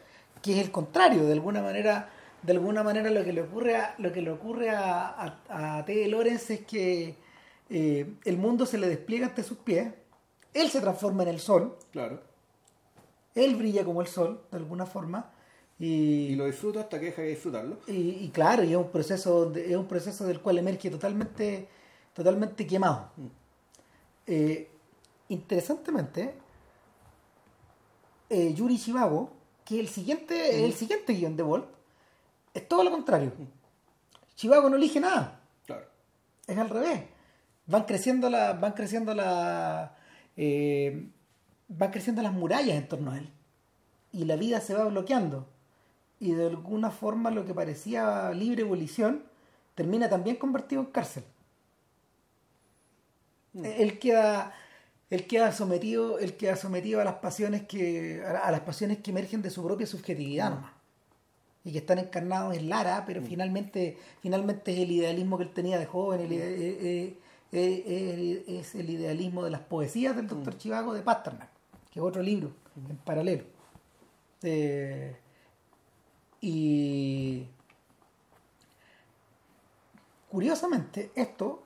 [0.41, 2.09] que es el contrario de alguna manera
[2.43, 5.85] de alguna manera lo que le ocurre a lo que le ocurre a, a, a
[5.85, 6.07] T.
[6.07, 7.15] Lorenz es que
[7.69, 9.91] eh, el mundo se le despliega ante sus pies
[10.53, 12.21] él se transforma en el sol Claro.
[13.33, 15.31] él brilla como el sol, de alguna forma,
[15.79, 15.85] Y,
[16.31, 17.77] Y lo disfruto hasta que deja de disfrutarlo.
[17.87, 17.91] y,
[18.25, 21.67] y claro, y es un proceso de- es un proceso del cual emerge totalmente
[22.13, 23.09] totalmente quemado.
[23.17, 23.25] Mm.
[24.27, 24.69] Eh,
[25.29, 26.35] interesantemente,
[28.29, 29.31] eh, Yuri Chivago,
[29.65, 31.65] que el siguiente, el siguiente guion de Bolt,
[32.53, 33.31] es todo lo contrario.
[34.35, 35.39] Chivago no elige nada.
[35.65, 35.85] Claro.
[36.47, 37.01] Es al revés.
[37.65, 39.95] Van creciendo la, van creciendo la,
[40.35, 41.07] eh,
[41.67, 43.31] van creciendo las murallas en torno a él.
[44.11, 45.47] Y la vida se va bloqueando.
[46.19, 49.23] Y de alguna forma lo que parecía libre evolución
[49.75, 51.23] termina también convertido en cárcel.
[53.53, 54.53] Él queda,
[55.09, 59.41] él queda sometido, él queda sometido a las pasiones que, a, las pasiones que emergen
[59.41, 60.71] de su propia subjetividad nomás.
[61.65, 65.79] Y que están encarnados en Lara, pero finalmente, finalmente es el idealismo que él tenía
[65.79, 67.17] de joven, el eh, eh,
[67.55, 71.49] eh, eh, es el idealismo de las poesías del doctor Chivago de Pasternak,
[71.91, 72.51] que es otro libro
[72.89, 73.43] en paralelo.
[74.41, 75.15] Eh,
[76.45, 77.47] y
[80.29, 81.63] curiosamente, esto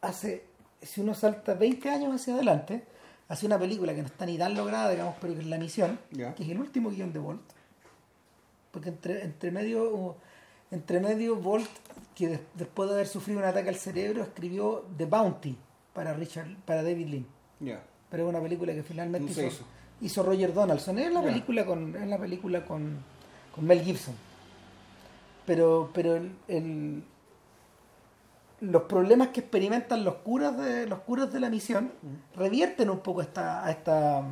[0.00, 0.44] hace,
[0.82, 2.84] si uno salta 20 años hacia adelante,
[3.28, 5.98] hace una película que no está ni tan lograda, digamos, pero que es La Misión,
[6.34, 7.42] que es el último guion de Bolt.
[8.70, 10.16] Porque entre, entre medio,
[10.70, 11.68] entre medio Bolt,
[12.14, 15.56] que des- después de haber sufrido un ataque al cerebro, escribió The Bounty
[15.92, 17.22] para Richard, para David.
[17.60, 17.82] Ya.
[18.10, 19.48] Pero es una película que finalmente No
[20.00, 20.98] hizo, Roger Donaldson.
[20.98, 22.98] Es la película con, es la película con,
[23.54, 24.14] con Mel Gibson.
[25.46, 27.02] Pero, pero el, el-
[28.60, 31.92] los problemas que experimentan los curas de los curas de la misión
[32.36, 34.22] revierten un poco esta, a esta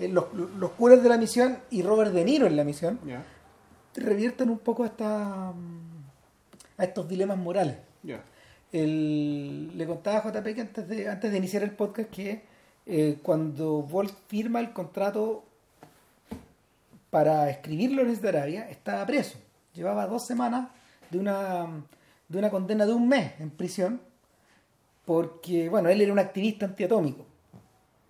[0.00, 2.98] eh, los, los curas de la misión y Robert De Niro en la misión
[3.94, 7.76] revierten un poco a esta a estos dilemas morales.
[8.72, 12.42] El- le contaba a JP que antes de, antes de iniciar el podcast que
[12.86, 15.44] eh, cuando Bolt firma el contrato
[17.10, 19.38] para escribir Lawrence de Arabia, estaba preso.
[19.72, 20.68] Llevaba dos semanas
[21.10, 21.66] de una,
[22.28, 24.00] de una condena de un mes en prisión
[25.04, 27.24] porque, bueno, él era un activista antiatómico.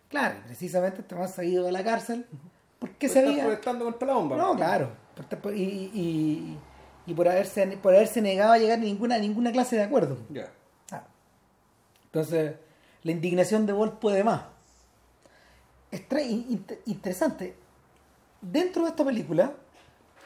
[0.08, 2.26] Claro, precisamente este se ha ido de la cárcel
[2.78, 3.44] porque Está sabía...
[3.44, 4.36] protestando contra la bomba.
[4.36, 4.90] No, claro.
[5.54, 6.58] Y, y,
[7.06, 10.16] y por, haberse, por haberse negado a llegar a ninguna, a ninguna clase de acuerdo.
[10.30, 10.50] Ya.
[10.90, 11.04] Ah.
[12.06, 12.54] Entonces,
[13.02, 14.42] la indignación de Bolt puede más.
[15.90, 17.54] Es inter- interesante.
[18.40, 19.55] Dentro de esta película,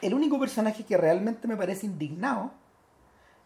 [0.01, 2.51] el único personaje que realmente me parece indignado,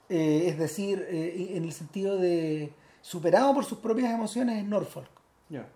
[0.10, 5.10] eh, es decir, eh, en el sentido de superado por sus propias emociones, es Norfolk.
[5.50, 5.68] Ya.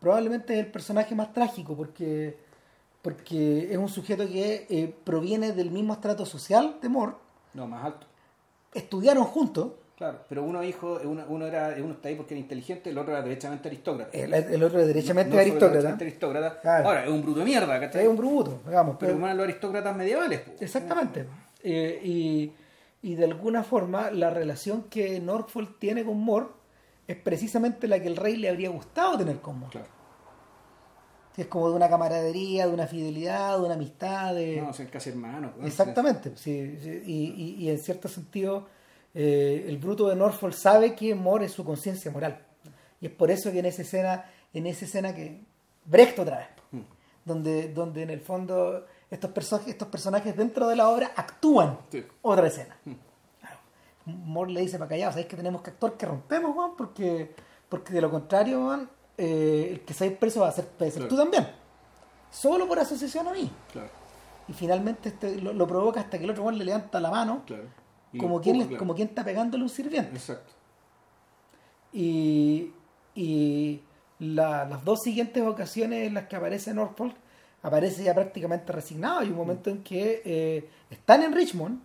[0.00, 2.38] Probablemente es el personaje más trágico porque,
[3.02, 7.12] porque es un sujeto que eh, proviene del mismo estrato social de Moore.
[7.54, 8.06] No, más alto.
[8.72, 9.72] Estudiaron juntos.
[10.00, 10.18] Claro.
[10.30, 13.20] Pero uno hijo, uno, uno era, uno está ahí porque era inteligente, el otro era
[13.22, 14.16] derechamente aristócrata.
[14.16, 15.72] El, el otro es derechamente No aristócrata.
[15.74, 16.60] derechamente aristócrata.
[16.62, 16.88] Claro.
[16.88, 18.02] Ahora, es un bruto de mierda, ¿cachai?
[18.04, 18.96] Es un bruto, digamos.
[18.98, 20.40] Pero pero- eran los aristócratas medievales.
[20.58, 21.26] exactamente.
[21.62, 22.52] Eh, y,
[23.02, 26.46] y de alguna forma la relación que Norfolk tiene con Moore
[27.06, 29.72] es precisamente la que el rey le habría gustado tener con Moore.
[29.72, 29.88] Claro.
[31.36, 34.60] Es como de una camaradería, de una fidelidad, de una amistad, de...
[34.60, 35.52] No, son casi hermanos.
[35.62, 37.12] Exactamente, sí, sí, y,
[37.60, 38.66] y- y en cierto sentido
[39.14, 42.44] eh, el bruto de Norfolk sabe que Moore es su conciencia moral
[43.00, 45.40] y es por eso que en esa escena, en esa escena que
[45.84, 46.80] Brecht otra vez, Mm.
[47.24, 52.04] donde, donde en el fondo estos personajes, estos personajes dentro de la obra actúan Sí.
[52.22, 52.76] otra escena.
[52.84, 52.92] Mm.
[53.40, 53.56] Claro.
[54.06, 57.34] Moore le dice para callado, sabéis que tenemos que actuar que rompemos, Juan, porque,
[57.68, 58.88] porque de lo contrario, Juan,
[59.18, 61.08] eh, el que seáis preso va a ser, puede ser Claro.
[61.08, 61.48] tú también.
[62.30, 63.50] Solo por asociación a mí.
[63.72, 63.88] Claro,
[64.46, 67.42] Y finalmente este lo, lo provoca hasta que el otro weón le levanta la mano,
[68.18, 68.76] como, quien, claro.
[68.78, 70.12] como quien está pegándole un sirviente.
[70.16, 70.52] Exacto.
[71.92, 72.72] Y,
[73.14, 73.82] y
[74.18, 77.14] la- las dos siguientes ocasiones en las que aparece Norfolk,
[77.62, 79.20] aparece ya prácticamente resignado.
[79.20, 81.80] Hay un momento en que eh, están en Richmond,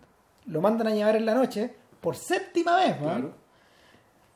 [0.48, 3.22] lo mandan a llevar en la noche, por séptima vez, weón.
[3.22, 3.46] Claro.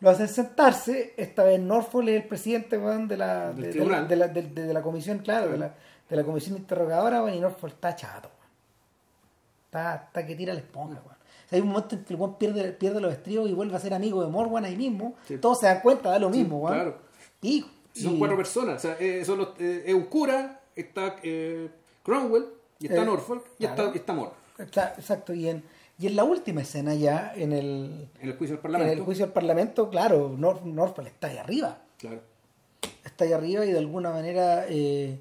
[0.01, 4.15] Lo hacen sentarse, esta vez Norfolk es el presidente de, la, de, de la, de
[4.15, 5.75] la- de- de la comisión, claro, de la,
[6.09, 8.29] de la comisión interrogadora, y Norfolk está chato.
[9.65, 11.01] Está, está que tira la esponja,
[11.51, 13.93] hay un momento en que el weón pierde, pierde los estribos y vuelve a ser
[13.93, 15.15] amigo de Morwan ahí mismo.
[15.27, 15.37] Sí.
[15.37, 16.73] Todos se dan cuenta, da lo mismo, weón.
[16.75, 16.97] claro.
[17.41, 18.77] Y, Si Son y- cuatro personas.
[18.77, 21.69] O sea, eh, son los- eh, es un cura, está eh,
[22.03, 22.45] Cromwell,
[22.79, 23.83] y está Eh, Norfolk, y claro.
[23.83, 24.31] está, y está Moore.
[24.59, 25.63] está- exacto, y en,
[25.97, 28.93] y en la última escena ya, en el, En el juicio del en Parlamento.
[28.93, 31.79] el juicio del Parlamento, claro, Nor- Norfolk está ahí arriba.
[31.97, 32.21] Claro.
[33.03, 35.19] está ahí arriba y de alguna manera eh,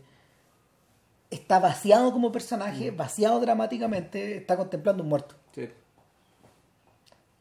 [1.30, 5.34] está vaciado como personaje, vaciado dramáticamente, está contemplando un muerto.
[5.54, 5.68] Sí.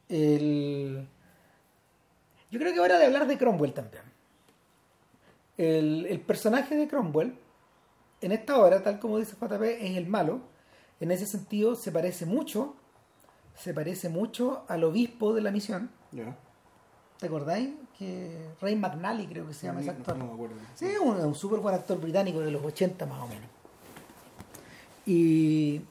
[0.09, 1.07] El...
[2.49, 4.03] Yo creo que hora de hablar de Cromwell también.
[5.57, 7.35] El, el personaje de Cromwell,
[8.21, 10.41] en esta obra, tal como dice JP, es el malo,
[10.99, 12.75] en ese sentido se parece mucho,
[13.55, 15.89] se parece mucho al obispo de la misión.
[17.19, 17.69] ¿Te acordáis?
[17.97, 20.17] Que Ray McNally creo que se llama No, ese actor.
[20.17, 20.55] no me acuerdo.
[20.75, 23.49] Sí, un, un súper buen actor británico de los 80 más o menos.
[25.07, 25.81] Y,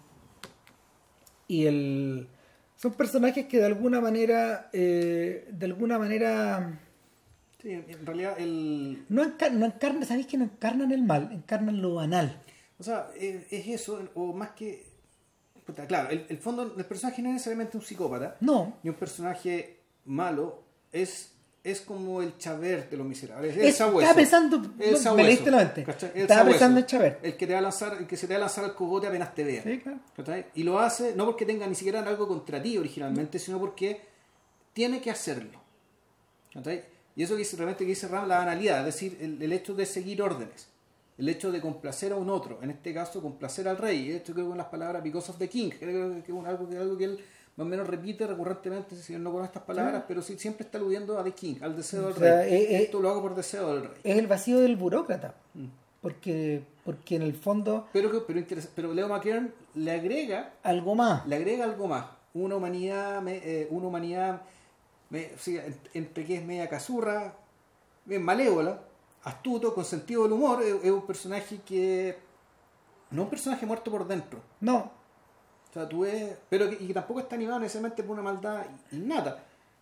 [1.49, 2.29] y el,
[2.77, 6.79] son personajes que de alguna manera, eh, de alguna manera,
[7.63, 9.05] Sí, en realidad el...
[9.09, 11.31] no, encar- no encarnan, ¿sabéis que no encarnan el mal?
[11.33, 12.41] Encarnan lo banal.
[12.79, 14.85] O sea, es, es eso, o más que...
[15.89, 19.81] claro, el, el fondo, el personaje no es necesariamente un psicópata, No, ni un personaje
[20.05, 20.63] malo,
[20.93, 21.33] es,
[21.71, 23.57] es como el Chabert de los miserables.
[23.57, 25.83] Es estaba pensando- el me sabueso, leíste la mente.
[25.85, 26.11] ¿cachai?
[26.15, 26.59] El Estaba sabueso.
[26.59, 27.25] pensando en Chabert.
[27.25, 29.07] El que te va a lanzar, el que se te va a lanzar al cogote
[29.09, 29.63] apenas te vea.
[29.63, 29.99] Sí, claro.
[30.55, 34.01] Y lo hace no porque tenga ni siquiera algo contra ti originalmente, sino porque
[34.73, 35.61] tiene que hacerlo.
[37.17, 39.75] Y eso que dice, realmente que dice Ram, la banalidad, es decir, el, el hecho
[39.75, 40.69] de seguir órdenes,
[41.19, 44.45] el hecho de complacer a un otro, en este caso complacer al rey, esto creo
[44.47, 47.19] que con las palabras because of the king, creo que es algo que él
[47.57, 50.77] más o menos repite recurrentemente, si él no conoce estas palabras, pero sí siempre está
[50.79, 52.55] aludiendo a the king, al deseo del O sea, rey.
[52.55, 53.99] eh, eh, esto lo hago por deseo del rey.
[54.05, 55.35] Es el vacío del burócrata.
[56.03, 60.95] Porque, porque en el fondo, Pero, que- pero, interesa- pero Leo McKern le agrega algo
[60.95, 61.27] más.
[61.27, 64.43] le agrega algo más, una humanidad, eh, una humanidad
[65.11, 65.31] me-
[65.95, 67.35] entre que es media cazurra,
[68.05, 68.83] bien malévola,
[69.25, 72.17] astuto, con sentido del humor, es, es un personaje que
[73.11, 74.41] no un personaje muerto por dentro.
[74.61, 74.93] No,
[75.81, 79.39] sea, tú ves, pero que, y que tampoco está animado necesariamente por una maldad innata,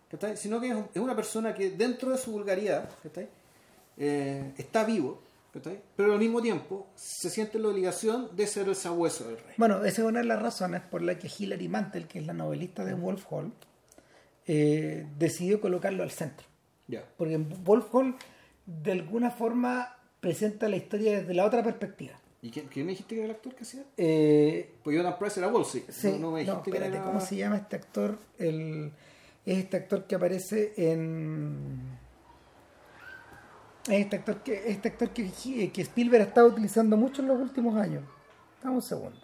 [0.09, 0.37] ¿cachai?
[0.37, 3.27] sino que es, un- es una persona que dentro de su vulgaridad ¿cachai?
[3.97, 5.21] Eh, está vivo,
[5.53, 5.79] ¿cachai?
[5.95, 9.53] pero al mismo tiempo se siente la obligación de ser el sabueso del rey.
[9.57, 12.33] Bueno, esa es una de las razones por la que Hilary Mantel, que es la
[12.33, 13.51] novelista de Wolf Hall,
[14.47, 16.45] eh, decidió colocarlo al centro.
[16.87, 17.03] Ya.
[17.17, 18.15] Porque Wolf Hall,
[18.65, 22.19] de alguna forma, presenta la historia desde la otra perspectiva.
[22.45, 23.83] ¿Y quién, quién me dijiste que era el actor que hacía?
[23.97, 25.83] Eh, Pues Jonathan Price era Wolsey.
[25.89, 27.03] sí, no, no no, me dijiste que espérate, era...
[27.03, 28.19] ¿cómo se llama este actor?
[28.37, 28.91] El,
[29.47, 31.97] es este actor que aparece en...
[33.87, 37.39] Es este actor que, este actor que, que Spielberg ha estado utilizando mucho en los
[37.39, 38.03] últimos años.
[38.61, 39.19] Dame un segundo.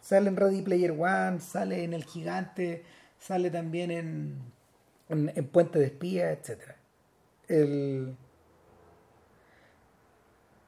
[0.00, 2.84] Sale en Ready Player One, sale en El Gigante,
[3.18, 4.38] sale también en,
[5.10, 6.76] en, en Puente de Espías, etcétera.
[7.48, 8.16] El,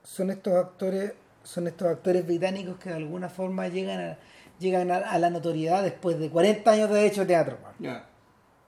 [0.03, 4.19] son estos actores, son estos actores británicos que de alguna forma llegan a,
[4.59, 7.59] llegan a, a la notoriedad después de 40 años de hecho teatro.
[7.79, 8.07] Ya.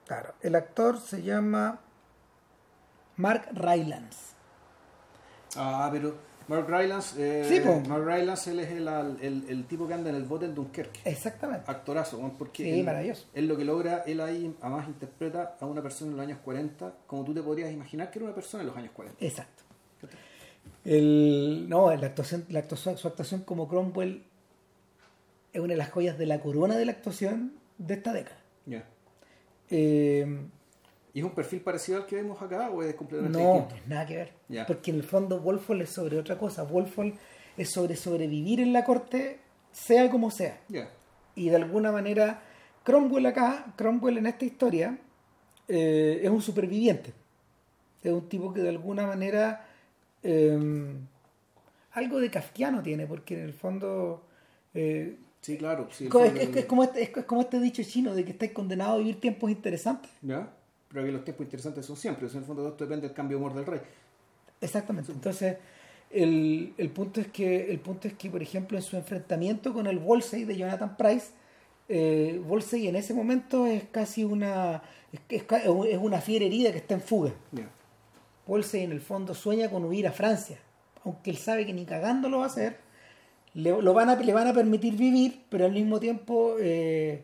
[0.05, 1.79] Claro, el actor se llama
[3.17, 4.35] Mark Rylance.
[5.55, 6.15] Ah, pero
[6.47, 7.15] Mark Rylance...
[7.17, 7.89] Eh, Sí.
[7.89, 10.99] Mark Rylance, él es el, el, el tipo que anda en el bote en Dunkerque.
[11.05, 11.63] Exactamente.
[11.71, 13.25] Actorazo, porque Sí, él, maravilloso.
[13.33, 16.93] él lo que logra, él ahí además interpreta a una persona en los años 40
[17.07, 19.25] como tú te podrías imaginar que era una persona en los años 40.
[19.25, 19.63] Exacto.
[20.83, 24.23] El, no, la actuación, la actuación, su actuación como Cromwell
[25.51, 28.37] es una de las joyas de la corona de la actuación de esta década.
[28.65, 28.83] Ya.
[29.69, 30.47] Eh,
[31.13, 33.69] ¿Y es un perfil parecido al que vemos acá o es completamente no, distinto?
[33.69, 34.33] pues nada que ver.
[34.49, 34.65] Ya.
[34.65, 36.63] Porque en el fondo Wolfhall es sobre otra cosa.
[36.63, 37.17] Wolfhall
[37.55, 39.39] es sobre sobrevivir en la corte,
[39.71, 40.59] sea como sea.
[41.35, 42.41] Y de alguna manera,
[42.83, 44.97] Cromwell acá, Cromwell en esta historia,
[45.67, 47.13] eh, es un superviviente.
[48.03, 49.65] Es un tipo que de alguna manera
[50.25, 50.95] eh,
[51.93, 54.23] algo de kafkiano tiene, porque en el fondo
[54.73, 55.87] eh, Sí, claro.
[55.91, 58.95] Sí, es, es- es como este, es como este dicho chino de que estáis condenados
[58.95, 60.09] a vivir tiempos interesantes.
[60.23, 60.49] ¿Ya?
[60.89, 62.25] Pero que los tiempos interesantes son siempre.
[62.25, 63.79] o sea, en el fondo todo esto depende del cambio de humor del rey.
[64.59, 65.11] Exactamente.
[65.11, 65.57] Entonces,
[66.09, 69.85] el, el punto es que, el punto es que, por ejemplo, en su enfrentamiento con
[69.85, 71.27] el Wolsey de Jonathan Price,
[71.89, 74.81] eh, Wolsey en ese momento es casi una
[75.13, 77.31] es, es es una fiera herida que está en fuga.
[78.47, 80.59] Wolsey en el fondo sueña con huir a Francia,
[81.03, 82.77] aunque él sabe que ni cagando lo va a hacer.
[83.53, 87.23] Le, lo van a, le van a permitir vivir, pero al mismo tiempo eh,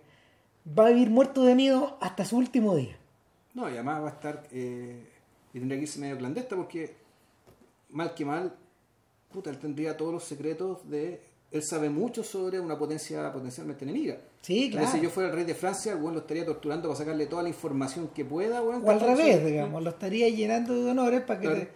[0.78, 2.96] va a vivir muerto de miedo hasta su último día.
[3.54, 4.44] No, y además va a estar.
[4.52, 5.08] Eh,
[5.54, 6.96] y tendría que irse medio clandesta porque,
[7.90, 8.56] mal que mal,
[9.32, 11.22] puta, él tendría todos los secretos de.
[11.52, 14.18] Él sabe mucho sobre una potencia potencialmente enemiga.
[14.42, 14.98] Sí, Entonces, claro.
[14.98, 17.50] Si yo fuera el rey de Francia, weón lo estaría torturando para sacarle toda la
[17.50, 18.82] información que pueda, weón.
[18.86, 21.62] O al revés, digamos, lo estaría llenando de honores para que Claro.
[21.62, 21.72] te-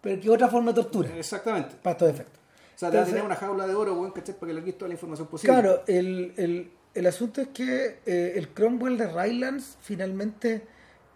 [0.00, 1.74] pero que otra forma de tortura, Exactamente.
[1.82, 2.38] para estos efectos.
[2.74, 4.34] O sea, te va a Entonces- tener una jaula de oro, weón, ¿cachai?
[4.38, 5.52] Para que le quites toda la información posible.
[5.52, 10.66] Claro, el, el, el asunto es que eh, el Cromwell de Rylands finalmente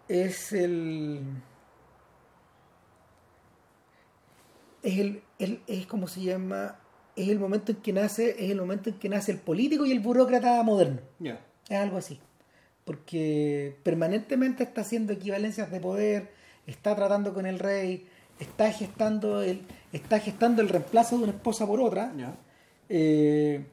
[0.07, 1.21] es el.
[4.83, 6.79] Es el, el- es como se llama.
[7.15, 9.91] Es el momento en que nace, es el momento en que nace el político y
[9.91, 10.99] el burócrata moderno.
[11.69, 12.19] Es algo así.
[12.85, 16.31] Porque permanentemente está haciendo equivalencias de poder,
[16.67, 18.07] está tratando con el rey,
[18.39, 19.61] está gestando el,
[19.93, 22.11] está gestando el reemplazo de una esposa por otra.
[22.89, 23.63] Eh,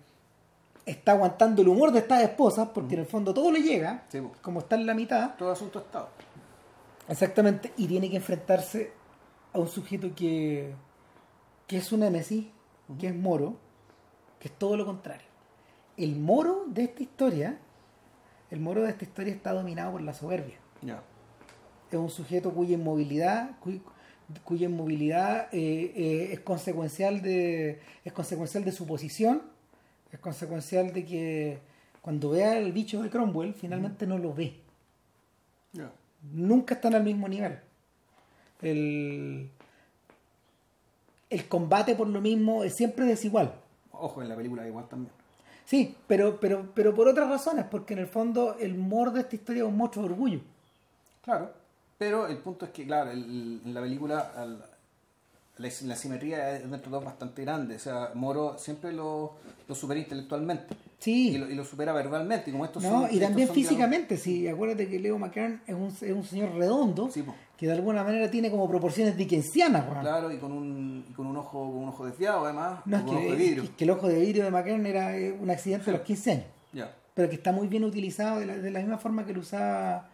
[0.87, 4.19] está aguantando el humor de estas esposas, porque en el fondo todo le llega, Sí,
[4.43, 6.09] como está en la mitad, Todo asunto Estado.
[7.09, 8.93] exactamente, y tiene que enfrentarse
[9.53, 10.73] a un sujeto que,
[11.67, 12.03] que es un
[12.99, 13.57] que es moro,
[14.39, 15.27] que es todo lo contrario.
[15.97, 17.59] El moro de esta historia,
[18.51, 20.57] el moro de esta historia está dominado por la soberbia.
[21.91, 23.83] Es un sujeto cuya inmovilidad cuy-
[24.45, 29.43] cuya inmovilidad eh, eh, es consecuencial de es consecuencial de su posición
[30.13, 31.59] es consecuencial de que
[32.01, 34.55] cuando vea el bicho de Cromwell finalmente no lo ve.
[36.33, 37.59] Nunca están al mismo nivel.
[38.63, 39.51] El
[41.31, 43.53] el combate por lo mismo es siempre desigual
[43.93, 45.13] Ojo, en la película igual también.
[45.65, 49.37] sí pero pero pero por otras razones porque en el fondo el mor de esta
[49.37, 50.41] historia es un monstruo de orgullo
[51.23, 51.51] Claro,
[51.99, 54.65] pero el punto es que, claro, el- en la película al-
[55.59, 57.77] la, la simetría es dentro de dos bastante grande.
[57.77, 59.35] O sea, Moro siempre lo,
[59.69, 62.49] lo supera intelectualmente sí y, lo, y lo supera verbalmente.
[62.49, 65.61] Y, como estos No, son- y estos también son, físicamente, sí, acuérdate que Leo McCann
[65.67, 67.35] es un, es un señor redondo Sí, po.
[67.61, 70.01] Que de alguna manera tiene como proporciones dickensianas, weón.
[70.01, 72.81] Claro, y con un, y con un ojo con un ojo desviado, además.
[72.87, 73.63] No, es que, ojo de vidrio.
[73.65, 76.31] es que el ojo de vidrio de McCann era eh, un accidente a los 15
[76.31, 79.41] años, pero que está muy bien utilizado de la, de la misma forma que lo
[79.41, 80.09] usaba,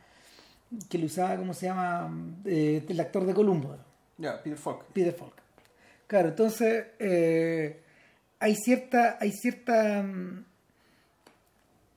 [0.91, 2.13] que lo usaba, ¿cómo se llama?
[2.45, 3.77] Eh, el actor de Columbo,
[4.19, 4.83] Ya, Peter Falk.
[4.87, 5.35] Peter Falk.
[6.09, 7.81] Claro, entonces eh,
[8.41, 10.45] hay cierta, hay cierta, mm,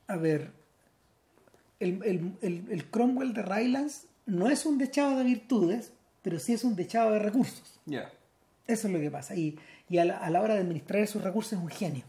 [0.10, 0.52] a ver,
[1.80, 5.92] el, el, el, el Cromwell de Rylance no es un dechado de virtudes,
[6.22, 7.80] pero sí es un dechado de recursos.
[7.86, 8.12] Ya.
[8.68, 9.36] Eso es lo que pasa.
[9.36, 9.58] Y,
[9.90, 12.04] y a, la, a la hora de administrar sus recursos es un genio.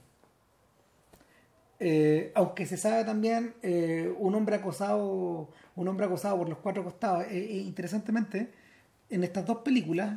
[1.82, 6.84] Eh, aunque se sabe también eh, un hombre acosado un hombre acosado por los cuatro
[6.84, 8.50] costados Eh, eh, interesantemente
[9.08, 10.14] en estas dos películas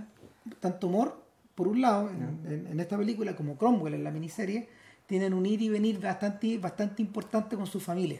[0.59, 1.11] tanto Moore
[1.55, 4.67] por un lado en, en- en esta película como Cromwell en la miniserie
[5.07, 8.19] tienen un ir y venir bastante bastante importante con su familia.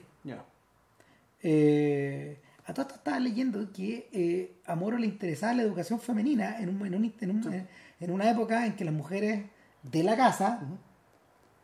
[2.66, 6.60] Eh, a todo esto estaba leyendo que eh, a Moro le interesaba la educación femenina
[6.60, 7.68] en, un- en, un- en un-
[8.00, 9.46] en una época en que las mujeres
[9.84, 10.62] de la casa,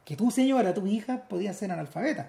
[0.05, 2.27] que tu señora, tu hija, podían ser analfabetas.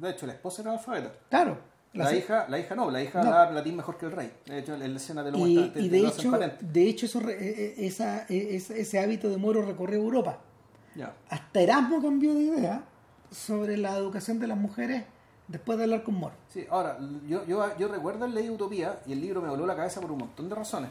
[0.00, 1.12] De- hecho, la esposa era alfabeta.
[1.28, 1.58] Claro.
[1.94, 3.28] La, hija, la hija no, la hija No.
[3.30, 4.30] hablaba latín mejor que el rey.
[4.46, 6.30] De hecho, en la escena de lo y, muestra- te- y de hecho,
[6.60, 10.38] de hecho eso, eh, eh, esa, eh, ese, hábito de Moro recorrió Europa.
[10.94, 11.14] Ya.
[11.30, 12.82] Hasta Erasmo cambió de idea
[13.30, 15.04] sobre la educación de las mujeres
[15.48, 16.34] después de hablar con Moro.
[16.48, 19.74] Sí, ahora, yo, yo, yo recuerdo el Ley Utopía y el libro me voló la
[19.74, 20.90] cabeza por un montón de razones.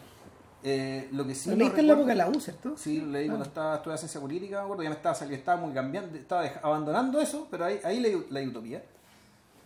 [0.63, 2.75] Eh, lo que sí Lo leíste en la época de la U, ¿cierto?
[2.75, 5.61] Sí, lo leí cuando estaba estudiando ciencia política, me acuerdo, ya me estaba saliendo, estaba
[5.61, 8.84] muy cambiando, estaba abandonando eso, pero ahí, ahí leí, leí Utopía.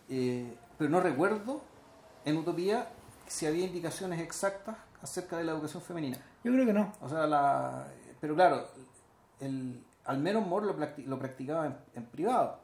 [0.10, 1.62] Eh, pero no recuerdo
[2.26, 2.88] en Utopía
[3.28, 6.18] si había indicaciones exactas acerca de la educación femenina.
[6.44, 6.94] Yo creo que no.
[7.02, 7.88] O sea, la,
[8.20, 8.68] pero claro,
[9.40, 12.60] el, al menos Moore lo, practi- lo practicaba en, en privado.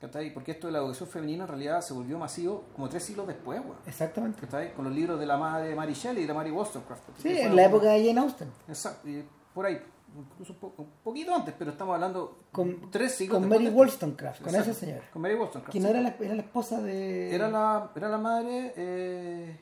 [0.00, 0.32] ¿Cachai?
[0.32, 3.60] Porque esto de la educación femenina en realidad se volvió masivo como tres siglos después,
[3.60, 3.78] weón.
[3.86, 4.40] Exactamente.
[4.40, 4.74] ¿cachai?
[4.74, 7.02] Con los libros de la madre Mary Shelley y de Mary Wollstonecraft.
[7.18, 8.50] Sí, en la época de Jane Austen.
[8.68, 9.24] Exacto, y
[9.54, 9.80] por ahí,
[10.16, 13.70] incluso un, poquito antes, pero estamos hablando Con, tres siglos con Mary de.
[13.70, 15.02] Wollstonecraft, con esa señora.
[15.12, 15.72] Con Mary Wollstonecraft.
[15.72, 17.34] Que no era la, era la esposa de.
[17.34, 19.60] Era la, era la madre, eh,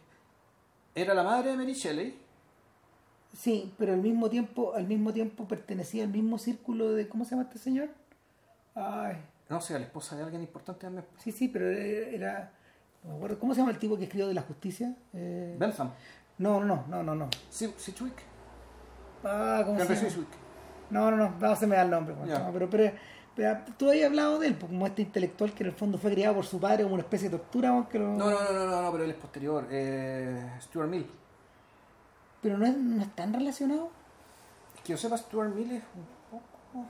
[0.95, 2.25] era la madre de Mary Shelley.
[3.37, 7.09] Sí, pero al mismo tiempo, al mismo tiempo pertenecía al mismo círculo de.
[7.09, 7.89] ¿Cómo se llama este señor?
[8.75, 9.17] Ay.
[9.49, 11.05] No sé, la esposa de alguien importante también.
[11.19, 12.51] Sí, sí, pero era.
[13.03, 13.39] no me acuerdo.
[13.39, 14.95] ¿Cómo se llama el tipo que escribió de la justicia?
[15.13, 15.91] Eh, Bentham,
[16.39, 17.29] no, no, no, no, no, no.
[17.51, 18.23] Si- Sidgwick,
[19.25, 20.11] Ah, ¿cómo se llama?
[20.91, 22.15] No, no, no, no se me da el nombre.
[22.15, 22.93] no, pero, pero,
[23.35, 26.13] pero tú habías hablado de él, pues, como este intelectual que en el fondo fue
[26.13, 28.83] criado por su padre como una especie de tortura, lo- No, no, no, no, no,
[28.83, 29.67] no, pero él es posterior.
[29.71, 31.07] Eh, Stuart Mill.
[32.43, 33.89] pero no, es, no están relacionados.
[34.85, 36.87] Que yo sepa, Stuart Mill es un poco.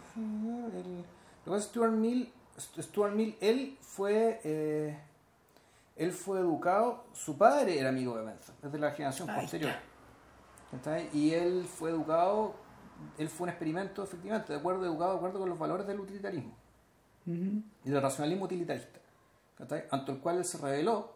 [0.76, 1.04] El, lo
[1.44, 4.40] que pasa es que Stuart Mill, Stuart Mill, él fue.
[4.44, 4.98] eh,
[5.96, 7.04] él fue educado.
[7.12, 9.72] Su padre era amigo de Bentham, es de la generación posterior.
[11.12, 12.54] Y él fue educado.
[13.18, 16.54] Él fue un experimento, efectivamente, de acuerdo, educado de acuerdo con los valores del utilitarismo
[17.84, 19.00] y del racionalismo utilitarista,
[19.90, 21.12] ante el cual él se reveló.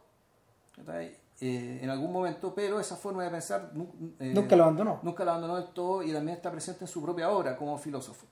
[1.40, 3.70] Eh, en algún momento, pero esa forma de pensar
[4.18, 4.98] eh, Nunca lo abandonó.
[5.04, 8.26] nunca la abandonó del todo y también está presente en su propia obra como filósofo.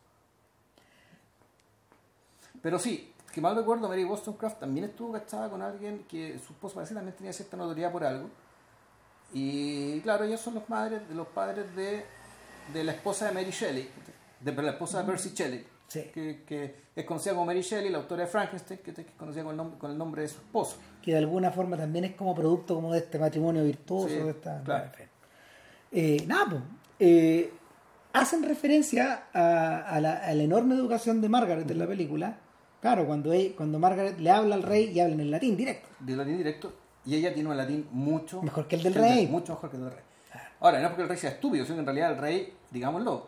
[2.63, 6.77] Pero sí, que mal recuerdo, Mary Wollstonecraft también estuvo casada con alguien que su esposo
[6.77, 8.29] parece también tenía cierta notoriedad por algo.
[9.33, 12.05] Y claro, ellos son los madres, los padres de,
[12.73, 13.89] de la esposa de Mary Shelley,
[14.41, 16.03] de la esposa de Percy Shelley, Sí.
[16.13, 19.43] que, que es conocida como Mary Shelley, la autora de Frankenstein, que, que es conocida
[19.45, 20.77] con el, nombre, con el nombre de su esposo.
[21.03, 24.31] que de alguna forma también es como producto como de este matrimonio virtuoso, Sí, de
[24.31, 24.63] esta...
[24.63, 24.91] claro.
[25.93, 26.63] Eh, nada, pues,
[26.99, 27.53] eh,
[28.13, 32.37] hacen referencia a, a la, a la enorme educación de Margaret en la película,
[32.87, 35.89] Claro, cuando, ella- cuando Margaret le habla al rey y hablan en latín directo.
[35.99, 36.73] de latín directo,
[37.05, 39.27] y ella tiene un latín mucho Mejor que el del rey.
[39.27, 40.03] mucho mejor que el del rey.
[40.61, 43.27] Ahora, no es porque el rey sea estúpido, sino que en realidad el rey, digámoslo,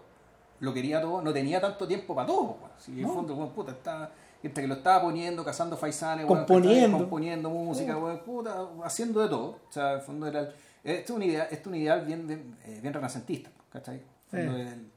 [0.60, 2.56] lo quería todo, no tenía tanto tiempo para todo.
[2.78, 3.14] Si en el No.
[3.14, 4.10] fondo, weón, puta, está,
[4.42, 6.86] entre que lo estaba poniendo, cazando faisanes, Componiendo.
[6.86, 7.00] ¿cachai?
[7.00, 9.46] componiendo música, weón, puta, haciendo de todo.
[9.68, 10.48] O sea, en el fondo era el-
[10.84, 14.00] esto es un ideal, esto es un ideal bien, bien, eh, bien renacentista, ¿cachai?
[14.32, 14.60] En el Sí.
[14.60, 14.90] el-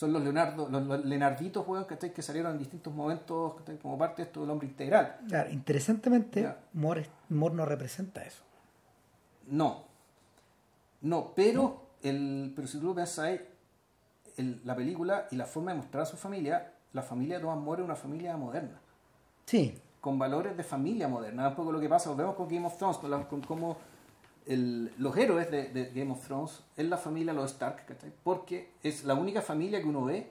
[0.00, 2.10] son los Leonardo, los, los Leonarditos, weón, ¿cachai?
[2.14, 3.76] Que salieron en distintos momentos, ¿cachai?
[3.78, 5.18] Como parte de esto del hombre integral.
[5.28, 6.54] Claro, interesantemente.
[6.72, 8.42] Moore, Moore no representa eso.
[9.48, 9.84] No.
[11.02, 13.42] No, pero, El, pero si tú lo pensáis,
[14.38, 17.58] el- la película y la forma de mostrar a su familia, la familia de Thomas
[17.58, 18.80] More es una familia moderna,
[19.44, 21.48] Sí, con valores de familia moderna.
[21.48, 23.76] Un poco lo que pasa, volvemos con Game of Thrones, con, la- con cómo
[24.52, 28.12] el- los héroes de, de Game of Thrones es la familia los Stark, ¿cachai?
[28.22, 30.30] porque es la única familia que uno ve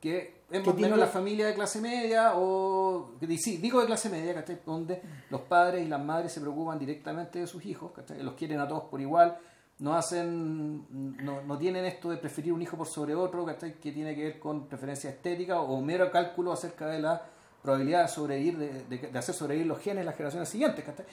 [0.00, 4.10] que es más o menos la familia de clase media o sí, digo de clase
[4.10, 4.58] media, ¿cachai?
[4.66, 5.00] donde
[5.30, 8.22] los padres y las madres se preocupan directamente de sus hijos, ¿cachai?
[8.22, 9.38] los quieren a todos por igual,
[9.78, 10.84] no hacen
[11.24, 13.74] no, no tienen esto de preferir un hijo por sobre otro, ¿cachai?
[13.80, 17.22] que tiene que ver con preferencia estética o mero cálculo acerca de la
[17.62, 21.06] probabilidad de sobrevivir, de, de- de hacer sobrevivir los genes las generaciones siguientes, ¿cachai?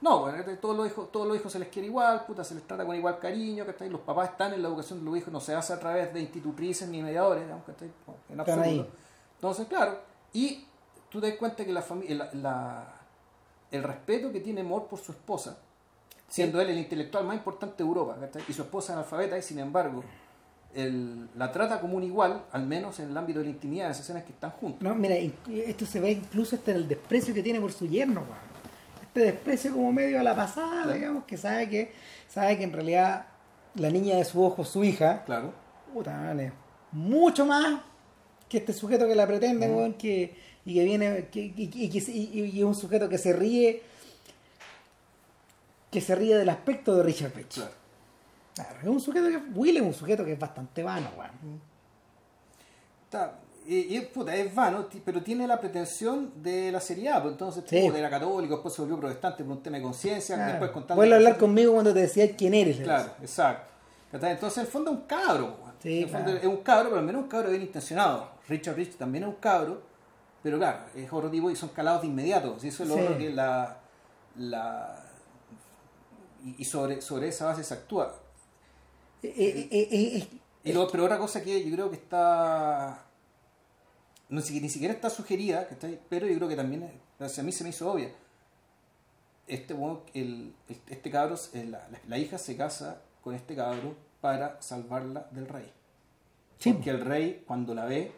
[0.00, 2.64] No, bueno, todos los hijos, todos los hijos se les quiere igual, puta, se les
[2.66, 3.90] trata con igual cariño, ¿cachai?
[3.90, 6.20] Los papás están en la educación de los hijos, no se hace a través de
[6.20, 7.64] institutrices ni mediadores, digamos,
[8.30, 8.62] en absoluto.
[8.68, 8.88] ahí.
[9.34, 9.98] Entonces, claro,
[10.32, 10.64] y
[11.10, 12.94] tú te das cuenta que la familia, la, la-
[13.70, 15.58] el respeto que tiene Moore por su esposa,
[16.28, 18.42] siendo él el intelectual más importante de Europa, ¿cachai?
[18.48, 20.04] y su esposa analfabeta, y sin embargo,
[20.74, 23.90] el- la trata como un igual, al menos en el ámbito de la intimidad, en
[23.92, 24.80] esas escenas que están juntos.
[24.82, 28.22] No, mira, esto se ve incluso hasta en el desprecio que tiene por su yerno.
[29.18, 30.92] Este desprecio como medio a la pasada, Claro.
[30.92, 31.92] digamos, que sabe que
[32.28, 33.26] sabe que en realidad
[33.74, 35.52] la niña de su ojo, su hija, Claro.
[35.92, 36.52] puta, vale,
[36.92, 37.80] mucho más
[38.48, 42.62] que este sujeto que la pretende, weón, que, y que viene, que, y, y y-
[42.62, 43.82] un sujeto que se ríe,
[45.90, 47.54] que se ríe del aspecto de Richard Rich.
[47.54, 47.72] Claro.
[48.54, 51.60] Claro, es un sujeto que, Will es un sujeto que es bastante vano, weón.
[53.04, 53.36] Está-
[53.70, 57.20] y, y, puta, es vano, pero tiene la pretensión de la seriedad.
[57.20, 57.82] Pues entonces, Sí.
[57.86, 60.50] puta, era católico, después se volvió protestante por un tema de conciencia, Claro.
[60.52, 60.96] después contando.
[61.00, 62.78] Vuelve a hablar conmigo cuando te decía quién eres.
[62.78, 63.70] Claro, exacto.
[64.12, 65.56] Entonces, en el fondo es un cabro.
[65.82, 66.38] Sí, En el fondo claro.
[66.40, 68.30] Es un cabro, pero al menos un cabro bien intencionado.
[68.48, 69.82] Richard Rich también es un cabro,
[70.42, 72.56] pero claro, es otro tipo y son calados de inmediato.
[72.62, 73.00] Y eso es lo Sí.
[73.02, 73.76] otro que la.
[74.36, 75.04] la
[76.56, 78.14] y sobre, sobre esa base se actúa.
[79.22, 80.28] Eh, eh, eh, eh,
[80.64, 83.04] Y lo- pero otra cosa que yo creo que está.
[84.28, 85.98] No, ni siquiera está sugerida, ¿cachai?
[86.08, 88.10] pero yo creo que también a mí se me hizo obvia.
[89.46, 89.74] Este,
[90.14, 90.54] el,
[90.88, 95.48] este cabro, eh, la, la- la hija se casa con este cabro para salvarla del
[95.48, 95.72] rey.
[96.58, 96.72] Sí.
[96.74, 98.12] Porque el rey, cuando la ve,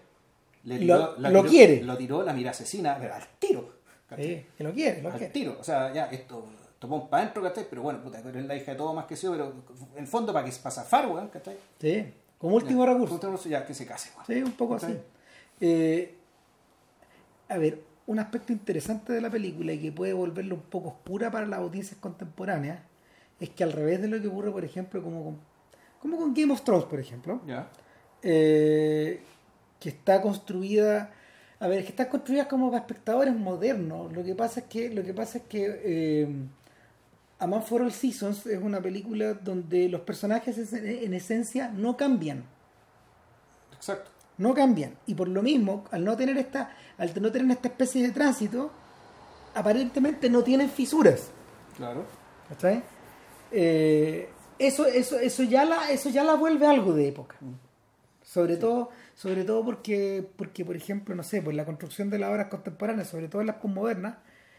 [0.65, 1.83] le Lo- tiró, la lo tiró- quiere.
[1.83, 3.79] Lo tiró, la mira asesina, pero al tiro.
[4.17, 5.33] Sí, que lo quiere, lo al quiere.
[5.33, 5.57] tiro.
[5.61, 6.45] O sea, ya, esto
[6.81, 7.67] tomó para adentro, ¿cachai?
[7.71, 9.53] Pero bueno, puta, pero es la hija de todo más que yo, pero
[9.95, 11.57] en el fondo para que para zafar, weón, ¿cachai?
[11.81, 13.15] Sí, como último Ya, recurso.
[13.15, 14.27] último recurso, ya, que se case, weón.
[14.27, 14.99] Sí, un poco así.
[15.61, 16.15] Eh,
[17.49, 21.31] a ver, un aspecto interesante de la película y que puede volverla un poco oscura
[21.31, 22.81] para las audiencias contemporáneas
[23.39, 25.39] es que al revés de lo que ocurre, por ejemplo, como con,
[26.01, 27.41] como con Game of Thrones, por ejemplo,
[28.23, 29.21] eh,
[29.79, 31.13] que está construida
[31.59, 34.11] a ver, que están construidas como para espectadores modernos.
[34.15, 36.29] Lo que pasa es que, lo que pasa es que eh,
[37.39, 41.97] A Man for All Seasons es una película donde los personajes es- en esencia no
[41.99, 42.45] cambian.
[43.77, 44.11] Exacto.
[44.41, 44.97] No cambian.
[45.07, 48.71] Y por lo mismo, al no tener esta, al no tener esta especie de tránsito,
[49.55, 51.29] aparentemente no tienen fisuras.
[51.77, 52.07] Claro.
[52.49, 52.83] ¿Cachai?
[53.53, 57.37] Eh, eso, eso, eso ya la, eso ya la vuelve algo de época.
[58.23, 62.31] Sobre todo, sobre todo porque, porque, por ejemplo, no sé, pues la construcción de las
[62.31, 64.15] obras contemporáneas, sobre todo en las postmodernas,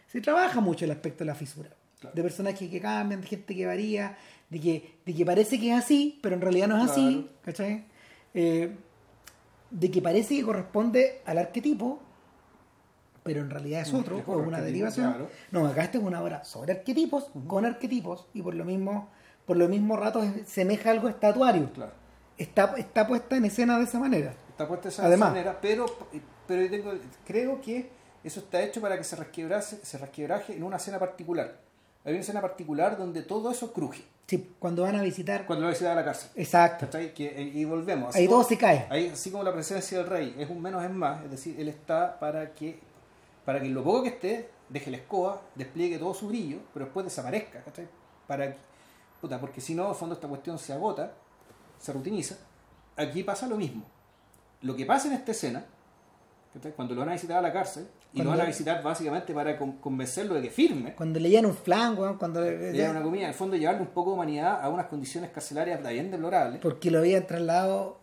[0.05, 1.69] se trabaja mucho el aspecto de la fisura.
[1.99, 2.15] Claro.
[2.15, 4.15] De personajes que cambian, de gente que varía,
[4.47, 7.85] de que, de que parece que es así, pero en realidad no es así, ¿cachai?
[8.35, 8.75] Eh,
[9.71, 11.99] de que parece que corresponde al arquetipo,
[13.23, 15.09] pero en realidad es Mm, otro, o una derivación.
[15.13, 15.29] claro.
[15.51, 19.09] No, acá esta es una obra sobre arquetipos, con arquetipos, y por lo mismo,
[19.45, 21.71] por lo mismo rato es- semeja algo estatuario.
[21.73, 21.93] Claro.
[22.37, 24.33] Está, está puesta en escena de esa manera.
[24.49, 25.29] Está puesta de esa Además.
[25.29, 25.85] manera, pero,
[26.47, 26.91] pero yo tengo,
[27.25, 27.89] creo que
[28.23, 29.15] eso está hecho para que se
[29.83, 31.59] se resquebraje en una escena particular.
[32.03, 34.03] Hay una escena particular donde todo eso cruje.
[34.31, 35.45] Sí, cuando van a visitar.
[35.45, 36.29] Cuando visita a la cárcel.
[36.35, 36.87] Exacto.
[36.97, 38.11] Eh, y volvemos.
[38.11, 38.87] Así Ahí como- todo se cae.
[38.89, 41.67] Ahí, así como la presencia del rey es un menos es más, es decir, él
[41.67, 42.79] está para que,
[43.43, 47.03] para que lo poco que esté, deje la escoba, despliegue todo su brillo, pero después
[47.05, 47.89] desaparezca, ¿cachai?
[48.25, 48.57] Para que-
[49.19, 51.11] puta, porque si no, al fondo esta cuestión se agota,
[51.77, 52.37] se rutiniza.
[52.95, 53.83] Aquí pasa lo mismo.
[54.61, 55.65] Lo que pasa en esta escena.
[56.75, 59.33] Cuando lo van a visitar a la cárcel, y Cuando- lo van a visitar básicamente
[59.33, 63.01] para con- convencerlo de que firme, Cuando leían un flan, weón, cuando le dan una
[63.01, 66.59] comida, en el fondo llevarle un poco de humanidad a unas condiciones carcelarias bien deplorables.
[66.61, 67.99] porque lo habían trasladado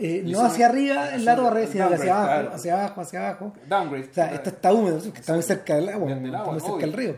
[0.00, 2.54] eh, no hacia arriba en la torre, sino que hacia abajo, claro.
[2.54, 3.52] hacia abajo, hacia abajo.
[3.68, 4.08] Downgrade.
[4.10, 6.74] O sea, esto está húmedo, porque está muy cerca del agua, Del- agua, muy cerca
[6.74, 6.86] obvio.
[6.86, 7.16] del río.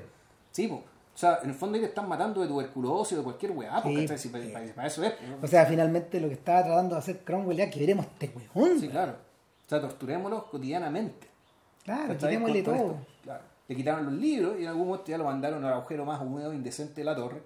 [0.53, 0.77] Sí, po.
[0.77, 4.07] o sea, en el fondo ellos están matando de tuberculosis o de cualquier weá, Sí,
[4.07, 4.29] porque sí.
[4.31, 4.39] pa-
[4.75, 5.13] para eso es.
[5.43, 8.81] O sea, finalmente lo que estaba tratando de hacer Cromwell ya que veremos este weón.
[8.81, 9.17] Sí, claro.
[9.71, 11.29] O sea, torturémoslos cotidianamente.
[11.85, 12.75] Claro, quitémosle todo.
[12.75, 13.45] esto, claro.
[13.69, 16.53] Le quitaron los libros y en algún momento ya lo mandaron al agujero más húmedo
[16.53, 17.41] indecente de la torre.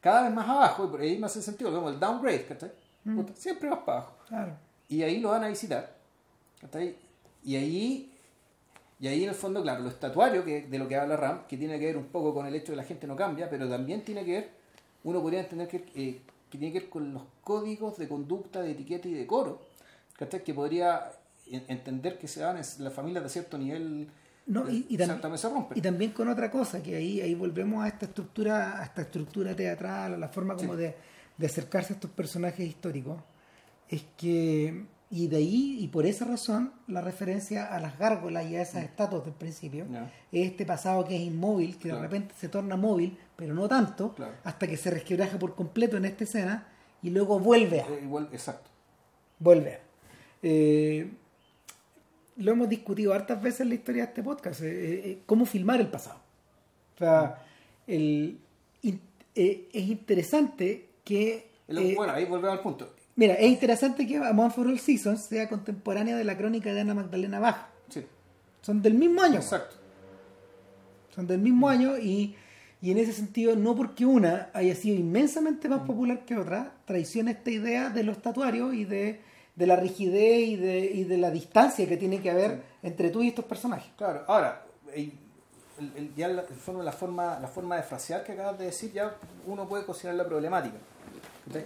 [0.00, 2.70] Cada vez más abajo, y por ahí no hace sentido, vemos el downgrade, ¿cachai?
[3.02, 3.22] Mm.
[3.34, 4.16] Siempre más para abajo.
[4.28, 4.52] Claro.
[4.88, 5.96] Y ahí lo van a visitar.
[6.60, 6.94] ¿cachai?
[7.42, 8.12] Y ahí,
[9.00, 11.56] y ahí en el fondo, claro, lo estatuario que, de lo que habla Ram, que
[11.56, 13.68] tiene que ver un poco con el hecho de que la gente no cambia, pero
[13.68, 14.50] también tiene que ver,
[15.02, 18.70] uno podría entender que, eh, que tiene que ver con los códigos de conducta, de
[18.70, 19.60] etiqueta y decoro,
[20.16, 20.44] ¿cachai?
[20.44, 21.10] que podría
[21.50, 24.08] entender que se dan en las familias de cierto nivel,
[24.46, 27.84] No, y, y tam- también se y también con otra cosa, que ahí, ahí volvemos
[27.84, 30.80] a esta estructura, a esta estructura teatral, a la forma como Sí.
[30.80, 30.94] de,
[31.36, 33.18] de acercarse a estos personajes históricos,
[33.88, 38.56] es que, y de ahí, y por esa razón, la referencia a las gárgolas y
[38.56, 39.86] a esas estatuas del principio,
[40.32, 41.96] es este pasado que es inmóvil, que Claro.
[41.98, 44.34] de repente se torna móvil, pero no tanto, Claro.
[44.44, 46.66] hasta que se resquebraja por completo en esta escena
[47.02, 48.70] y luego vuelve a Eh, igual, exacto.
[49.38, 49.80] volver.
[50.42, 51.10] Eh,
[52.36, 54.66] lo hemos discutido hartas veces en la historia de este podcast, eh,
[55.10, 56.18] eh, cómo filmar el pasado.
[56.94, 57.42] O sea,
[57.86, 58.38] el,
[58.82, 59.00] in-
[59.34, 61.48] eh, es interesante que...
[61.68, 62.94] Eh, bueno, ahí volvemos al punto.
[63.16, 66.94] mira, es interesante que Among for All Seasons sea contemporánea de la crónica de Ana
[66.94, 67.68] Magdalena Baja.
[67.88, 68.04] Sí,
[68.62, 69.36] Son del mismo año.
[69.36, 69.76] exacto.
[71.14, 72.34] Son del mismo año y,
[72.82, 77.30] y en ese sentido, no porque una haya sido inmensamente más popular que otra, traiciona
[77.30, 79.20] esta idea de lo estatuario y de,
[79.56, 83.22] de la rigidez y de, y de la distancia que tiene que haber entre tú
[83.22, 83.92] y estos personajes.
[83.96, 85.12] Claro, ahora, el-
[85.78, 86.44] el- el- ya la,
[86.82, 89.14] la, forma, la forma de frasear que acabas de decir, ya
[89.46, 90.76] uno puede considerar la problemática.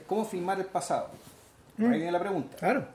[0.06, 1.08] ¿Cómo filmar el pasado?
[1.78, 1.90] Ahí Mm.
[1.92, 2.56] viene la pregunta.
[2.56, 2.86] Claro.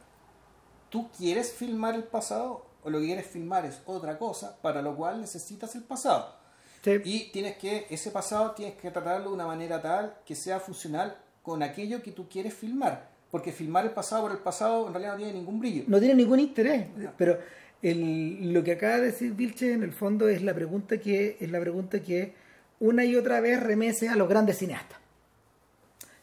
[0.89, 4.95] ¿Tú quieres filmar el pasado o lo que quieres filmar es otra cosa para lo
[4.95, 6.35] cual necesitas el pasado?
[6.83, 6.99] Sí.
[7.05, 11.15] Y tienes que, ese pasado tienes que tratarlo de una manera tal que sea funcional
[11.41, 13.12] con aquello que tú quieres filmar.
[13.33, 15.83] Porque filmar el pasado por el pasado en realidad no tiene ningún brillo.
[15.87, 16.85] No tiene ningún interés,
[17.17, 17.39] pero
[17.81, 21.49] el- lo que acaba de decir Vilche en el fondo es la pregunta que es
[21.49, 22.35] la pregunta que
[22.79, 24.99] una y otra vez remece a los grandes cineastas.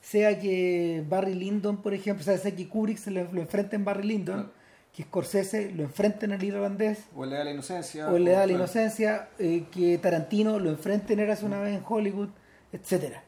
[0.00, 3.74] Sea que Barry Lyndon, por ejemplo, o sea, sea que Kubrick se lo, lo enfrenta
[3.74, 4.50] en Barry Lyndon,
[4.94, 8.08] que Scorsese lo enfrenta en el irlandés, O le da la inocencia.
[8.08, 11.82] o le da la inocencia, eh, que Tarantino lo enfrenta en Eras una vez en
[11.86, 12.28] Hollywood,
[12.72, 13.24] etcétera.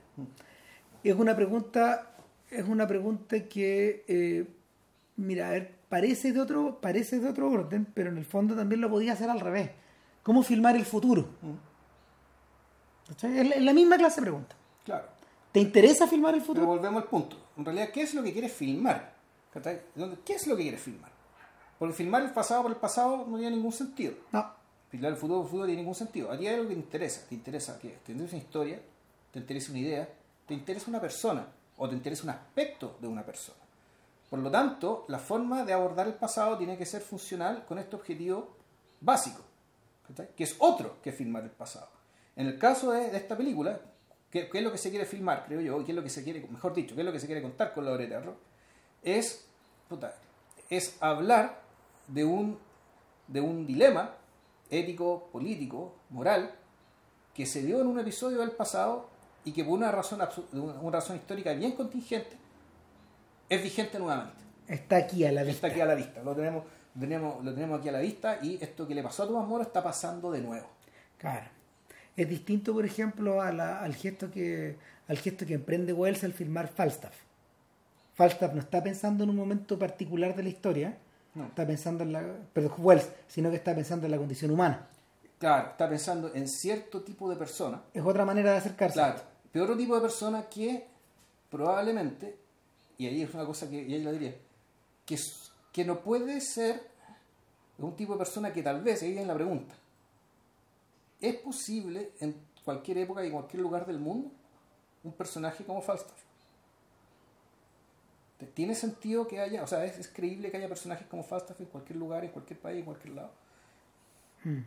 [1.05, 2.12] Es una pregunta,
[2.53, 4.47] es una pregunta que, eh,
[5.17, 8.81] mira, a ver, parece de otro, parece de otro orden, pero en el fondo también
[8.81, 9.71] lo podía hacer al revés.
[10.23, 11.29] ¿Cómo filmar el futuro?
[13.09, 13.39] ¿Cachai?
[13.39, 14.57] Es la- misma clase de pregunta.
[14.85, 15.07] Claro.
[15.53, 16.67] ¿Te interesa filmar el Pero futuro?
[16.67, 17.37] volvemos al punto.
[17.57, 19.13] En realidad, ¿qué es lo que quieres filmar?
[19.53, 19.81] ¿Cachai?
[19.95, 21.11] ¿Dónde- ¿Qué es lo que quieres filmar?
[21.79, 24.15] Porque filmar el pasado por el pasado no tiene ningún sentido.
[24.33, 24.47] No.
[24.89, 26.31] Filmar el futuro por el futuro no tiene ningún sentido.
[26.31, 27.27] A ti hay algo que te interesa.
[27.29, 28.81] Te interesa que te interesa una historia,
[29.31, 30.09] te interesa una idea,
[30.47, 31.47] te interesa una persona
[31.83, 33.59] o te interesa un aspecto de una persona.
[34.31, 37.97] Por lo tanto, la forma de abordar el pasado tiene que ser funcional con este
[37.97, 38.55] objetivo
[39.01, 39.43] básico,
[40.37, 41.89] que es otro que filmar el pasado.
[42.37, 43.81] En el caso de, de esta película,
[44.31, 45.81] ¿qué, qué es lo que se quiere filmar, creo yo?
[45.81, 47.43] y ¿Qué es lo que se quiere, mejor dicho, qué es lo que se quiere
[47.43, 48.37] contar con la teatro?
[49.03, 49.45] Es,
[49.89, 50.15] puta,
[50.71, 51.63] es hablar
[52.07, 52.61] de un,
[53.27, 54.15] de un dilema
[54.71, 56.55] ético, político, moral,
[57.35, 59.11] que se dio en un episodio del pasado
[59.45, 60.21] y que por una razón,
[60.53, 62.37] una, razón histórica bien contingente
[63.49, 64.37] es vigente nuevamente.
[64.69, 65.67] Está aquí a la vista.
[65.67, 66.65] Está aquí a la vista, lo tenemos,
[66.95, 69.47] lo tenemos, lo tenemos aquí a la vista y esto que le pasó a Tomás
[69.49, 70.67] Moro está pasando de nuevo.
[71.19, 71.47] Claro.
[72.17, 74.77] Es distinto, por ejemplo, a la- al gesto que
[75.09, 77.15] al gesto que emprende Wells al filmar Falstaff.
[78.15, 80.97] Falstaff no está pensando en un momento particular de la historia,
[81.35, 81.47] No.
[81.47, 84.87] está pensando en la, perdón, Wells, sino que está pensando en la condición humana.
[85.39, 88.95] Claro, está pensando en cierto tipo de persona, Es otra manera de acercarse.
[88.95, 89.21] claro,
[89.53, 90.87] pero otro tipo de persona que
[91.51, 92.37] probablemente,
[92.99, 94.35] y ahí es una cosa que y ahí la diría,
[95.05, 95.19] que,
[95.73, 96.91] que no puede ser
[97.79, 99.75] un tipo de persona que tal vez, ahí viene la pregunta,
[101.21, 102.35] ¿es posible en
[102.65, 104.31] cualquier época y en cualquier lugar del mundo
[105.05, 106.23] un personaje como Falstaff?
[108.55, 111.67] ¿Tiene sentido que haya, o sea, es, es creíble que haya personajes como Falstaff en
[111.67, 113.31] cualquier lugar, en cualquier país, en cualquier lado?
[114.43, 114.63] Hmm.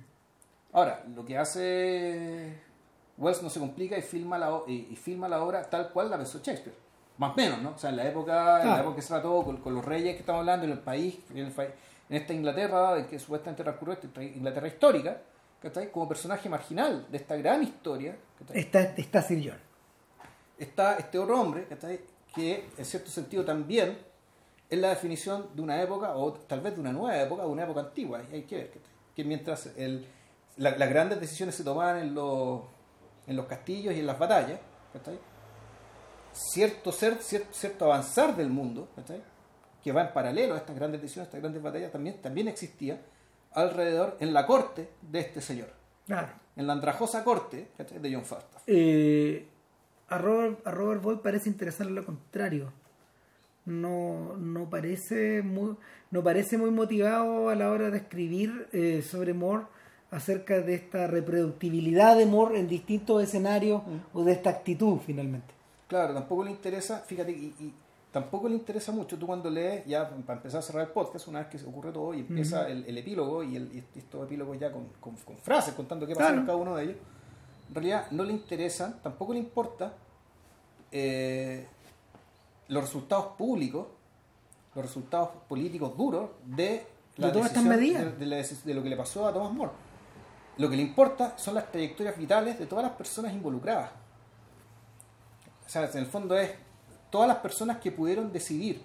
[0.72, 2.57] Ahora, lo que hace
[3.17, 6.17] Wells no se complica y filma la, y, y filma la obra tal cual la
[6.17, 6.75] pensó Shakespeare.
[7.17, 7.69] Más o menos, ¿no?
[7.71, 8.81] O sea, en la época, en la Claro.
[8.81, 11.37] época que se trató con, con los reyes que estamos hablando, en el país, en
[11.37, 11.45] el,
[12.09, 15.17] en esta Inglaterra, en que supuestamente transcurrió esta Inglaterra histórica,
[15.61, 15.91] ¿cachai?
[15.91, 18.17] como personaje marginal de esta gran historia.
[18.39, 18.59] ¿cachai?
[18.59, 19.59] Está, está Sir John.
[20.57, 21.99] Está este otro hombre, ¿cachai?
[22.33, 23.97] que en cierto sentido también
[24.69, 27.63] es la definición de una época, o tal vez de una nueva época, de una
[27.63, 28.89] época antigua, hay que ver, ¿cachai?
[29.15, 30.05] que mientras el,
[30.57, 32.61] la- las grandes decisiones se tomaban en los,
[33.27, 34.60] en los castillos y en las batallas,
[34.93, 35.18] ¿cachai?
[36.34, 39.22] cierto ser, cier- cierto avanzar del mundo, ¿cachai?
[39.84, 42.99] que va en paralelo a estas grandes decisiones, a estas grandes batallas, también, también existía
[43.53, 45.69] alrededor en la corte de este señor,
[46.07, 46.30] Claro.
[46.56, 47.99] en la andrajosa corte ¿cachai?
[47.99, 48.64] de John Falstaff.
[48.68, 49.47] Eh,
[50.10, 52.72] a Robert, a Robert Boyd parece interesarle lo contrario.
[53.65, 55.76] No, no, parece muy,
[56.11, 59.65] no parece muy motivado a la hora de escribir eh, sobre Moore
[60.11, 63.82] acerca de esta reproductibilidad de Moore en distintos escenarios
[64.14, 65.53] o de esta actitud finalmente.
[65.88, 67.73] Claro, tampoco le interesa, fíjate, y, y
[68.11, 71.40] tampoco le interesa mucho tú cuando lees, ya para empezar a cerrar el podcast, una
[71.40, 74.57] vez que se ocurre todo y empieza el, el epílogo y, el, y estos epílogos
[74.60, 76.40] ya con, con- con frases contando qué pasó Claro.
[76.41, 76.95] en cada uno de ellos,
[77.69, 79.94] en realidad no le interesan, tampoco le importa
[80.91, 81.65] eh,
[82.69, 83.88] los resultados públicos,
[84.76, 86.84] los resultados políticos duros de
[87.18, 88.03] la De todas estas decisión- medidas.
[88.14, 89.72] de- de la de lo que le pasó a Thomas More.
[90.57, 93.91] Lo que le importa son las trayectorias vitales de todas las personas involucradas.
[95.65, 96.52] O sea, en el fondo es
[97.10, 98.82] todas las personas que pudieron decidir,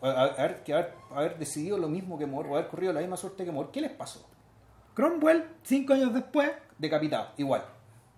[0.00, 3.44] haber, que haber, haber decidido lo mismo que Moore, o haber corrido la misma suerte
[3.44, 4.26] que Moore, ¿qué les pasó?
[4.94, 7.64] Cromwell, cinco años después, Decapitado, igual.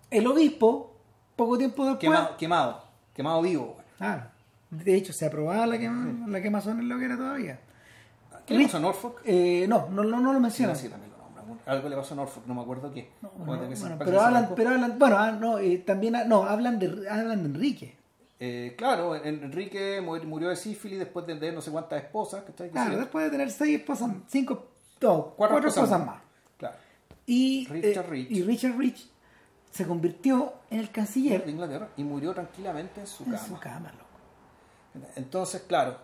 [0.09, 0.95] el obispo,
[1.35, 1.99] poco tiempo después.
[1.99, 3.77] Quemado, quemado, quemado vivo.
[3.99, 4.27] Ah,
[4.69, 7.59] de hecho, se aprobaba la, quema, la quemazón en lo que era todavía.
[8.45, 9.21] ¿Qué le pasó a Norfolk?
[9.25, 10.75] Eh, no, no, no, no lo Sí, menciona.
[10.75, 11.10] sí, también lo nombra.
[11.65, 13.11] Algo le pasó a Norfolk, no me acuerdo qué.
[13.21, 13.67] No, no, bueno,
[13.99, 17.49] pero hablan, pero hablan, bueno, ah, no, eh, también, ah, no, hablan de, hablan de
[17.49, 17.97] Enrique.
[18.39, 22.43] Eh, claro, en- Enrique mu- murió de sífilis después de tener no sé cuántas esposas.
[22.71, 24.67] Claro, después de tener seis esposas, cinco,
[25.01, 26.07] no, Cuatro cuatro, esposas más.
[26.07, 26.21] más.
[26.57, 26.75] Claro.
[27.27, 28.31] Y Richard eh, Rich.
[28.31, 29.07] y Richard Rich
[29.69, 33.47] se convirtió en el de canciller Inglaterra y murió tranquilamente en su en cama.
[33.47, 35.05] su cama, loco.
[35.15, 35.97] Entonces, claro,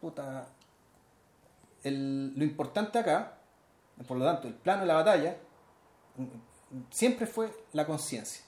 [0.00, 0.46] puta,
[1.82, 3.37] el- lo importante acá,
[4.06, 5.36] por lo tanto, el plano de la batalla,
[6.16, 6.24] mm,
[6.90, 8.44] siempre fue la conciencia.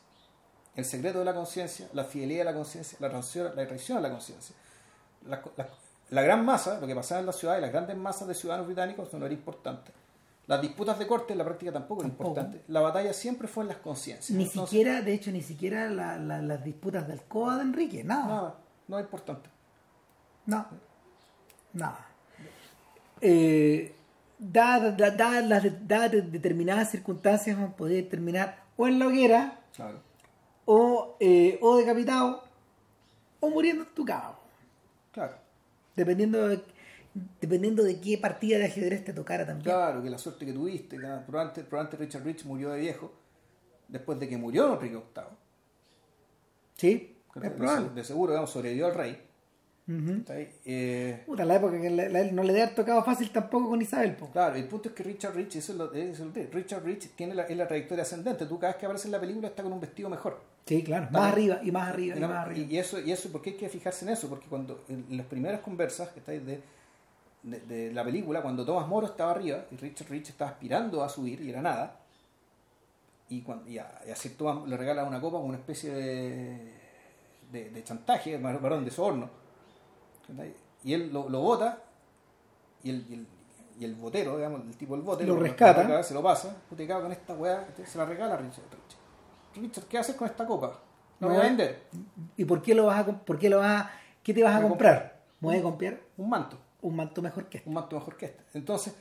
[0.76, 4.00] El secreto de la conciencia, la fidelidad de la conciencia, la traición, la traición a
[4.00, 4.54] la conciencia.
[5.26, 5.68] La, la-
[6.10, 8.66] la gran masa, lo que pasaba en la ciudad y las grandes masas de ciudadanos
[8.66, 9.92] británicos eso no era importante.
[10.48, 12.30] Las disputas de corte en la práctica tampoco, era Tampoco.
[12.30, 12.64] importante.
[12.66, 14.30] La batalla siempre fue en las conciencias.
[14.36, 18.02] Ni Entonces, siquiera, de hecho, ni siquiera la- la- las disputas del COA de Enrique,
[18.02, 18.26] nada.
[18.26, 18.54] Nada,
[18.88, 19.48] no es importante.
[20.46, 20.66] No,
[21.74, 22.06] nada.
[23.20, 23.94] Eh,
[24.40, 25.62] dadas dadas
[26.12, 30.00] de- determinadas circunstancias, uno podía terminar o en la hoguera, Claro.
[30.64, 32.42] o, eh, o decapitado,
[33.40, 34.38] o muriendo en tu cama.
[35.12, 35.34] Claro.
[35.94, 36.62] Dependiendo de,
[37.40, 39.64] dependiendo de qué partida de ajedrez te tocara también.
[39.64, 43.12] Claro, que la suerte que tuviste, que probablemente, probablemente Richard Rich murió de viejo,
[43.88, 45.24] después de que murió Enrique VIII.
[46.76, 47.90] Sí, es De, probable.
[47.94, 49.22] de seguro, digamos, sobrevivió al rey.
[49.88, 50.20] Ujú.
[50.24, 50.48] ¿cachai?
[50.64, 54.14] Eh, Puta, la época que le- no le haber tocado fácil tampoco con Isabel.
[54.14, 54.30] po.
[54.30, 56.84] claro, el punto es que Richard Rich, eso es lo, eso es lo que- Richard
[56.84, 58.46] Rich tiene la, es la trayectoria ascendente.
[58.46, 60.40] Tú cada vez que aparece en la película está con un vestido mejor.
[60.66, 61.08] Sí, claro.
[61.10, 62.66] Más arriba y más arriba y Y, más arriba.
[62.70, 64.28] y eso, y eso, ¿por qué hay que fijarse en eso?
[64.28, 66.60] Porque cuando en las primeras conversas que estáis de,
[67.42, 71.08] de, de la película, cuando Thomas Moro estaba arriba y Richard Rich estaba aspirando a
[71.08, 71.96] subir y era nada,
[73.28, 75.90] y, cuando, y, a, y a Sir Thomas le regala una copa como una especie
[75.92, 76.72] de,
[77.50, 79.39] de, de chantaje, varón de soborno.
[80.82, 81.82] Y él lo, lo bota
[82.82, 83.26] y el, y el,
[83.78, 85.82] y el botero, digamos, el tipo del bote, Lo rescata.
[85.82, 89.62] regala, se lo pasa, cago con esta weá, se la regala a Richard Rich.
[89.62, 90.78] Richard, ¿qué haces con esta copa?
[91.18, 91.82] ¿La voy a vender?
[92.36, 93.90] ¿Y por qué lo vas a por qué lo vas a,
[94.22, 95.20] qué te vas a comprar?
[95.40, 96.58] ¿Me voy a comprar Un manto.
[96.82, 97.68] un manto mejor que este.
[97.68, 98.42] un manto mejor que este.
[98.54, 98.94] Entonces,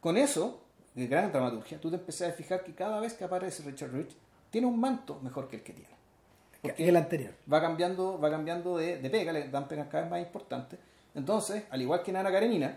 [0.00, 0.62] con eso,
[0.94, 4.16] de gran dramaturgia, tú te empezás a fijar que cada vez que aparece Richard Rich,
[4.50, 5.94] tiene un manto mejor que el que tiene.
[6.64, 7.32] Que Porque el anterior.
[7.52, 10.78] va cambiando, va cambiando de, de pega, le dan pegas cada vez más importantes.
[11.14, 12.76] Entonces, al igual que en Ana Karenina,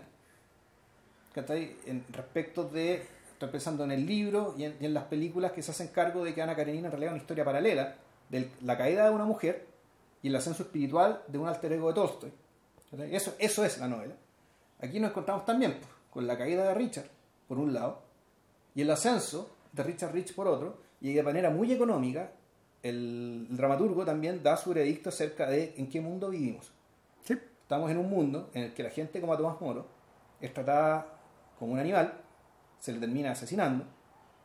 [1.34, 1.76] ¿cachai?
[1.86, 5.62] En respecto de, estoy pensando en el libro y en, y en las películas que
[5.62, 7.96] se hacen cargo de que Ana Karenina en realidad es una historia paralela
[8.28, 9.66] de la caída de una mujer
[10.22, 12.32] y el ascenso espiritual de un alter ego de Tolstoy.
[12.90, 13.14] ¿cachai?
[13.14, 14.14] Eso, eso es la novela.
[14.80, 17.08] Aquí nos encontramos también pues, con la caída de Richard,
[17.48, 18.02] por un lado,
[18.74, 22.30] y el ascenso de Richard Rich por otro, y de manera muy económica,
[22.82, 26.72] el, el dramaturgo también da su veredicto acerca de en qué mundo vivimos.
[27.24, 27.34] Sí.
[27.62, 29.86] Estamos en un mundo en el que la gente como Tomás Moro
[30.40, 31.06] es tratada
[31.58, 32.12] como un animal,
[32.78, 33.84] se le termina asesinando,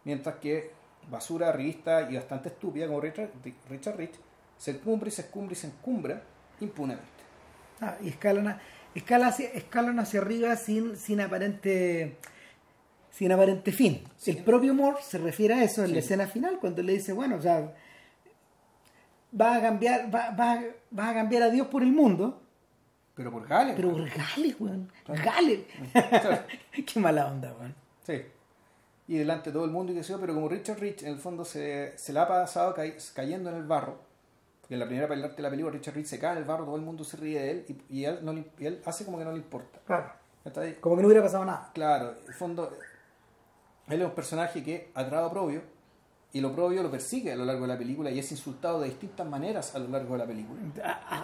[0.04, 0.72] mientras que
[1.10, 3.30] basura, revista y bastante estúpida como Richard,
[3.70, 4.16] Richard Rich
[4.58, 6.22] se encumbra y se escumbra y se encumbra
[6.60, 7.08] impunemente.
[7.82, 8.62] Ah, y escalan a-
[8.96, 12.18] escala hacia- escalan hacia arriba sin, sin aparente
[13.12, 14.02] sin aparente fin.
[14.18, 14.32] Sí.
[14.32, 16.06] El propio Moore se refiere a eso en la Sí.
[16.06, 17.72] escena final, cuando le dice, bueno, o sea,
[19.40, 22.42] va a cambiar, va, a cambiar a Dios por el mundo,
[23.16, 23.76] Pero por Gales.
[23.76, 24.92] pero por Gales, weón.
[25.08, 25.60] Gales.
[26.94, 27.76] Qué mala onda, weón.
[28.06, 28.22] Sí.
[29.08, 31.18] Y delante de todo el mundo y sé yo, pero como Richard Rich en el
[31.20, 32.84] fondo se, se la ha pasado ca-
[33.14, 34.00] cayendo en el barro,
[34.62, 36.64] porque en la primera parte de la película Richard Rich se cae en el barro,
[36.66, 39.04] todo el mundo se ríe de él y, y él, no le- y él hace
[39.04, 39.80] como que no le importa.
[39.86, 40.12] Claro.
[40.80, 41.70] Como que no hubiera pasado nada.
[41.74, 42.72] Claro, en el fondo,
[43.88, 45.62] él es un personaje que a Probio
[46.36, 48.90] y lo Probio lo persigue a lo largo de la película y es insultado de
[48.90, 50.60] distintas maneras a lo largo de la película.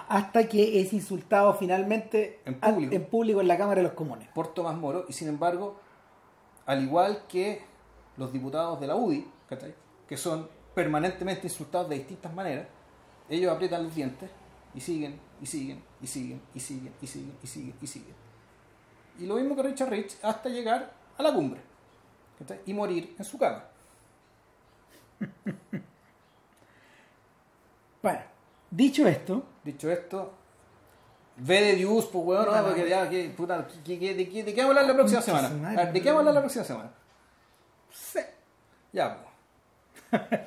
[0.08, 2.96] Hasta que es insultado finalmente En público.
[2.96, 4.30] en público en la Cámara de los Comunes.
[4.36, 5.80] por Tomás Moro y sin embargo,
[6.68, 7.64] al igual que
[8.18, 9.74] los diputados de la UDI, ¿cachai?
[10.08, 12.68] que son permanentemente insultados de distintas maneras,
[13.30, 14.30] ellos aprietan los dientes
[14.76, 18.16] y siguen, y siguen, y siguen, y siguen, y siguen, y siguen, y siguen.
[19.18, 21.62] Y lo mismo que Richard Rich hasta llegar a la cumbre
[22.68, 23.69] y morir en su cama.
[28.02, 28.20] Bueno,
[28.72, 30.34] dicho esto, Dicho esto,
[31.38, 32.90] ve de Dios, pues weón, no, Puta porque madre.
[32.90, 35.48] ya, que, puta, que- que- de, qué- ¿de qué vamos a hablar la próxima semana?
[35.70, 36.92] A ver, ¿De qué vamos a hablar la próxima semana?
[37.92, 38.20] sí,
[38.94, 39.30] Ya, pues.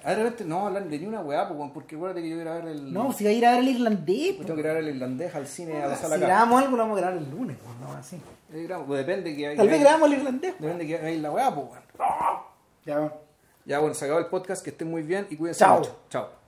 [0.04, 2.36] A de repente no hablar de ni una weá, pues, weón, porque acuérdate que yo
[2.36, 2.92] voy a ir a ver el.
[2.92, 4.84] no, si va a ir a ver el irlandés, Yo tengo que ir a ver
[4.84, 6.26] el irlandés al cine a la sala si acá.
[6.32, 8.16] grabamos algo, lo vamos a grabar el lunes, pues, no, así.
[8.52, 9.56] Eh, Pues depende que hay.
[9.56, 10.54] Tal vez grabamos el irlandés.
[10.58, 11.82] Depende que hay la weá, pues, weón.
[12.84, 13.12] Ya,
[13.64, 15.78] Ya, bueno, se acabó el podcast, que estén muy bien y cuídense Chao.
[15.78, 15.96] mucho.
[16.10, 16.41] Chao.